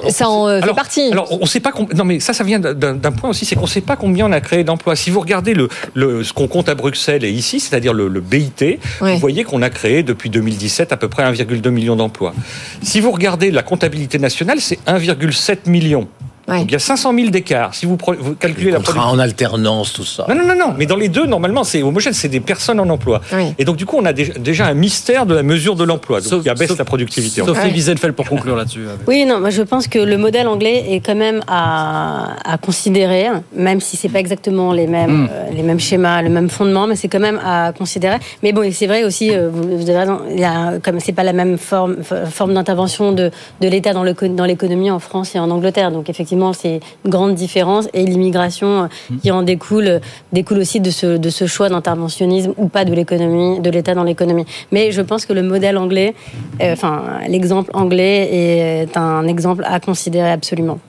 ça, 0.10 0.30
en 0.30 0.48
euh, 0.48 0.62
fait 0.62 0.74
partie. 0.74 1.12
Alors 1.12 1.32
on 1.32 1.46
sait 1.46 1.60
pas. 1.60 1.72
Non 1.96 2.06
mais 2.06 2.20
ça, 2.20 2.34
ça 2.34 2.44
vient 2.44 2.60
d'un 2.60 3.12
point 3.12 3.30
aussi, 3.30 3.46
c'est 3.46 3.56
qu'on 3.56 3.64
ne 3.64 3.68
sait 3.68 3.82
pas 3.82 3.96
combien 3.96 4.26
on 4.28 4.32
a 4.32 4.42
créé 4.42 4.64
d'emplois. 4.64 4.96
Si 4.96 5.10
vous 5.10 5.20
regardez 5.20 5.54
le, 5.54 5.70
le 5.94 6.24
ce 6.24 6.34
qu'on 6.34 6.48
compte 6.48 6.70
à 6.70 6.76
Bruxelles 6.76 7.24
et 7.24 7.32
ici, 7.32 7.60
c'est-à-dire 7.60 7.94
le, 7.94 8.10
BIT, 8.22 8.80
vous 9.00 9.18
voyez 9.18 9.44
qu'on 9.44 9.62
a 9.62 9.70
créé 9.70 10.04
depuis 10.04 10.30
2017 10.30 10.92
à 10.92 10.98
peu 10.98 11.10
près 11.10 11.24
1,2 11.24 11.70
million 11.70 11.96
d'emplois. 11.96 12.34
Si 12.82 13.00
vous 13.00 13.12
regardez 13.12 13.52
la 13.52 13.64
comptabilité 13.64 14.18
nationale, 14.20 14.60
c'est 14.60 14.80
1,7 14.88 15.70
million 15.70 15.83
millions. 15.84 16.23
Donc 16.48 16.66
il 16.68 16.72
y 16.72 16.76
a 16.76 16.80
500 16.80 17.14
000 17.16 17.30
d'écart. 17.30 17.74
Si 17.74 17.86
vous, 17.86 17.98
vous 18.20 18.36
calculez 18.36 18.72
la 18.72 18.80
production. 18.80 19.10
en 19.10 19.20
alternance, 19.20 19.94
tout 19.94 20.04
ça. 20.04 20.26
Non, 20.28 20.36
non, 20.36 20.48
non, 20.48 20.56
non. 20.56 20.74
Mais 20.78 20.86
dans 20.86 20.98
les 20.98 21.08
deux, 21.08 21.26
normalement, 21.26 21.64
c'est 21.64 21.82
homogène. 21.84 22.14
C'est 22.14 22.28
des 22.28 22.42
personnes 22.42 22.80
en 22.80 22.90
emploi. 22.90 23.22
Et 23.58 23.66
donc, 23.66 23.78
du 23.78 23.86
coup, 23.86 23.98
on 24.00 24.06
a 24.06 24.14
déjà 24.14 24.68
un 24.68 24.74
mystère 24.74 25.26
de 25.26 25.36
la 25.36 25.44
mesure 25.44 25.76
de 25.76 25.84
l'emploi. 25.84 26.22
Donc, 26.22 26.44
qui 26.44 26.50
abaisse 26.50 26.78
la 26.78 26.86
productivité. 26.86 27.42
Sophie 27.44 27.72
Wiesenfeld 27.72 28.14
pour 28.14 28.28
conclure 28.28 28.56
là-dessus. 28.56 28.82
Oui, 29.08 29.26
non, 29.26 29.40
moi, 29.40 29.50
je 29.50 29.62
pense 29.62 29.88
que 29.88 30.00
le 30.00 30.18
modèle 30.18 30.48
anglais 30.48 30.86
est 30.90 31.00
quand 31.00 31.16
même 31.16 31.42
à, 31.48 32.36
à 32.46 32.58
considérer, 32.58 33.28
même 33.56 33.80
si 33.80 33.98
c'est 33.98 34.10
pas 34.10 34.20
exactement 34.20 34.74
les 34.74 34.88
mêmes, 34.88 35.24
hmm. 35.24 35.30
euh, 35.32 35.52
les 35.52 35.64
mêmes 35.64 35.80
schémas, 35.80 36.22
le 36.22 36.30
même 36.30 36.50
fondement, 36.50 36.88
mais 36.88 36.96
c'est 36.96 37.08
quand 37.08 37.20
même 37.20 37.40
à 37.44 37.72
considérer. 37.72 38.18
Mais 38.42 38.52
bon, 38.52 38.70
c'est 38.72 38.88
vrai 38.88 39.04
aussi, 39.04 39.32
euh, 39.34 39.50
vous, 39.52 39.90
avez 39.90 39.98
raison, 39.98 40.22
il 40.30 40.40
y 40.40 40.44
a, 40.44 40.80
comme 40.80 41.00
c'est 41.00 41.14
pas 41.14 41.24
la 41.24 41.34
même 41.34 41.58
forme, 41.58 41.98
forme 42.04 42.54
d'intervention 42.54 43.12
de, 43.12 43.32
de 43.62 43.68
l'État 43.68 43.94
dans 43.94 44.04
l'économie 44.04 44.92
en 44.92 45.00
France 45.00 45.36
et 45.36 45.40
en 45.40 45.50
Angleterre. 45.50 45.92
Donc, 45.92 46.10
effectivement, 46.10 46.33
c'est 46.54 46.80
une 47.06 47.12
grande 47.12 47.36
différence. 47.36 47.88
Et 47.94 48.06
l'immigration 48.06 48.84
euh, 48.84 49.16
qui 49.22 49.32
en 49.32 49.44
découle, 49.44 50.02
découle 50.32 50.60
aussi 50.60 50.80
de 50.80 50.92
ce, 50.92 51.18
de 51.18 51.30
ce 51.30 51.46
choix 51.46 51.70
d'interventionnisme 51.70 52.54
ou 52.58 52.68
pas 52.68 52.86
de 52.86 52.94
l'économie, 52.94 53.60
de 53.60 53.70
l'État 53.70 53.94
dans 53.94 54.04
l'économie. 54.04 54.46
Mais 54.72 54.92
je 54.92 55.02
pense 55.02 55.26
que 55.26 55.34
le 55.34 55.44
modèle 55.44 55.78
anglais, 55.78 56.14
euh, 56.62 56.74
enfin, 56.74 57.04
l'exemple 57.28 57.72
anglais 57.74 58.30
est 58.32 58.98
un 58.98 59.28
exemple 59.28 59.64
à 59.68 59.80
considérer 59.80 60.32
absolument. 60.32 60.80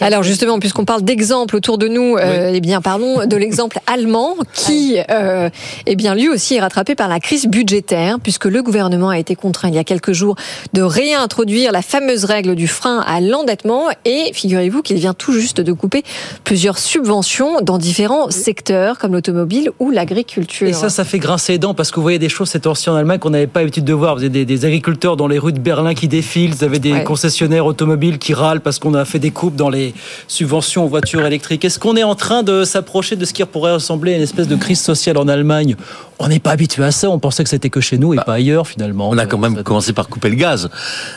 Alors 0.00 0.22
justement, 0.22 0.58
puisqu'on 0.58 0.84
parle 0.84 1.02
d'exemple 1.02 1.56
autour 1.56 1.78
de 1.78 1.88
nous, 1.88 2.16
euh, 2.16 2.52
eh 2.52 2.60
bien 2.60 2.80
parlons 2.80 3.26
de 3.26 3.36
l'exemple 3.36 3.78
allemand 3.86 4.34
qui, 4.52 4.98
euh, 5.10 5.48
eh 5.86 5.96
bien 5.96 6.14
lui 6.14 6.28
aussi 6.28 6.56
est 6.56 6.60
rattrapé 6.60 6.94
par 6.94 7.08
la 7.08 7.20
crise 7.20 7.46
budgétaire, 7.46 8.18
puisque 8.20 8.46
le 8.46 8.62
gouvernement 8.62 9.10
a 9.10 9.18
été 9.18 9.36
contraint 9.36 9.68
il 9.68 9.74
y 9.74 9.78
a 9.78 9.84
quelques 9.84 10.12
jours 10.12 10.36
de 10.72 10.82
réintroduire 10.82 11.72
la 11.72 11.82
fameuse 11.82 12.24
règle 12.24 12.54
du 12.54 12.66
frein 12.66 13.04
à 13.06 13.20
l'endettement, 13.20 13.84
et 14.04 14.30
figurez-vous 14.32 14.82
qu'il 14.82 14.96
vient 14.96 15.14
tout 15.14 15.32
juste 15.32 15.60
de 15.60 15.72
couper 15.72 16.02
plusieurs 16.42 16.78
subventions 16.78 17.60
dans 17.60 17.78
différents 17.78 18.30
secteurs 18.30 18.98
comme 18.98 19.12
l'automobile 19.12 19.70
ou 19.78 19.90
l'agriculture. 19.90 20.68
Et 20.68 20.72
ça, 20.72 20.88
ça 20.88 21.04
fait 21.04 21.18
grincer 21.18 21.52
les 21.52 21.58
dents 21.58 21.74
parce 21.74 21.90
que 21.90 21.96
vous 21.96 22.02
voyez 22.02 22.18
des 22.18 22.28
choses 22.28 22.48
ces 22.48 22.60
temps 22.60 22.74
en 22.86 22.94
Allemagne 22.94 23.18
qu'on 23.18 23.30
n'avait 23.30 23.46
pas 23.46 23.60
l'habitude 23.60 23.84
de 23.84 23.92
voir. 23.92 24.16
Vous 24.16 24.24
avez 24.24 24.44
des, 24.44 24.64
agriculteurs 24.64 25.16
dans 25.16 25.26
les 25.26 25.38
rues 25.38 25.52
de 25.52 25.58
Berlin 25.58 25.94
qui 25.94 26.08
défilent, 26.08 26.52
vous 26.52 26.64
avez 26.64 26.78
des 26.78 27.04
concessionnaires 27.04 27.66
automobiles 27.66 28.18
qui 28.18 28.34
râlent 28.34 28.60
parce 28.60 28.78
qu'on 28.78 28.94
a 28.94 29.04
fait 29.04 29.18
des 29.18 29.30
coupes 29.30 29.56
dans 29.56 29.70
les 29.70 29.83
subventions 30.28 30.84
aux 30.84 30.88
voitures 30.88 31.26
électriques. 31.26 31.64
Est-ce 31.64 31.78
qu'on 31.78 31.96
est 31.96 32.04
en 32.04 32.14
train 32.14 32.42
de 32.42 32.64
s'approcher 32.64 33.16
de 33.16 33.24
ce 33.24 33.32
qui 33.32 33.44
pourrait 33.44 33.74
ressembler 33.74 34.14
à 34.14 34.16
une 34.16 34.22
espèce 34.22 34.48
de 34.48 34.56
crise 34.56 34.80
sociale 34.80 35.18
en 35.18 35.28
Allemagne? 35.28 35.76
On 36.20 36.28
n'est 36.28 36.38
pas 36.38 36.52
habitué 36.52 36.84
à 36.84 36.92
ça. 36.92 37.10
On 37.10 37.18
pensait 37.18 37.42
que 37.42 37.50
c'était 37.50 37.70
que 37.70 37.80
chez 37.80 37.98
nous 37.98 38.14
et 38.14 38.16
bah, 38.16 38.22
pas 38.24 38.34
ailleurs 38.34 38.68
finalement. 38.68 39.10
On 39.10 39.18
a 39.18 39.26
quand 39.26 39.38
même 39.38 39.62
commencé 39.64 39.92
par 39.92 40.08
couper 40.08 40.28
le 40.28 40.36
gaz 40.36 40.70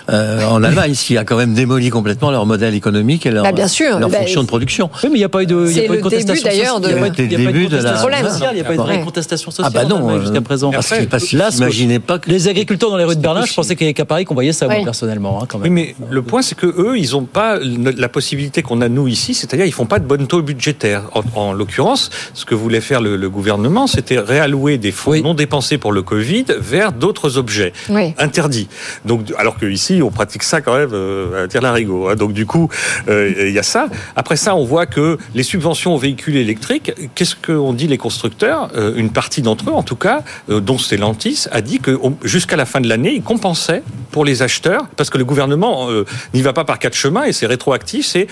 euh, 0.10 0.44
en 0.46 0.64
Allemagne, 0.64 0.96
ce 0.96 1.06
qui 1.06 1.18
a 1.18 1.24
quand 1.24 1.38
même 1.38 1.54
démoli 1.54 1.90
complètement 1.90 2.32
leur 2.32 2.46
modèle 2.46 2.74
économique 2.74 3.26
et 3.26 3.32
leur, 3.32 3.44
bah, 3.44 3.52
bien 3.52 3.68
sûr, 3.68 4.00
leur 4.00 4.10
bah, 4.10 4.18
fonction 4.18 4.42
de 4.42 4.48
production. 4.48 4.90
Oui, 5.04 5.10
mais 5.12 5.18
il 5.18 5.20
n'y 5.20 5.24
a 5.24 5.30
pas 5.30 5.44
eu 5.44 5.46
de, 5.46 5.70
y 5.70 5.86
a 5.86 5.88
pas 5.88 5.96
de 5.98 6.02
contestation 6.02 6.36
sociale. 6.36 6.54
Il 6.54 6.60
n'y 6.60 6.66
a 6.66 7.04
pas 7.04 7.52
de 7.52 7.64
contestation 7.64 8.30
sociale. 8.30 8.52
Il 8.52 8.56
n'y 8.56 8.62
a 8.62 8.64
pas 8.64 8.74
eu 8.74 8.78
de 8.78 8.82
vraie 8.82 9.02
contestation 9.02 9.52
sociale. 9.52 9.72
Ah 9.76 9.84
bah 9.84 9.86
non, 9.86 10.20
jusqu'à 10.20 10.42
présent. 10.42 10.72
Là, 10.72 11.50
imaginez 11.56 12.00
pas 12.00 12.20
que 12.20 12.30
les 12.30 12.48
agriculteurs 12.48 12.90
dans 12.90 12.98
les 12.98 13.04
rues 13.04 13.16
de 13.16 13.22
Berlin, 13.22 13.46
je 13.46 13.54
pensais 13.54 13.76
qu'à 13.76 14.06
Paris 14.06 14.26
qu'on 14.26 14.34
voyait 14.34 14.54
ça, 14.54 14.68
personnellement. 14.68 15.44
Hein, 15.44 15.48
oui, 15.62 15.70
mais 15.70 15.96
le 16.10 16.22
point, 16.22 16.42
c'est 16.42 16.56
que 16.56 16.66
eux, 16.66 16.98
ils 16.98 17.12
n'ont 17.12 17.26
pas 17.26 17.60
la 17.60 18.10
possibilité 18.10 18.57
qu'on 18.64 18.82
a 18.82 18.90
nous 18.90 19.08
ici 19.08 19.34
c'est-à-dire 19.34 19.66
ils 19.66 19.74
font 19.74 19.86
pas 19.86 20.00
de 20.00 20.06
bonne 20.06 20.28
taux 20.28 20.42
budgétaire. 20.42 21.04
En, 21.36 21.54
l'occurrence, 21.54 22.10
ce 22.34 22.46
que 22.46 22.56
voulait 22.56 22.82
faire 22.82 23.02
le, 23.02 23.30
gouvernement, 23.30 23.88
c'était 23.88 24.20
réallouer 24.20 24.78
des 24.78 24.92
fonds 24.92 25.20
non 25.22 25.34
dépensés 25.34 25.78
pour 25.78 25.92
le 25.92 26.02
Covid 26.02 26.46
vers 26.60 26.92
d'autres 26.92 27.38
objets 27.38 27.74
interdits. 28.18 28.68
Donc, 29.06 29.34
alors 29.38 29.58
que 29.58 29.66
ici, 29.66 30.02
on 30.02 30.12
pratique 30.12 30.44
ça 30.44 30.62
quand 30.62 30.76
même 30.76 30.92
euh, 30.94 31.44
à 31.44 31.48
dire 31.48 31.62
l'arigot. 31.62 32.10
Hein. 32.10 32.16
Donc 32.16 32.34
du 32.34 32.46
coup, 32.46 32.70
euh, 33.10 33.34
il 33.48 33.54
y 33.54 33.60
a 33.60 33.64
ça. 33.64 33.88
Après 34.16 34.38
ça, 34.38 34.56
on 34.56 34.64
voit 34.64 34.86
que 34.86 35.18
les 35.36 35.44
subventions 35.44 35.94
aux 35.94 35.98
véhicules 35.98 36.38
électriques, 36.38 36.92
qu'est-ce 37.16 37.36
qu'ont 37.36 37.74
dit 37.74 37.88
les 37.88 37.98
constructeurs 37.98 38.70
euh, 38.76 38.94
Une 38.96 39.12
partie 39.12 39.42
d'entre 39.42 39.70
eux, 39.70 39.74
en 39.74 39.84
tout 39.84 39.96
cas, 39.96 40.24
dont 40.48 40.78
Stellantis, 40.78 41.46
a 41.52 41.62
dit 41.62 41.80
que 41.80 42.00
jusqu'à 42.24 42.56
la 42.56 42.66
fin 42.66 42.82
de 42.82 42.88
l'année, 42.88 43.14
ils 43.14 43.24
compensaient 43.24 43.84
pour 44.12 44.26
les 44.26 44.42
acheteurs, 44.42 44.88
parce 44.96 45.10
que 45.10 45.18
le 45.18 45.26
gouvernement 45.26 45.90
n'y 46.34 46.42
va 46.42 46.54
pas 46.54 46.64
par 46.64 46.80
quatre 46.80 46.96
chemins 46.96 47.26
et 47.26 47.34
c'est 47.34 47.46
rétroactif. 47.46 48.06
C'est 48.06 48.28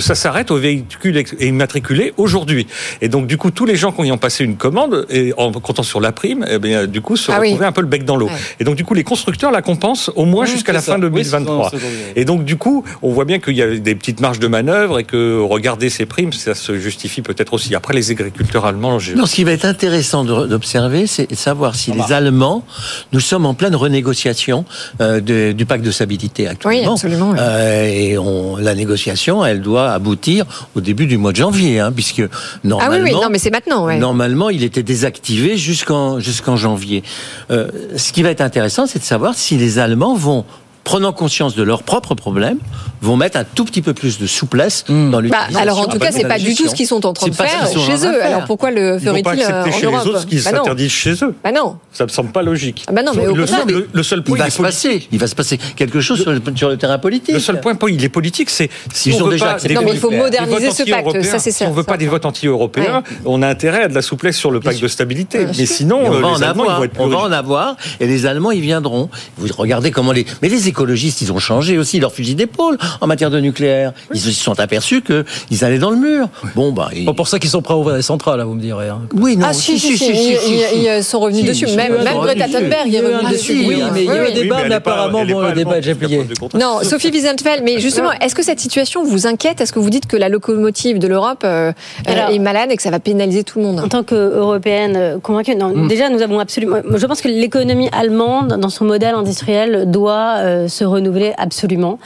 ça 0.00 0.14
s'arrête 0.14 0.50
aux 0.50 0.56
véhicules 0.56 1.24
immatriculés 1.40 2.12
aujourd'hui. 2.16 2.66
Et 3.00 3.08
donc, 3.08 3.26
du 3.26 3.36
coup, 3.36 3.50
tous 3.50 3.66
les 3.66 3.76
gens 3.76 3.92
qui 3.92 4.10
ont 4.10 4.18
passé 4.18 4.44
une 4.44 4.56
commande, 4.56 5.06
et 5.10 5.32
en 5.36 5.52
comptant 5.52 5.82
sur 5.82 6.00
la 6.00 6.12
prime, 6.12 6.46
eh 6.48 6.58
bien, 6.58 6.86
du 6.86 7.00
coup, 7.00 7.16
se 7.16 7.30
ah 7.30 7.38
retrouvaient 7.38 7.66
un 7.66 7.72
peu 7.72 7.80
le 7.80 7.86
bec 7.86 8.04
dans 8.04 8.16
l'eau. 8.16 8.30
Et 8.58 8.64
donc, 8.64 8.76
du 8.76 8.84
coup, 8.84 8.94
les 8.94 9.04
constructeurs 9.04 9.50
la 9.50 9.62
compensent 9.62 10.10
au 10.16 10.24
moins 10.24 10.46
jusqu'à 10.46 10.72
la 10.72 10.82
fin 10.82 10.98
2023. 10.98 11.72
et 12.16 12.24
donc, 12.24 12.44
du 12.44 12.56
coup, 12.56 12.84
on 13.02 13.12
voit 13.12 13.24
bien 13.24 13.38
qu'il 13.38 13.56
y 13.56 13.62
a 13.62 13.76
des 13.76 13.94
petites 13.94 14.20
marges 14.20 14.40
de 14.40 14.46
manœuvre 14.46 14.98
et 14.98 15.04
que 15.04 15.40
regarder 15.40 15.90
ces 15.90 16.06
primes, 16.06 16.32
ça 16.32 16.54
se 16.54 16.78
justifie 16.78 17.22
peut-être 17.22 17.52
aussi. 17.54 17.74
Après, 17.74 17.94
les 17.94 18.10
agriculteurs 18.10 18.66
allemands... 18.66 18.98
Non, 19.14 19.26
ce 19.26 19.34
qui 19.34 19.44
va 19.44 19.52
être 19.52 19.64
intéressant 19.64 20.24
d'observer, 20.24 21.06
c'est 21.06 21.30
de 21.30 21.34
savoir 21.34 21.74
si 21.74 21.92
les 21.92 22.12
Allemands, 22.12 22.64
nous 23.12 23.20
sommes 23.20 23.46
en 23.46 23.54
pleine 23.54 23.74
renégociation 23.74 24.64
euh, 25.00 25.20
du 25.52 25.66
pacte 25.66 25.84
de 25.84 25.90
stabilité 25.90 26.48
actuellement. 26.48 26.80
Oui, 26.80 26.92
absolument. 26.92 27.34
Euh, 27.38 27.84
et 27.84 28.18
on, 28.18 28.56
la 28.56 28.74
négociation, 28.74 29.44
elle 29.44 29.59
doit 29.60 29.92
aboutir 29.92 30.44
au 30.74 30.80
début 30.80 31.06
du 31.06 31.18
mois 31.18 31.32
de 31.32 31.36
janvier, 31.36 31.80
hein, 31.80 31.92
puisque 31.92 32.22
normalement... 32.64 32.94
Ah 32.94 33.02
oui, 33.04 33.12
oui, 33.12 33.20
non, 33.20 33.28
mais 33.30 33.38
c'est 33.38 33.50
maintenant. 33.50 33.86
Ouais. 33.86 33.98
Normalement, 33.98 34.50
il 34.50 34.64
était 34.64 34.82
désactivé 34.82 35.56
jusqu'en 35.56 36.18
jusqu'en 36.20 36.56
janvier. 36.56 37.02
Euh, 37.50 37.68
ce 37.96 38.12
qui 38.12 38.22
va 38.22 38.30
être 38.30 38.40
intéressant, 38.40 38.86
c'est 38.86 38.98
de 38.98 39.04
savoir 39.04 39.34
si 39.34 39.56
les 39.56 39.78
Allemands 39.78 40.14
vont 40.14 40.44
prenant 40.90 41.12
conscience 41.12 41.54
de 41.54 41.62
leurs 41.62 41.84
propres 41.84 42.16
problèmes, 42.16 42.58
vont 43.00 43.16
mettre 43.16 43.38
un 43.38 43.44
tout 43.44 43.64
petit 43.64 43.80
peu 43.80 43.94
plus 43.94 44.18
de 44.18 44.26
souplesse 44.26 44.84
mmh. 44.88 45.10
dans 45.12 45.20
l'utilisation. 45.20 45.54
Bah, 45.54 45.60
alors 45.60 45.78
en 45.78 45.86
tout 45.86 46.00
cas, 46.00 46.10
c'est 46.10 46.26
pas 46.26 46.40
du 46.40 46.52
tout 46.56 46.66
ce 46.66 46.74
qu'ils 46.74 46.88
sont 46.88 47.06
en 47.06 47.12
train 47.12 47.28
de 47.28 47.32
faire 47.32 47.68
chez 47.68 48.04
eux. 48.04 48.24
Alors 48.24 48.44
pourquoi 48.44 48.72
le 48.72 48.98
ferait-il 48.98 49.40
euh, 49.40 49.62
en 49.62 49.70
chez 49.70 49.86
Europe 49.86 50.00
les 50.04 50.10
autres 50.10 50.20
ce 50.22 50.26
qu'ils 50.26 50.42
bah 50.42 50.50
s'interdisent 50.50 50.90
chez 50.90 51.12
eux 51.22 51.32
Bah 51.44 51.52
non. 51.52 51.76
Ça 51.92 52.04
me 52.04 52.08
semble 52.08 52.32
pas 52.32 52.42
logique. 52.42 52.84
Ah 52.88 52.92
bah 52.92 53.04
non, 53.04 53.12
mais 53.14 53.24
le, 53.24 53.46
seul, 53.46 53.86
le, 53.92 54.02
seul 54.02 54.24
point 54.24 54.36
il 54.36 54.42
va 54.42 54.50
se 54.50 54.60
passer, 54.60 55.06
il 55.12 55.18
va 55.20 55.28
se 55.28 55.36
passer 55.36 55.58
quelque 55.76 56.00
chose 56.00 56.22
sur 56.22 56.32
le, 56.32 56.42
sur 56.56 56.68
le 56.68 56.76
terrain 56.76 56.98
politique. 56.98 57.34
Le 57.34 57.40
seul 57.40 57.60
point, 57.60 57.76
il 57.88 58.04
est 58.04 58.08
politique, 58.08 58.50
c'est 58.50 58.68
si 58.92 59.12
on 59.12 59.28
veut 59.28 59.38
pas 59.38 59.58
non, 59.72 59.82
mais 59.84 59.92
il 59.92 59.98
faut 59.98 60.10
moderniser 60.10 60.72
ce 60.72 60.90
pacte. 60.90 61.22
Ça 61.22 61.38
c'est 61.38 61.52
Si 61.52 61.62
on 61.62 61.70
veut 61.70 61.84
pas 61.84 61.98
des 61.98 62.08
votes 62.08 62.24
anti-européens, 62.24 63.04
on 63.24 63.42
a 63.42 63.48
intérêt 63.48 63.84
à 63.84 63.88
de 63.88 63.94
la 63.94 64.02
souplesse 64.02 64.36
sur 64.36 64.50
le 64.50 64.58
pacte 64.58 64.82
de 64.82 64.88
stabilité. 64.88 65.46
Mais 65.56 65.66
sinon, 65.66 66.00
on 66.04 66.10
va 66.10 67.18
en 67.18 67.32
avoir. 67.32 67.76
Et 68.00 68.08
les 68.08 68.26
Allemands, 68.26 68.50
ils 68.50 68.60
viendront. 68.60 69.08
Vous 69.36 69.46
regardez 69.56 69.92
comment 69.92 70.10
les. 70.10 70.26
Mais 70.42 70.48
les 70.48 70.68
écologistes, 70.80 71.20
ils 71.20 71.30
ont 71.30 71.38
changé 71.38 71.76
aussi 71.76 72.00
leur 72.00 72.12
fusil 72.12 72.34
d'épaule 72.34 72.78
en 73.02 73.06
matière 73.06 73.30
de 73.30 73.38
nucléaire. 73.38 73.92
Ils 74.14 74.20
se 74.20 74.32
sont 74.32 74.58
aperçus 74.58 75.02
qu'ils 75.02 75.64
allaient 75.64 75.78
dans 75.78 75.90
le 75.90 75.98
mur. 75.98 76.28
Bon, 76.54 76.72
bah. 76.72 76.88
Pas 77.04 77.12
pour 77.12 77.28
ça 77.28 77.38
qu'ils 77.38 77.50
sont 77.50 77.60
prêts 77.60 77.74
à 77.74 77.76
ouvrir 77.76 77.96
les 77.96 78.02
centrales, 78.02 78.40
vous 78.42 78.54
me 78.54 78.60
direz. 78.60 78.88
Hein. 78.88 79.02
Oui, 79.12 79.36
non. 79.36 79.46
Ah, 79.50 79.52
si, 79.52 79.78
si, 79.78 79.98
si. 79.98 80.36
Ils 80.74 81.04
sont 81.04 81.20
revenus 81.20 81.44
dessus. 81.44 81.66
Même 81.76 81.96
Greta 82.22 82.48
Thunberg 82.48 82.94
est 82.94 83.00
revenue 83.00 83.30
dessus. 83.30 83.64
Oui, 83.66 83.82
mais 83.92 84.04
il 84.04 84.06
y 84.06 84.10
a 84.10 84.16
eu 84.16 84.30
un 84.30 84.34
débat, 84.34 84.56
mais 84.68 84.74
apparemment, 84.76 85.24
bon, 85.24 85.40
le 85.40 85.52
débat 85.52 85.78
est 85.78 85.82
déjà 85.82 85.94
plié. 85.94 86.26
Non, 86.54 86.78
Sophie 86.82 87.10
Wiesenfeld, 87.10 87.62
mais 87.62 87.78
justement, 87.78 88.12
est-ce 88.12 88.34
que 88.34 88.42
cette 88.42 88.60
situation 88.60 89.04
vous 89.04 89.26
inquiète? 89.26 89.60
Est-ce 89.60 89.72
que 89.72 89.78
vous 89.78 89.90
dites 89.90 90.06
que 90.06 90.16
la 90.16 90.30
locomotive 90.30 90.98
de 90.98 91.08
l'Europe 91.08 91.42
euh, 91.44 91.72
est 92.06 92.38
malade 92.38 92.70
et 92.70 92.76
que 92.76 92.82
ça 92.82 92.90
va 92.90 93.00
pénaliser 93.00 93.44
tout 93.44 93.58
le 93.58 93.66
monde? 93.66 93.80
En 93.80 93.88
tant 93.88 94.02
qu'Européenne 94.02 94.96
euh, 94.96 95.18
convaincue, 95.18 95.56
non. 95.56 95.74
Hmm. 95.74 95.88
Déjà, 95.88 96.08
nous 96.08 96.22
avons 96.22 96.38
absolument. 96.38 96.78
Je 96.94 97.06
pense 97.06 97.20
que 97.20 97.28
l'économie 97.28 97.90
allemande, 97.92 98.56
dans 98.58 98.70
son 98.70 98.86
modèle 98.86 99.14
industriel, 99.14 99.90
doit 99.90 100.36
euh, 100.38 100.59
se 100.68 100.84
renouveler 100.84 101.34
absolument. 101.38 101.98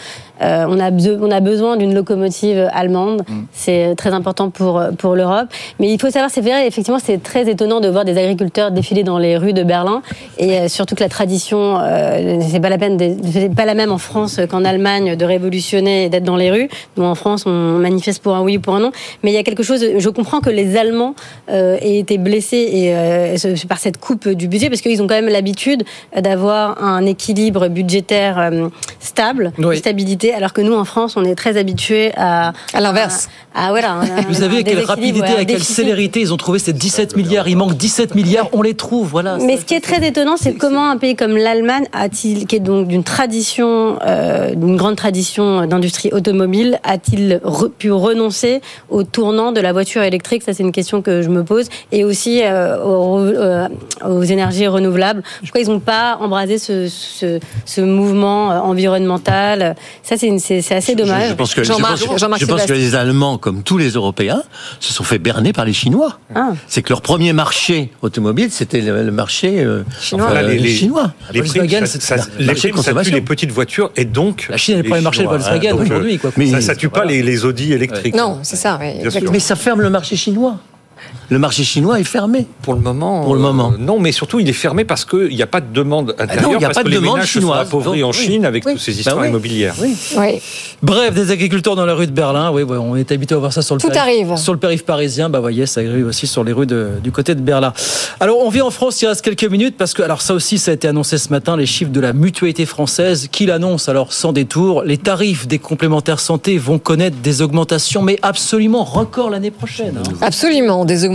Euh, 0.42 0.66
on, 0.68 0.80
a 0.80 0.90
on 0.90 1.30
a 1.30 1.40
besoin 1.40 1.76
d'une 1.76 1.94
locomotive 1.94 2.68
allemande. 2.72 3.22
Mm. 3.28 3.42
C'est 3.52 3.94
très 3.96 4.10
important 4.10 4.50
pour, 4.50 4.82
pour 4.98 5.14
l'Europe. 5.14 5.48
Mais 5.78 5.92
il 5.92 6.00
faut 6.00 6.10
savoir, 6.10 6.30
c'est 6.30 6.40
vrai, 6.40 6.66
effectivement, 6.66 6.98
c'est 6.98 7.22
très 7.22 7.48
étonnant 7.48 7.80
de 7.80 7.88
voir 7.88 8.04
des 8.04 8.18
agriculteurs 8.18 8.70
défiler 8.70 9.04
dans 9.04 9.18
les 9.18 9.36
rues 9.36 9.52
de 9.52 9.62
Berlin. 9.62 10.02
Et 10.38 10.58
euh, 10.58 10.68
surtout 10.68 10.94
que 10.94 11.02
la 11.02 11.08
tradition, 11.08 11.78
euh, 11.80 12.40
c'est 12.48 12.60
pas 12.60 12.68
la 12.68 12.78
peine, 12.78 12.98
c'est 13.32 13.54
pas 13.54 13.64
la 13.64 13.74
même 13.74 13.92
en 13.92 13.98
France 13.98 14.40
qu'en 14.50 14.64
Allemagne 14.64 15.16
de 15.16 15.24
révolutionner 15.24 16.04
et 16.04 16.08
d'être 16.08 16.24
dans 16.24 16.36
les 16.36 16.50
rues. 16.50 16.68
Nous, 16.96 17.04
en 17.04 17.14
France, 17.14 17.44
on 17.46 17.78
manifeste 17.78 18.22
pour 18.22 18.34
un 18.34 18.42
oui 18.42 18.56
ou 18.56 18.60
pour 18.60 18.74
un 18.74 18.80
non. 18.80 18.92
Mais 19.22 19.30
il 19.30 19.34
y 19.34 19.38
a 19.38 19.42
quelque 19.42 19.62
chose, 19.62 19.84
je 19.96 20.08
comprends 20.08 20.40
que 20.40 20.50
les 20.50 20.76
Allemands 20.76 21.14
aient 21.48 21.98
été 21.98 22.18
blessés 22.18 22.56
et, 22.56 23.66
par 23.68 23.78
cette 23.78 23.98
coupe 23.98 24.28
du 24.28 24.48
budget, 24.48 24.68
parce 24.68 24.80
qu'ils 24.80 25.02
ont 25.02 25.06
quand 25.06 25.14
même 25.14 25.28
l'habitude 25.28 25.84
d'avoir 26.16 26.82
un 26.82 27.04
équilibre 27.06 27.68
budgétaire 27.68 28.50
stable, 29.00 29.52
stabilité 29.76 30.23
alors 30.32 30.52
que 30.52 30.60
nous, 30.60 30.74
en 30.74 30.84
France, 30.84 31.16
on 31.16 31.24
est 31.24 31.34
très 31.34 31.56
habitués 31.56 32.12
à... 32.16 32.52
À 32.72 32.80
l'inverse. 32.80 33.28
Ah 33.56 33.68
voilà. 33.70 34.00
Vous 34.28 34.34
savez 34.34 34.56
avec 34.56 34.66
quelle 34.66 34.84
rapidité, 34.84 35.28
avec 35.28 35.48
quelle 35.48 35.62
célérité 35.62 36.20
ils 36.20 36.32
ont 36.32 36.36
trouvé 36.36 36.58
ces 36.58 36.72
17 36.72 37.16
milliards. 37.16 37.46
Il 37.46 37.56
manque 37.56 37.76
17 37.76 38.16
milliards, 38.16 38.48
on 38.52 38.62
les 38.62 38.74
trouve, 38.74 39.08
voilà. 39.08 39.38
Mais 39.38 39.56
ce 39.56 39.64
qui 39.64 39.74
est 39.74 39.80
très 39.80 40.04
étonnant, 40.04 40.36
c'est 40.36 40.54
comment 40.54 40.90
un 40.90 40.96
pays 40.96 41.14
comme 41.14 41.36
l'Allemagne, 41.36 41.84
a-t-il, 41.92 42.46
qui 42.46 42.56
est 42.56 42.60
donc 42.60 42.88
d'une 42.88 43.04
tradition, 43.04 43.98
euh, 44.04 44.54
d'une 44.56 44.76
grande 44.76 44.96
tradition 44.96 45.66
d'industrie 45.66 46.10
automobile, 46.12 46.80
a-t-il 46.82 47.40
pu 47.78 47.92
renoncer 47.92 48.60
au 48.90 49.04
tournant 49.04 49.52
de 49.52 49.60
la 49.60 49.72
voiture 49.72 50.02
électrique? 50.02 50.42
Ça, 50.42 50.52
c'est 50.52 50.64
une 50.64 50.72
question 50.72 51.00
que 51.00 51.22
je 51.22 51.28
me 51.28 51.44
pose. 51.44 51.68
Et 51.92 52.02
aussi 52.02 52.42
euh, 52.42 52.76
euh, 52.76 53.68
aux, 54.04 54.22
énergies 54.22 54.66
renouvelables. 54.66 55.22
Pourquoi 55.40 55.60
ils 55.60 55.68
n'ont 55.68 55.78
pas 55.78 56.18
embrasé 56.20 56.58
ce, 56.58 56.88
ce, 56.88 57.38
ce 57.64 57.80
mouvement 57.80 58.48
environnemental? 58.48 59.76
Ça, 60.02 60.16
c'est 60.16 60.74
assez 60.74 60.96
dommage. 60.96 61.28
Je, 61.28 61.34
pense 61.34 61.54
que, 61.54 61.62
je 61.62 61.72
pense, 62.46 62.66
que 62.66 62.72
les 62.72 62.96
Allemands, 62.96 63.38
comme 63.44 63.62
tous 63.62 63.76
les 63.76 63.90
Européens, 63.90 64.42
se 64.80 64.94
sont 64.94 65.04
fait 65.04 65.18
berner 65.18 65.52
par 65.52 65.66
les 65.66 65.74
Chinois. 65.74 66.18
Ah. 66.34 66.52
C'est 66.66 66.80
que 66.80 66.88
leur 66.88 67.02
premier 67.02 67.34
marché 67.34 67.90
automobile, 68.00 68.48
c'était 68.50 68.80
le, 68.80 69.10
marché 69.10 69.62
euh, 69.62 69.82
chinois. 70.00 70.40
les, 70.40 70.66
Chinois. 70.66 71.12
Les 71.30 71.42
Volkswagen, 71.42 71.84
ça, 71.84 72.16
les 72.38 72.54
primes, 72.54 72.78
ça 72.78 72.94
tue 73.02 73.10
les 73.10 73.20
petites 73.20 73.52
voitures 73.52 73.90
et 73.96 74.06
donc 74.06 74.46
la 74.48 74.56
Chine 74.56 74.78
est 74.78 74.82
le 74.82 74.88
premier 74.88 75.02
marché 75.02 75.24
de 75.24 75.28
Volkswagen 75.28 75.72
hein, 75.72 75.78
aujourd'hui. 75.78 76.18
Mais 76.38 76.46
ça, 76.46 76.62
ça 76.62 76.74
tue 76.74 76.88
pas 76.88 77.04
les, 77.04 77.22
les 77.22 77.44
Audi 77.44 77.74
électriques. 77.74 78.16
Non, 78.16 78.38
c'est 78.42 78.56
ça. 78.56 78.80
mais 79.30 79.38
ça 79.40 79.56
ferme 79.56 79.82
le 79.82 79.90
marché 79.90 80.16
chinois. 80.16 80.58
Le 81.30 81.38
marché 81.38 81.64
chinois 81.64 82.00
est 82.00 82.04
fermé. 82.04 82.46
Pour 82.62 82.74
le 82.74 82.80
moment. 82.80 83.24
Pour 83.24 83.34
le 83.34 83.40
moment. 83.40 83.72
Euh, 83.72 83.78
non, 83.78 83.98
mais 83.98 84.12
surtout, 84.12 84.40
il 84.40 84.48
est 84.48 84.52
fermé 84.52 84.84
parce 84.84 85.04
qu'il 85.04 85.28
n'y 85.28 85.42
a 85.42 85.46
pas 85.46 85.60
de 85.60 85.72
demande 85.72 86.14
ah 86.18 86.24
intérieure. 86.24 86.52
il 86.52 86.58
n'y 86.58 86.64
a 86.64 86.70
pas 86.70 86.84
de 86.84 86.90
demande 86.90 87.22
chinoise. 87.22 87.60
appauvris 87.60 88.04
en 88.04 88.12
Chine 88.12 88.44
avec 88.44 88.64
toutes 88.64 88.78
ces 88.78 88.92
bah 88.92 88.98
histoires 88.98 89.26
immobilières. 89.26 89.74
Oui. 89.80 89.96
Bref, 90.82 91.14
des 91.14 91.30
agriculteurs 91.30 91.76
dans 91.76 91.86
la 91.86 91.94
rue 91.94 92.06
de 92.06 92.12
Berlin. 92.12 92.50
Oui, 92.52 92.62
on 92.64 92.96
est 92.96 93.10
habitué 93.10 93.34
à 93.34 93.38
voir 93.38 93.52
ça 93.52 93.62
sur 93.62 93.74
le 93.74 93.80
Tout 93.80 93.88
arrive. 93.94 94.36
Sur 94.36 94.52
le 94.52 94.58
périph' 94.58 94.84
parisien. 94.84 95.30
Bah, 95.30 95.40
voyez, 95.40 95.66
ça 95.66 95.80
arrive 95.80 96.06
aussi 96.06 96.26
sur 96.26 96.44
les 96.44 96.52
rues 96.52 96.66
du 96.66 97.12
côté 97.12 97.34
de 97.34 97.40
Berlin. 97.40 97.72
Alors, 98.20 98.38
on 98.40 98.50
vit 98.50 98.62
en 98.62 98.70
France, 98.70 99.00
il 99.00 99.06
reste 99.06 99.22
quelques 99.22 99.50
minutes 99.50 99.76
parce 99.78 99.94
que, 99.94 100.02
alors, 100.02 100.20
ça 100.20 100.34
aussi, 100.34 100.58
ça 100.58 100.72
a 100.72 100.74
été 100.74 100.88
annoncé 100.88 101.16
ce 101.18 101.30
matin, 101.30 101.56
les 101.56 101.66
chiffres 101.66 101.92
de 101.92 102.00
la 102.00 102.12
mutualité 102.12 102.66
française 102.66 103.28
qui 103.30 103.46
l'annonce, 103.46 103.88
alors, 103.88 104.12
sans 104.12 104.32
détour. 104.32 104.82
Les 104.82 104.98
tarifs 104.98 105.46
des 105.46 105.58
complémentaires 105.58 106.20
santé 106.20 106.58
vont 106.58 106.78
connaître 106.78 107.16
des 107.16 107.40
augmentations, 107.40 108.02
mais 108.02 108.18
absolument 108.22 108.84
record 108.84 109.30
l'année 109.30 109.50
prochaine. 109.50 109.98
Hein. 109.98 110.12
Absolument, 110.20 110.84
des 110.84 111.04
augmentations 111.04 111.13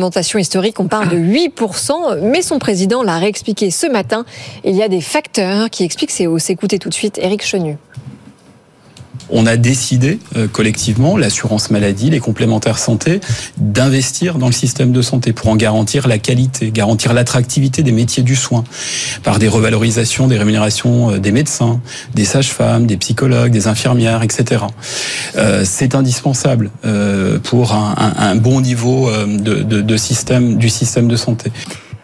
on 0.80 0.88
parle 0.88 1.10
de 1.10 1.18
8%, 1.18 2.20
mais 2.22 2.42
son 2.42 2.60
président 2.60 3.04
l'a 3.04 3.18
réexpliqué 3.18 3.72
ce 3.72 3.88
matin. 3.88 4.26
Il 4.64 4.76
y 4.76 4.84
a 4.84 4.88
des 4.88 5.02
facteurs 5.02 5.70
qui 5.70 5.84
expliquent 5.84 6.12
ces 6.12 6.28
hausses. 6.28 6.50
Écoutez 6.50 6.80
tout 6.80 6.90
de 6.90 6.94
suite 6.94 7.18
Éric 7.18 7.46
Chenu 7.46 7.78
on 9.32 9.46
a 9.46 9.58
décidé 9.58 10.20
euh, 10.36 10.48
collectivement, 10.48 11.18
l'assurance 11.18 11.72
maladie, 11.72 12.10
les 12.10 12.20
complémentaires 12.20 12.80
santé, 12.80 13.20
d'investir 13.58 14.38
dans 14.38 14.48
le 14.48 14.54
système 14.54 14.92
de 14.92 15.02
santé 15.02 15.34
pour 15.34 15.50
en 15.50 15.56
garantir 15.56 16.08
la 16.08 16.18
qualité, 16.18 16.72
garantir 16.72 17.14
l'attractivité 17.14 17.84
des 17.84 17.92
métiers 17.92 18.24
du 18.24 18.36
soin, 18.36 18.64
par 19.24 19.40
des 19.40 19.48
revalorisations 19.48 20.28
des 20.28 20.38
rémunérations 20.38 21.12
euh, 21.12 21.20
des 21.20 21.32
médecins, 21.32 21.82
des 22.16 22.26
sages-femmes, 22.26 22.86
des 22.86 22.98
psychologues, 22.98 23.52
des 23.52 23.68
infirmières, 23.68 24.24
etc. 24.24 24.64
Euh, 25.36 25.64
c'est 25.66 25.96
indispensable 25.96 26.72
pour 27.44 27.74
un, 27.74 28.36
bon 28.36 28.62
niveau 28.62 29.10
de, 29.12 29.98
système, 29.98 30.58
du 30.58 30.70
système 30.70 31.08
de 31.08 31.16
santé. 31.16 31.52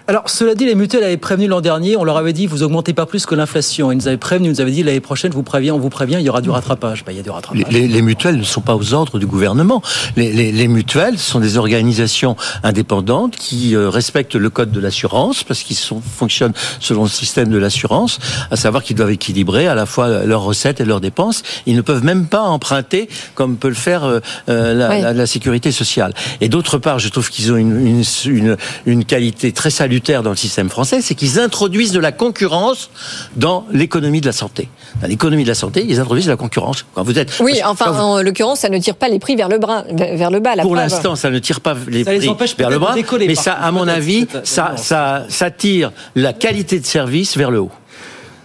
Alors, 0.07 0.29
cela 0.29 0.53
dit, 0.53 0.67
les 0.67 0.75
mutuelles 0.75 1.03
avaient 1.03 1.17
prévenu 1.17 1.47
l'an 1.47 1.61
dernier, 1.61 1.97
on 1.97 2.03
leur 2.03 2.17
avait 2.17 2.33
dit, 2.33 2.45
vous 2.45 2.61
augmentez 2.61 2.93
pas 2.93 3.07
plus 3.07 3.25
que 3.25 3.33
l'inflation. 3.33 3.91
Ils 3.91 3.95
nous 3.95 4.07
avaient 4.07 4.17
prévenu, 4.17 4.49
ils 4.49 4.51
nous 4.51 4.61
avaient 4.61 4.69
dit, 4.69 4.83
l'année 4.83 4.99
prochaine, 4.99 5.31
vous 5.31 5.41
préviens, 5.41 5.73
on 5.73 5.79
vous 5.79 5.89
prévient, 5.89 6.17
il 6.19 6.25
y 6.25 6.29
aura 6.29 6.41
du 6.41 6.51
rattrapage. 6.51 7.03
Ben, 7.03 7.11
il 7.11 7.17
y 7.17 7.19
a 7.19 7.23
du 7.23 7.31
rattrapage. 7.31 7.63
Les, 7.71 8.01
mutuelles 8.03 8.37
ne 8.37 8.43
sont 8.43 8.61
pas 8.61 8.75
aux 8.75 8.93
ordres 8.93 9.17
du 9.17 9.25
gouvernement. 9.25 9.81
Les, 10.15 10.67
mutuelles 10.67 11.17
sont 11.17 11.39
des 11.39 11.57
organisations 11.57 12.35
indépendantes 12.61 13.35
qui 13.35 13.75
euh, 13.75 13.89
respectent 13.89 14.35
le 14.35 14.49
code 14.51 14.71
de 14.71 14.79
l'assurance, 14.79 15.43
parce 15.43 15.63
qu'ils 15.63 15.77
fonctionnent 15.77 16.53
selon 16.79 17.03
le 17.03 17.09
système 17.09 17.49
de 17.49 17.57
l'assurance, 17.57 18.19
à 18.51 18.57
savoir 18.57 18.83
qu'ils 18.83 18.95
doivent 18.95 19.11
équilibrer 19.11 19.67
à 19.67 19.73
la 19.73 19.87
fois 19.87 20.23
leurs 20.23 20.43
recettes 20.43 20.81
et 20.81 20.85
leurs 20.85 21.01
dépenses. 21.01 21.41
Ils 21.65 21.75
ne 21.75 21.81
peuvent 21.81 22.03
même 22.03 22.27
pas 22.27 22.41
emprunter 22.41 23.09
comme 23.33 23.57
peut 23.57 23.69
le 23.69 23.73
faire 23.73 24.03
euh, 24.03 24.19
euh, 24.49 24.75
la, 24.75 25.13
la, 25.13 25.25
sécurité 25.25 25.71
sociale. 25.71 26.13
Et 26.41 26.49
d'autre 26.49 26.77
part, 26.77 26.99
je 26.99 27.09
trouve 27.09 27.31
qu'ils 27.31 27.51
ont 27.51 27.57
une, 27.57 28.03
une, 28.25 28.57
une 28.85 29.05
qualité 29.05 29.51
très 29.51 29.71
salutaire 29.71 29.94
dans 29.99 30.29
le 30.29 30.35
système 30.35 30.69
français, 30.69 31.01
c'est 31.01 31.15
qu'ils 31.15 31.39
introduisent 31.39 31.91
de 31.91 31.99
la 31.99 32.11
concurrence 32.11 32.89
dans 33.35 33.65
l'économie 33.71 34.21
de 34.21 34.25
la 34.25 34.31
santé. 34.31 34.69
Dans 35.01 35.07
l'économie 35.07 35.43
de 35.43 35.49
la 35.49 35.55
santé, 35.55 35.85
ils 35.87 35.99
introduisent 35.99 36.25
de 36.25 36.31
la 36.31 36.37
concurrence. 36.37 36.85
Quand 36.93 37.03
vous 37.03 37.17
êtes, 37.19 37.31
oui, 37.39 37.61
enfin, 37.65 37.91
en 37.99 38.21
l'occurrence, 38.21 38.59
ça 38.59 38.69
ne 38.69 38.77
tire 38.77 38.95
pas 38.95 39.09
les 39.09 39.19
prix 39.19 39.35
vers 39.35 39.49
le, 39.49 39.57
bras, 39.57 39.83
vers 39.91 40.31
le 40.31 40.39
bas. 40.39 40.55
Pour 40.61 40.75
l'instant, 40.75 41.15
ça 41.15 41.29
ne 41.29 41.39
tire 41.39 41.61
pas 41.61 41.75
les 41.87 42.03
prix 42.03 42.19
vers 42.57 42.69
le 42.69 42.79
bas, 42.79 42.95
mais 43.19 43.35
ça, 43.35 43.53
à 43.53 43.71
mon 43.71 43.87
avis, 43.87 44.27
ça, 44.43 44.73
ça, 44.77 45.25
ça 45.29 45.51
tire 45.51 45.91
la 46.15 46.33
qualité 46.33 46.79
de 46.79 46.85
service 46.85 47.37
vers 47.37 47.51
le 47.51 47.59
haut. 47.59 47.71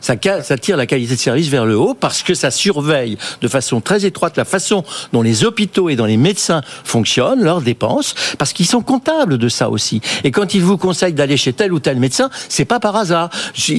Ça, 0.00 0.14
ça 0.42 0.58
tire 0.58 0.76
la 0.76 0.86
qualité 0.86 1.14
de 1.14 1.20
service 1.20 1.48
vers 1.48 1.66
le 1.66 1.76
haut 1.76 1.94
parce 1.94 2.22
que 2.22 2.34
ça 2.34 2.50
surveille 2.50 3.18
de 3.40 3.48
façon 3.48 3.80
très 3.80 4.04
étroite 4.04 4.36
la 4.36 4.44
façon 4.44 4.84
dont 5.12 5.22
les 5.22 5.44
hôpitaux 5.44 5.88
et 5.88 5.96
dont 5.96 6.04
les 6.04 6.16
médecins 6.16 6.62
fonctionnent, 6.84 7.42
leurs 7.42 7.60
dépenses, 7.60 8.14
parce 8.38 8.52
qu'ils 8.52 8.66
sont 8.66 8.82
comptables 8.82 9.38
de 9.38 9.48
ça 9.48 9.70
aussi. 9.70 10.00
Et 10.24 10.30
quand 10.30 10.54
ils 10.54 10.62
vous 10.62 10.78
conseillent 10.78 11.12
d'aller 11.12 11.36
chez 11.36 11.52
tel 11.52 11.72
ou 11.72 11.80
tel 11.80 11.98
médecin, 11.98 12.30
c'est 12.48 12.64
pas 12.64 12.80
par 12.80 12.96
hasard. 12.96 13.30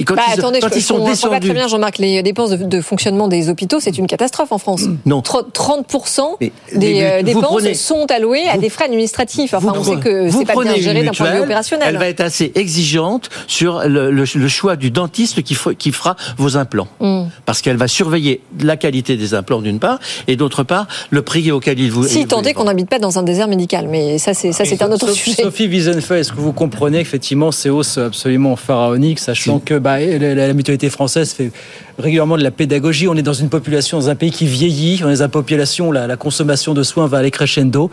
Quand 0.06 0.14
bah, 0.14 0.22
ils, 0.28 0.38
attendez, 0.38 0.60
quand 0.60 0.68
je, 0.72 0.78
ils 0.78 0.82
sont 0.82 1.04
descendus... 1.04 1.34
pas 1.34 1.40
très 1.40 1.54
bien, 1.54 1.68
Jean-Marc, 1.68 1.98
les 1.98 2.22
dépenses 2.22 2.50
de, 2.50 2.80
fonctionnement 2.80 3.28
des 3.28 3.48
hôpitaux, 3.48 3.80
c'est 3.80 3.98
une 3.98 4.06
catastrophe 4.06 4.52
en 4.52 4.58
France. 4.58 4.82
Non. 5.06 5.20
30% 5.20 6.38
des 6.74 7.02
euh, 7.02 7.22
dépenses 7.22 7.72
sont 7.74 8.10
allouées 8.10 8.48
à 8.48 8.58
des 8.58 8.68
frais 8.68 8.84
administratifs. 8.84 9.54
Enfin, 9.54 9.72
on 9.76 9.84
sait 9.84 9.96
que 9.96 10.30
c'est 10.30 10.44
pas 10.44 10.60
bien 10.62 10.76
géré 10.76 11.02
d'un 11.02 11.12
point 11.12 11.30
de 11.30 11.36
vue 11.36 11.42
opérationnel. 11.42 11.88
Elle 11.88 11.98
va 11.98 12.08
être 12.08 12.20
assez 12.20 12.52
exigeante 12.54 13.30
sur 13.46 13.82
le, 13.86 14.24
choix 14.48 14.76
du 14.76 14.90
dentiste 14.90 15.42
qui, 15.42 15.56
qui 15.78 15.92
fera 15.92 16.11
vos 16.36 16.56
implants. 16.56 16.88
Mm. 17.00 17.24
Parce 17.46 17.62
qu'elle 17.62 17.76
va 17.76 17.88
surveiller 17.88 18.40
la 18.60 18.76
qualité 18.76 19.16
des 19.16 19.34
implants 19.34 19.60
d'une 19.60 19.78
part, 19.78 19.98
et 20.28 20.36
d'autre 20.36 20.62
part, 20.62 20.86
le 21.10 21.22
prix 21.22 21.50
auquel 21.52 21.78
il 21.80 21.90
vous... 21.90 22.06
Si, 22.06 22.26
tant 22.26 22.42
est 22.42 22.54
qu'on 22.54 22.64
n'habite 22.64 22.88
pas 22.88 22.98
dans 22.98 23.18
un 23.18 23.22
désert 23.22 23.48
médical, 23.48 23.88
mais 23.88 24.18
ça 24.18 24.34
c'est 24.34 24.52
ça 24.52 24.64
c'est 24.64 24.82
un 24.82 24.90
autre 24.90 25.10
sujet. 25.12 25.42
Sophie 25.42 25.66
Wiesenfeld, 25.66 26.20
est-ce 26.20 26.32
que 26.32 26.40
vous 26.40 26.52
comprenez 26.52 27.00
effectivement 27.00 27.50
ces 27.52 27.70
hausses 27.70 27.98
absolument 27.98 28.56
pharaoniques, 28.56 29.18
sachant 29.18 29.58
que 29.58 29.78
bah, 29.78 30.00
la, 30.00 30.52
mutualité 30.52 30.90
française 30.90 31.32
fait 31.32 31.50
régulièrement 31.98 32.36
de 32.36 32.42
la 32.42 32.50
pédagogie. 32.50 33.08
On 33.08 33.14
est 33.14 33.22
dans 33.22 33.32
une 33.32 33.48
population, 33.48 33.98
dans 33.98 34.08
un 34.08 34.14
pays 34.14 34.30
qui 34.30 34.46
vieillit, 34.46 35.02
on 35.04 35.10
est 35.10 35.16
dans 35.16 35.24
une 35.24 35.30
population, 35.30 35.92
la, 35.92 36.06
la 36.06 36.16
consommation 36.16 36.74
de 36.74 36.82
soins 36.82 37.06
va 37.06 37.18
aller 37.18 37.30
crescendo. 37.30 37.90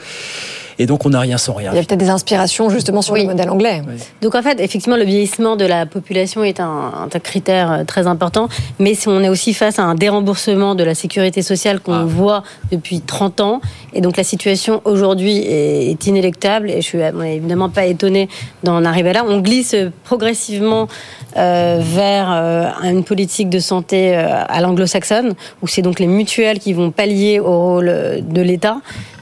Et 0.82 0.86
donc, 0.86 1.06
on 1.06 1.10
n'a 1.10 1.20
rien 1.20 1.38
sans 1.38 1.54
rien. 1.54 1.72
Il 1.74 1.76
y 1.76 1.80
a 1.80 1.84
peut-être 1.84 2.00
des 2.00 2.10
inspirations 2.10 2.70
justement 2.70 3.02
sur 3.02 3.14
le 3.14 3.26
modèle 3.26 3.50
anglais. 3.50 3.82
Donc, 4.22 4.34
en 4.34 4.42
fait, 4.42 4.62
effectivement, 4.62 4.96
le 4.96 5.04
vieillissement 5.04 5.58
de 5.58 5.66
la 5.66 5.86
population 5.86 6.42
est 6.42 6.62
un, 6.62 7.10
un, 7.14 7.20
critère 7.20 7.72
euh, 7.72 7.84
très 7.84 8.08
important. 8.08 8.48
Mais 8.80 8.94
si 8.94 9.10
on 9.10 9.22
est 9.22 9.28
aussi 9.28 9.54
face 9.54 9.78
à 9.78 9.84
un 9.84 9.94
déremboursement 9.94 10.76
de 10.76 10.86
la 10.86 10.96
sécurité 10.96 11.42
sociale 11.42 11.82
qu'on 11.82 11.94
ah. 11.94 12.06
voit 12.06 12.44
depuis 12.72 13.02
30 13.02 13.42
ans. 13.42 13.62
Et 13.94 14.00
donc, 14.00 14.16
la 14.16 14.24
situation 14.24 14.82
aujourd'hui 14.86 15.40
est, 15.40 16.08
inélectable. 16.08 16.72
Et 16.72 16.82
je 16.82 16.88
suis 16.88 17.00
évidemment 17.00 17.70
pas 17.70 17.86
étonnée 17.86 18.30
d'en 18.64 18.86
arriver 18.86 19.12
là. 19.12 19.26
On 19.28 19.42
glisse 19.42 19.76
progressivement 20.06 20.88
euh, 21.36 21.80
vers 21.82 22.32
euh, 22.32 22.70
une 22.84 23.04
politique 23.04 23.50
de 23.50 23.60
santé 23.60 24.16
à 24.16 24.62
l'anglo-saxonne, 24.62 25.34
où 25.62 25.68
c'est 25.68 25.82
donc 25.82 26.00
les 26.00 26.08
mutuelles 26.08 26.60
qui 26.60 26.72
vont 26.72 26.92
pallier 26.92 27.42
au 27.42 27.74
rôle 27.74 28.22
de 28.22 28.42
l'État. 28.42 28.78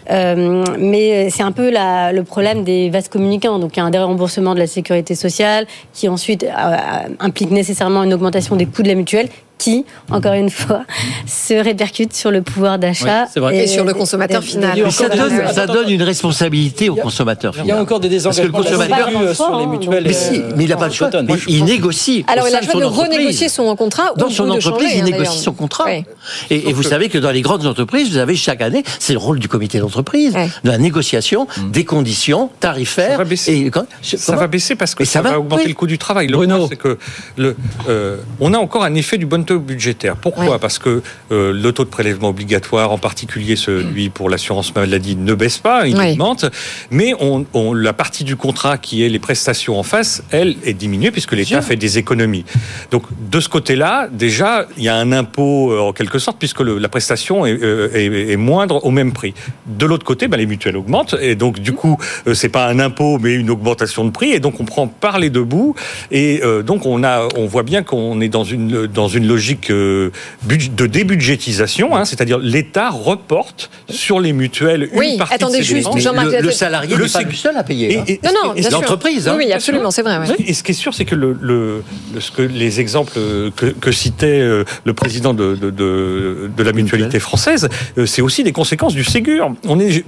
Euh, 0.09 0.63
mais 0.79 1.29
c'est 1.29 1.43
un 1.43 1.51
peu 1.51 1.69
la, 1.69 2.11
le 2.11 2.23
problème 2.23 2.63
des 2.63 2.89
vases 2.89 3.09
communicants. 3.09 3.59
Donc 3.59 3.75
il 3.75 3.79
y 3.79 3.83
a 3.83 3.85
un 3.85 3.89
déremboursement 3.89 4.53
de 4.53 4.59
la 4.59 4.67
sécurité 4.67 5.15
sociale 5.15 5.67
qui 5.93 6.07
ensuite 6.07 6.43
euh, 6.43 6.77
implique 7.19 7.51
nécessairement 7.51 8.03
une 8.03 8.13
augmentation 8.13 8.55
des 8.55 8.65
coûts 8.65 8.83
de 8.83 8.89
la 8.89 8.95
mutuelle 8.95 9.29
qui, 9.57 9.85
encore 10.09 10.33
une 10.33 10.49
fois, 10.49 10.83
se 11.25 11.53
répercute 11.53 12.13
sur 12.13 12.31
le 12.31 12.41
pouvoir 12.41 12.79
d'achat 12.79 13.25
et, 13.51 13.67
sur 13.67 13.83
le 13.83 13.93
consommateur 13.93 14.43
final. 14.43 14.91
Ça 14.91 15.09
donne, 15.09 15.41
ça 15.53 15.67
donne, 15.67 15.89
une 15.89 16.03
responsabilité 16.03 16.89
au 16.89 16.95
consommateur 16.95 17.53
final. 17.53 17.67
Il 17.67 17.69
y 17.69 17.71
a 17.71 17.81
encore 17.81 17.99
des 17.99 18.09
désengagements 18.09 18.51
Parce 18.51 18.65
que 18.65 18.71
le 18.71 18.79
consommateur 18.79 19.35
sur 19.35 19.59
les 19.59 19.67
mutuelles. 19.67 20.03
Mais, 20.05 20.13
si, 20.13 20.41
mais 20.55 20.65
il 20.65 20.69
n'a 20.69 20.77
pas 20.77 20.87
le 20.87 20.93
choix. 20.93 21.09
il 21.47 21.65
négocie. 21.65 22.25
Alors 22.27 22.47
il 22.47 22.55
a 22.55 22.61
le 22.61 22.67
choix 22.67 22.79
de 22.79 22.85
renégocier 22.85 23.49
son 23.49 23.75
contrat. 23.75 24.13
Dans 24.17 24.29
son 24.29 24.49
entreprise, 24.49 24.91
il 24.95 25.03
négocie 25.03 25.39
son 25.39 25.53
contrat. 25.53 25.85
Et, 26.49 26.73
vous 26.73 26.83
savez 26.83 27.09
que 27.09 27.17
dans 27.17 27.31
les 27.31 27.41
grandes 27.41 27.65
entreprises, 27.65 28.09
vous 28.09 28.17
avez 28.17 28.35
chaque 28.35 28.61
année, 28.61 28.83
c'est 28.99 29.13
le 29.13 29.19
rôle 29.19 29.39
du 29.39 29.47
comité 29.47 29.79
d'entreprise, 29.79 30.33
de 30.33 30.69
la 30.69 30.77
négociation 30.77 31.47
mm. 31.57 31.71
des 31.71 31.85
conditions 31.85 32.49
tarifaires. 32.59 33.11
Ça 33.11 33.17
va 33.17 33.23
baisser, 33.23 33.71
ça 34.01 34.35
va 34.35 34.47
baisser 34.47 34.75
parce 34.75 34.95
que 34.95 35.05
ça, 35.05 35.21
va 35.21 35.39
augmenter 35.39 35.67
le 35.67 35.73
coût 35.73 35.87
du 35.87 35.97
travail. 35.97 36.27
Le 36.27 36.37
c'est 36.69 36.75
que 36.75 36.97
euh, 37.89 38.17
on 38.39 38.53
a 38.53 38.57
encore 38.57 38.83
un 38.83 38.95
effet 38.95 39.17
du 39.17 39.25
bon 39.25 39.43
budgétaire. 39.53 40.15
Pourquoi 40.15 40.59
Parce 40.59 40.79
que 40.79 41.01
euh, 41.31 41.53
le 41.53 41.71
taux 41.71 41.83
de 41.83 41.89
prélèvement 41.89 42.29
obligatoire, 42.29 42.91
en 42.91 42.97
particulier 42.97 43.55
celui 43.55 44.09
pour 44.09 44.29
l'assurance 44.29 44.73
maladie, 44.75 45.15
ne 45.15 45.33
baisse 45.33 45.57
pas, 45.57 45.87
il 45.87 45.97
augmente. 45.97 46.45
Mais 46.91 47.13
on, 47.19 47.73
la 47.73 47.93
partie 47.93 48.23
du 48.23 48.35
contrat 48.35 48.77
qui 48.77 49.03
est 49.03 49.09
les 49.09 49.19
prestations 49.19 49.79
en 49.79 49.83
face, 49.83 50.23
elle 50.31 50.55
est 50.63 50.73
diminuée 50.73 51.11
puisque 51.11 51.33
l'État 51.33 51.61
fait 51.61 51.75
des 51.75 51.97
économies. 51.97 52.45
Donc 52.91 53.03
de 53.31 53.39
ce 53.39 53.49
côté-là, 53.49 54.07
déjà, 54.11 54.67
il 54.77 54.83
y 54.83 54.89
a 54.89 54.95
un 54.95 55.11
impôt 55.11 55.71
euh, 55.71 55.79
en 55.79 55.93
quelque 55.93 56.19
sorte 56.19 56.37
puisque 56.37 56.61
la 56.61 56.89
prestation 56.89 57.45
euh, 57.45 57.89
est, 57.93 58.35
moindre 58.37 58.85
au 58.85 58.91
même 58.91 59.13
prix. 59.13 59.33
De 59.65 59.85
l'autre 59.85 60.05
côté, 60.05 60.27
ben, 60.27 60.37
les 60.37 60.45
mutuelles 60.45 60.77
augmentent 60.77 61.15
et 61.21 61.35
donc 61.35 61.59
du 61.59 61.73
coup, 61.73 61.97
c'est 62.33 62.49
pas 62.49 62.67
un 62.67 62.79
impôt 62.79 63.17
mais 63.19 63.33
une 63.33 63.49
augmentation 63.49 64.05
de 64.05 64.11
prix 64.11 64.31
et 64.31 64.39
donc 64.39 64.59
on 64.59 64.65
prend 64.65 64.87
par 64.87 65.19
les 65.19 65.29
deux 65.29 65.43
bouts 65.43 65.75
et 66.11 66.41
donc 66.63 66.85
on 66.85 67.03
a, 67.03 67.27
on 67.35 67.45
voit 67.45 67.63
bien 67.63 67.83
qu'on 67.83 68.21
est 68.21 68.29
dans 68.29 68.43
une 68.43 68.87
dans 68.87 69.07
une 69.07 69.27
logique 69.27 69.36
logique 69.37 69.69
euh, 69.69 70.09
de 70.47 70.87
débudgétisation, 70.87 71.95
hein, 71.95 72.05
c'est-à-dire 72.05 72.39
l'État 72.39 72.89
reporte 72.89 73.69
sur 73.87 74.19
les 74.19 74.33
mutuelles 74.33 74.89
oui, 74.93 75.11
une 75.11 75.17
partie 75.19 75.35
attendez 75.35 75.59
de 75.59 75.63
juste, 75.63 75.87
le, 75.93 76.41
le, 76.41 76.51
salarié 76.51 76.97
n'est 76.97 77.07
pas 77.07 77.21
le 77.21 77.33
seul 77.33 77.55
à 77.55 77.63
payer. 77.63 78.01
Et, 78.07 78.19
hein. 78.23 78.31
non, 78.33 78.53
non, 78.55 78.69
l'entreprise. 78.71 79.27
Hein. 79.27 79.35
Oui, 79.37 79.51
absolument, 79.51 79.91
c'est 79.91 80.01
vrai. 80.01 80.17
Et 80.39 80.53
ce 80.55 80.63
qui 80.63 80.71
est 80.71 80.75
sûr, 80.75 80.95
c'est 80.95 81.05
que 81.05 81.13
le, 81.13 81.83
ce 82.19 82.31
que 82.31 82.41
les 82.41 82.79
exemples 82.79 83.13
que, 83.55 83.91
citait 83.91 84.41
euh, 84.41 84.63
le 84.85 84.93
président 84.93 85.33
de, 85.33 85.55
de, 85.55 85.69
de, 86.55 86.63
la 86.63 86.71
mutualité 86.71 87.19
française, 87.19 87.69
euh, 87.97 88.05
c'est 88.05 88.21
aussi 88.21 88.43
des 88.43 88.51
conséquences 88.51 88.95
du 88.95 89.03
Ségur. 89.03 89.51
On 89.67 89.79
est, 89.79 90.03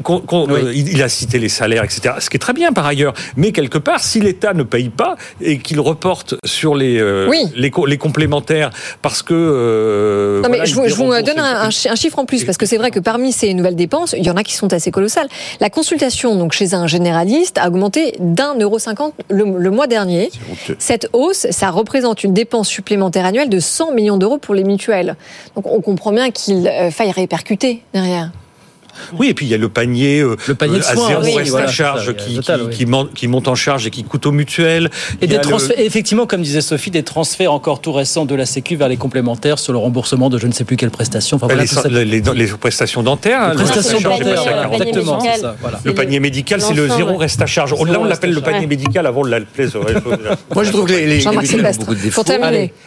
il 0.74 1.04
a 1.04 1.10
cité 1.10 1.38
les 1.38 1.50
salaires, 1.50 1.84
etc. 1.84 2.16
Ce 2.20 2.30
qui 2.30 2.38
est 2.38 2.40
très 2.40 2.54
bien 2.54 2.72
par 2.74 2.86
ailleurs, 2.88 3.14
mais 3.38 3.52
quelque 3.52 3.78
part, 3.78 4.04
si 4.04 4.20
l'État 4.20 4.54
ne 4.54 4.64
paye 4.64 4.90
pas 4.90 5.16
et 5.42 5.60
qu'il 5.60 5.80
reporte 5.80 6.36
sur 6.44 6.76
les, 6.76 6.98
les, 7.56 7.72
les 7.88 7.98
complémentaires 7.98 8.72
parce 9.02 9.18
que 9.22 9.34
euh, 9.34 10.41
non, 10.41 10.49
mais 10.49 10.65
je, 10.65 10.76
vous 10.76 10.84
donne 11.22 11.39
un, 11.39 11.70
chiffre 11.70 12.20
en 12.20 12.26
plus, 12.26 12.43
parce 12.43 12.57
que 12.57 12.65
c'est 12.65 12.78
vrai 12.78 12.91
que 12.91 12.99
parmi 12.99 13.32
ces 13.32 13.53
nouvelles 13.53 13.76
dépenses, 13.76 14.15
il 14.17 14.26
y 14.26 14.30
en 14.30 14.36
a 14.36 14.43
qui 14.43 14.55
sont 14.55 14.74
assez 14.74 14.91
colossales. 14.91 15.28
La 15.59 15.70
consultation 15.70 16.36
donc 16.36 16.53
chez 16.53 16.74
un 16.74 16.88
généraliste 16.88 17.57
a 17.57 17.67
augmenté 17.67 18.15
d'un 18.20 18.55
euro 18.55 18.80
cinquante 18.80 19.13
le, 19.30 19.45
mois 19.70 19.88
dernier. 19.88 20.30
Cette 20.78 21.09
hausse, 21.13 21.47
ça 21.51 21.70
représente 21.70 22.24
une 22.24 22.34
dépense 22.34 22.67
supplémentaire 22.67 23.26
annuelle 23.26 23.49
de 23.49 23.59
100 23.59 23.93
millions 23.93 24.17
d'euros 24.17 24.38
pour 24.38 24.55
les 24.55 24.63
mutuelles. 24.63 25.15
Donc 25.55 25.67
on 25.67 25.82
comprend 25.82 26.11
bien 26.11 26.32
qu'il 26.32 26.67
euh, 26.67 26.91
faille 26.91 27.11
répercuter 27.11 27.84
derrière. 27.93 28.32
Oui, 29.18 29.28
et 29.30 29.34
puis 29.34 29.46
il 29.46 29.50
y 29.50 29.54
a 29.54 29.58
le 29.58 29.70
panier, 29.70 30.20
euh, 30.20 30.36
le 30.48 30.56
panier 30.56 30.80
de 30.80 30.84
à 30.84 30.96
zéro 30.96 31.36
reste 31.36 31.56
à 31.56 31.68
charge 31.68 32.16
qui, 32.16 32.40
qui, 33.14 33.28
monte, 33.28 33.48
en 33.48 33.56
charge 33.56 33.88
et 33.88 33.90
qui 33.90 34.04
coûte 34.04 34.26
aux 34.26 34.32
mutuelles. 34.32 34.90
Et 35.22 35.28
des 35.28 35.40
transferts, 35.40 35.80
effectivement, 35.80 36.26
comme 36.26 36.42
disait 36.42 36.62
Sophie, 36.62 36.92
des 36.92 37.04
transferts 37.04 37.52
encore 37.52 37.82
tout 37.82 37.92
récents 37.92 38.26
de 38.26 38.36
la 38.36 38.46
Sécu 38.46 38.76
vers 38.76 38.90
les 38.90 38.98
complémentaires 38.98 39.60
sur 39.60 39.74
le 39.74 39.80
remboursement 39.80 40.30
de 40.30 40.38
je 40.38 40.48
ne 40.48 40.52
sais 40.52 40.64
plus 40.64 40.78
quelle 40.78 40.92
prestation. 40.92 41.38
Enfin, 41.42 41.48
les, 41.90 42.06
les, 42.06 42.48
prestations 42.48 43.04
dentaires. 43.04 43.50
Les 43.50 43.56
prestations 43.56 44.00
dentaires, 44.02 44.72
exactement. 44.74 45.20
Le 45.84 45.94
panier 45.94 46.20
médical, 46.20 46.62
c'est 46.62 46.74
le 46.74 46.90
zéro 46.90 47.18
reste 47.18 47.42
à 47.42 47.46
charge. 47.46 47.72
Là, 47.72 48.00
on 48.00 48.06
l'appelle 48.06 48.34
le 48.34 48.42
panier 48.42 48.68
médical 48.68 49.06
avant 49.06 49.24
de 49.24 49.30
l'appeler. 49.30 49.70
Moi, 50.56 50.64
je 50.64 50.72
trouve 50.72 50.86
que 50.86 50.94
les, 50.94 51.26
mutuelles 51.26 51.66
ont 51.66 51.80
beaucoup 51.80 51.96
de 51.96 52.02
défauts. 52.02 52.24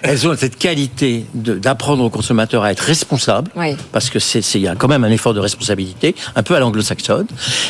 Elles 0.02 0.28
ont 0.28 0.36
cette 0.36 0.58
qualité 0.58 1.24
d'apprendre 1.34 2.04
aux 2.04 2.10
consommateurs 2.10 2.64
à 2.64 2.72
être 2.72 2.80
responsables, 2.80 3.50
parce 3.92 4.10
que 4.10 4.18
c'est 4.18 4.42
il 4.54 4.62
y 4.62 4.68
a 4.68 4.74
quand 4.74 4.88
même 4.88 5.04
un 5.04 5.10
effort 5.10 5.34
de 5.34 5.40
responsabilité 5.40 6.01
un 6.34 6.42
peu 6.42 6.54
à 6.54 6.60
l'anglo-saxonne. 6.60 7.26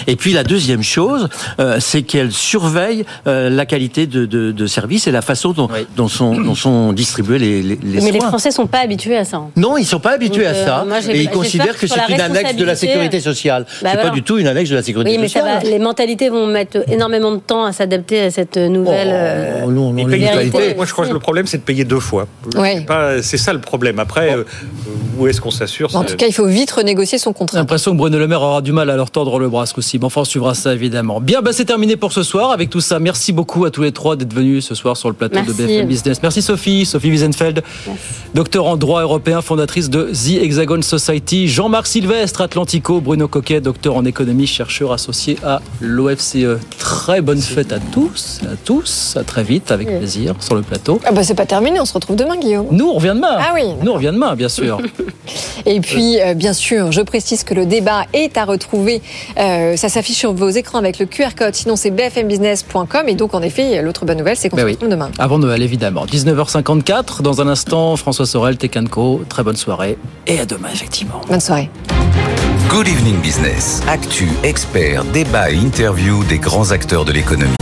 Et 0.07 0.17
puis 0.17 0.33
la 0.33 0.45
deuxième 0.45 0.83
chose, 0.83 1.29
euh, 1.61 1.79
c'est 1.81 2.03
qu'elle 2.03 2.33
surveille 2.33 3.05
euh, 3.27 3.51
la 3.51 3.67
qualité 3.67 4.07
de, 4.07 4.27
de, 4.27 4.53
de, 4.53 4.67
service 4.67 5.07
et 5.07 5.11
la 5.11 5.23
façon 5.23 5.53
dont, 5.53 5.69
dont, 5.97 6.09
sont, 6.09 6.35
dont 6.35 6.55
sont 6.55 6.93
distribués 6.93 7.39
les, 7.39 7.63
les, 7.63 7.79
les 7.83 8.01
Mais 8.01 8.11
les 8.11 8.21
Français 8.21 8.51
sont 8.51 8.67
pas 8.67 8.81
habitués 8.81 9.17
à 9.17 9.25
ça. 9.25 9.39
Hein. 9.39 9.51
Non, 9.57 9.77
ils 9.77 9.85
sont 9.85 10.01
pas 10.01 10.13
habitués 10.13 10.47
à 10.47 10.55
ça. 10.55 10.85
Euh, 10.89 11.01
et 11.11 11.23
ils 11.23 11.31
considèrent 11.31 11.77
que 11.77 11.87
c'est 11.87 12.01
une 12.09 12.21
annexe 12.21 12.57
de 12.57 12.65
la 12.65 12.77
sécurité 12.77 13.21
sociale. 13.21 13.67
Bah 13.83 13.91
c'est 13.93 14.03
pas 14.03 14.11
du 14.11 14.23
tout 14.23 14.39
une 14.39 14.47
annexe 14.47 14.71
de 14.71 14.77
la 14.77 14.83
sécurité 14.83 15.17
oui, 15.17 15.29
sociale. 15.29 15.61
Mais 15.63 15.71
les 15.71 15.79
mentalités 15.79 16.29
vont 16.29 16.47
mettre 16.47 16.79
énormément 16.91 17.33
de 17.33 17.41
temps 17.41 17.65
à 17.65 17.73
s'adapter 17.73 18.21
à 18.23 18.31
cette 18.31 18.57
nouvelle. 18.57 19.63
Oh, 19.65 19.71
non, 19.71 19.93
non, 19.93 20.07
moi, 20.77 20.87
je 20.87 20.93
crois 20.93 21.07
que 21.07 21.13
le 21.13 21.19
problème, 21.19 21.47
c'est 21.47 21.59
de 21.59 21.63
payer 21.63 21.85
deux 21.85 22.01
fois. 22.01 22.27
C'est 23.23 23.39
ça 23.39 23.53
le 23.53 23.61
problème. 23.61 23.99
Après, 23.99 24.37
où 25.19 25.27
est-ce 25.27 25.41
qu'on 25.41 25.51
s'assure 25.51 25.95
En 25.95 26.05
tout 26.05 26.17
cas, 26.17 26.27
il 26.27 26.33
faut 26.33 26.47
vite 26.47 26.71
renégocier 26.71 27.19
son 27.19 27.33
contrat. 27.33 27.59
J'ai 27.59 27.61
l'impression 27.61 27.93
que 27.93 27.97
Bruno 27.97 28.12
Le 28.19 28.27
Maire 28.27 28.43
aura 28.43 28.61
du 28.61 28.73
mal 28.73 28.91
à 28.91 28.97
leur 28.97 29.11
tordre 29.11 29.39
le 29.39 29.49
bras 29.49 29.65
aussi. 29.77 29.99
Mais 29.99 30.05
enfin, 30.05 30.23
on 30.23 30.25
suivra 30.25 30.55
ça 30.55 30.73
évidemment. 30.73 31.21
Bien, 31.21 31.41
bah, 31.43 31.53
c'est 31.53 31.65
terminé 31.65 31.97
pour 31.97 32.13
ce 32.13 32.23
soir. 32.23 32.51
Avec 32.51 32.71
tout 32.71 32.81
ça, 32.81 32.99
merci 32.99 33.33
beaucoup 33.33 33.65
à 33.65 33.71
tous 33.71 33.83
les 33.83 33.93
trois 33.93 34.17
d'être 34.17 34.33
venus 34.33 34.67
ce 34.67 34.75
soir 34.75 34.97
sur 34.97 35.09
le 35.09 35.15
plateau 35.15 35.41
de 35.41 35.53
BFM 35.53 35.87
Business. 35.87 36.23
Merci 36.23 36.43
Sophie, 36.43 36.85
Sophie 36.85 37.11
Wiesenfeld, 37.11 37.63
docteur 38.35 38.67
en 38.67 38.77
droit 38.77 39.03
européen, 39.03 39.41
fondatrice 39.41 39.91
de 39.91 40.11
The 40.13 40.43
Hexagon 40.43 40.83
Society. 40.83 41.49
Jean-Marc 41.49 41.87
Sylvestre, 41.87 42.41
Atlantico, 42.41 43.01
Bruno 43.01 43.29
Coquet, 43.29 43.61
docteur 43.61 43.97
en 43.97 44.05
économie, 44.05 44.47
chercheur 44.47 44.93
associé 44.93 45.37
à 45.45 45.61
l'OFCE. 45.81 46.59
Très 46.79 47.21
bonne 47.21 47.41
fête 47.41 47.73
à 47.73 47.79
tous, 47.79 48.41
à 48.45 48.57
tous. 48.65 49.17
À 49.17 49.25
très 49.25 49.43
vite, 49.43 49.71
avec 49.71 49.89
plaisir, 49.89 50.35
sur 50.41 50.55
le 50.55 50.63
plateau. 50.63 51.01
Ah 51.05 51.13
bah 51.13 51.23
c'est 51.23 51.35
pas 51.35 51.47
terminé, 51.47 51.81
on 51.81 51.85
se 51.85 51.95
retrouve 51.95 52.17
demain, 52.17 52.37
Guillaume. 52.37 52.67
Nous, 52.71 52.89
on 52.89 52.95
revient 52.95 53.13
demain. 53.15 53.37
Ah 53.39 53.53
oui. 53.55 53.63
Nous, 53.83 53.91
on 53.91 53.95
revient 53.95 54.13
demain, 54.13 54.35
bien 54.35 54.49
sûr. 54.49 54.79
Et 55.67 55.81
puis, 55.81 56.21
euh, 56.21 56.35
bien 56.35 56.53
sûr, 56.53 56.93
je 56.93 57.01
précise 57.01 57.45
que 57.45 57.55
le 57.55 57.67
débat 57.67 58.02
est 58.13 58.37
à 58.37 58.45
retrouver. 58.45 59.03
Euh, 59.39 59.77
ça 59.77 59.89
s'affiche 59.89 60.17
sur 60.19 60.33
vos 60.33 60.49
écrans 60.49 60.79
avec 60.79 60.99
le 60.99 61.07
QR 61.07 61.35
code. 61.37 61.55
Sinon, 61.55 61.77
c'est 61.77 61.91
bfmbusiness.com. 61.91 63.09
Et 63.09 63.15
donc, 63.15 63.35
en 63.35 63.43
effet, 63.43 63.83
l'autre 63.83 64.05
bonne 64.05 64.19
nouvelle, 64.19 64.37
c'est 64.37 64.49
qu'on 64.49 64.57
ben 64.57 64.67
se 64.67 64.73
retrouve 64.73 64.89
demain. 64.89 65.11
Avant 65.19 65.39
Noël, 65.39 65.63
évidemment. 65.63 66.07
19h54. 66.07 67.23
Dans 67.23 67.41
un 67.41 67.49
instant, 67.49 67.97
François 67.97 68.27
Sorel, 68.27 68.57
Tekanko. 68.57 69.23
Très 69.29 69.43
bonne 69.43 69.57
soirée. 69.57 69.97
Et 70.27 70.39
à 70.39 70.47
demain, 70.47 70.69
effectivement. 70.73 71.21
Bonne 71.29 71.41
soirée. 71.41 71.71
Good 72.69 72.89
Evening 72.89 73.21
Business. 73.21 73.83
Actu, 73.87 74.29
expert, 74.43 75.05
débat 75.05 75.51
et 75.51 75.57
interview 75.57 76.25
des 76.25 76.39
grands 76.39 76.71
acteurs 76.71 77.05
de 77.05 77.13
l'économie. 77.13 77.55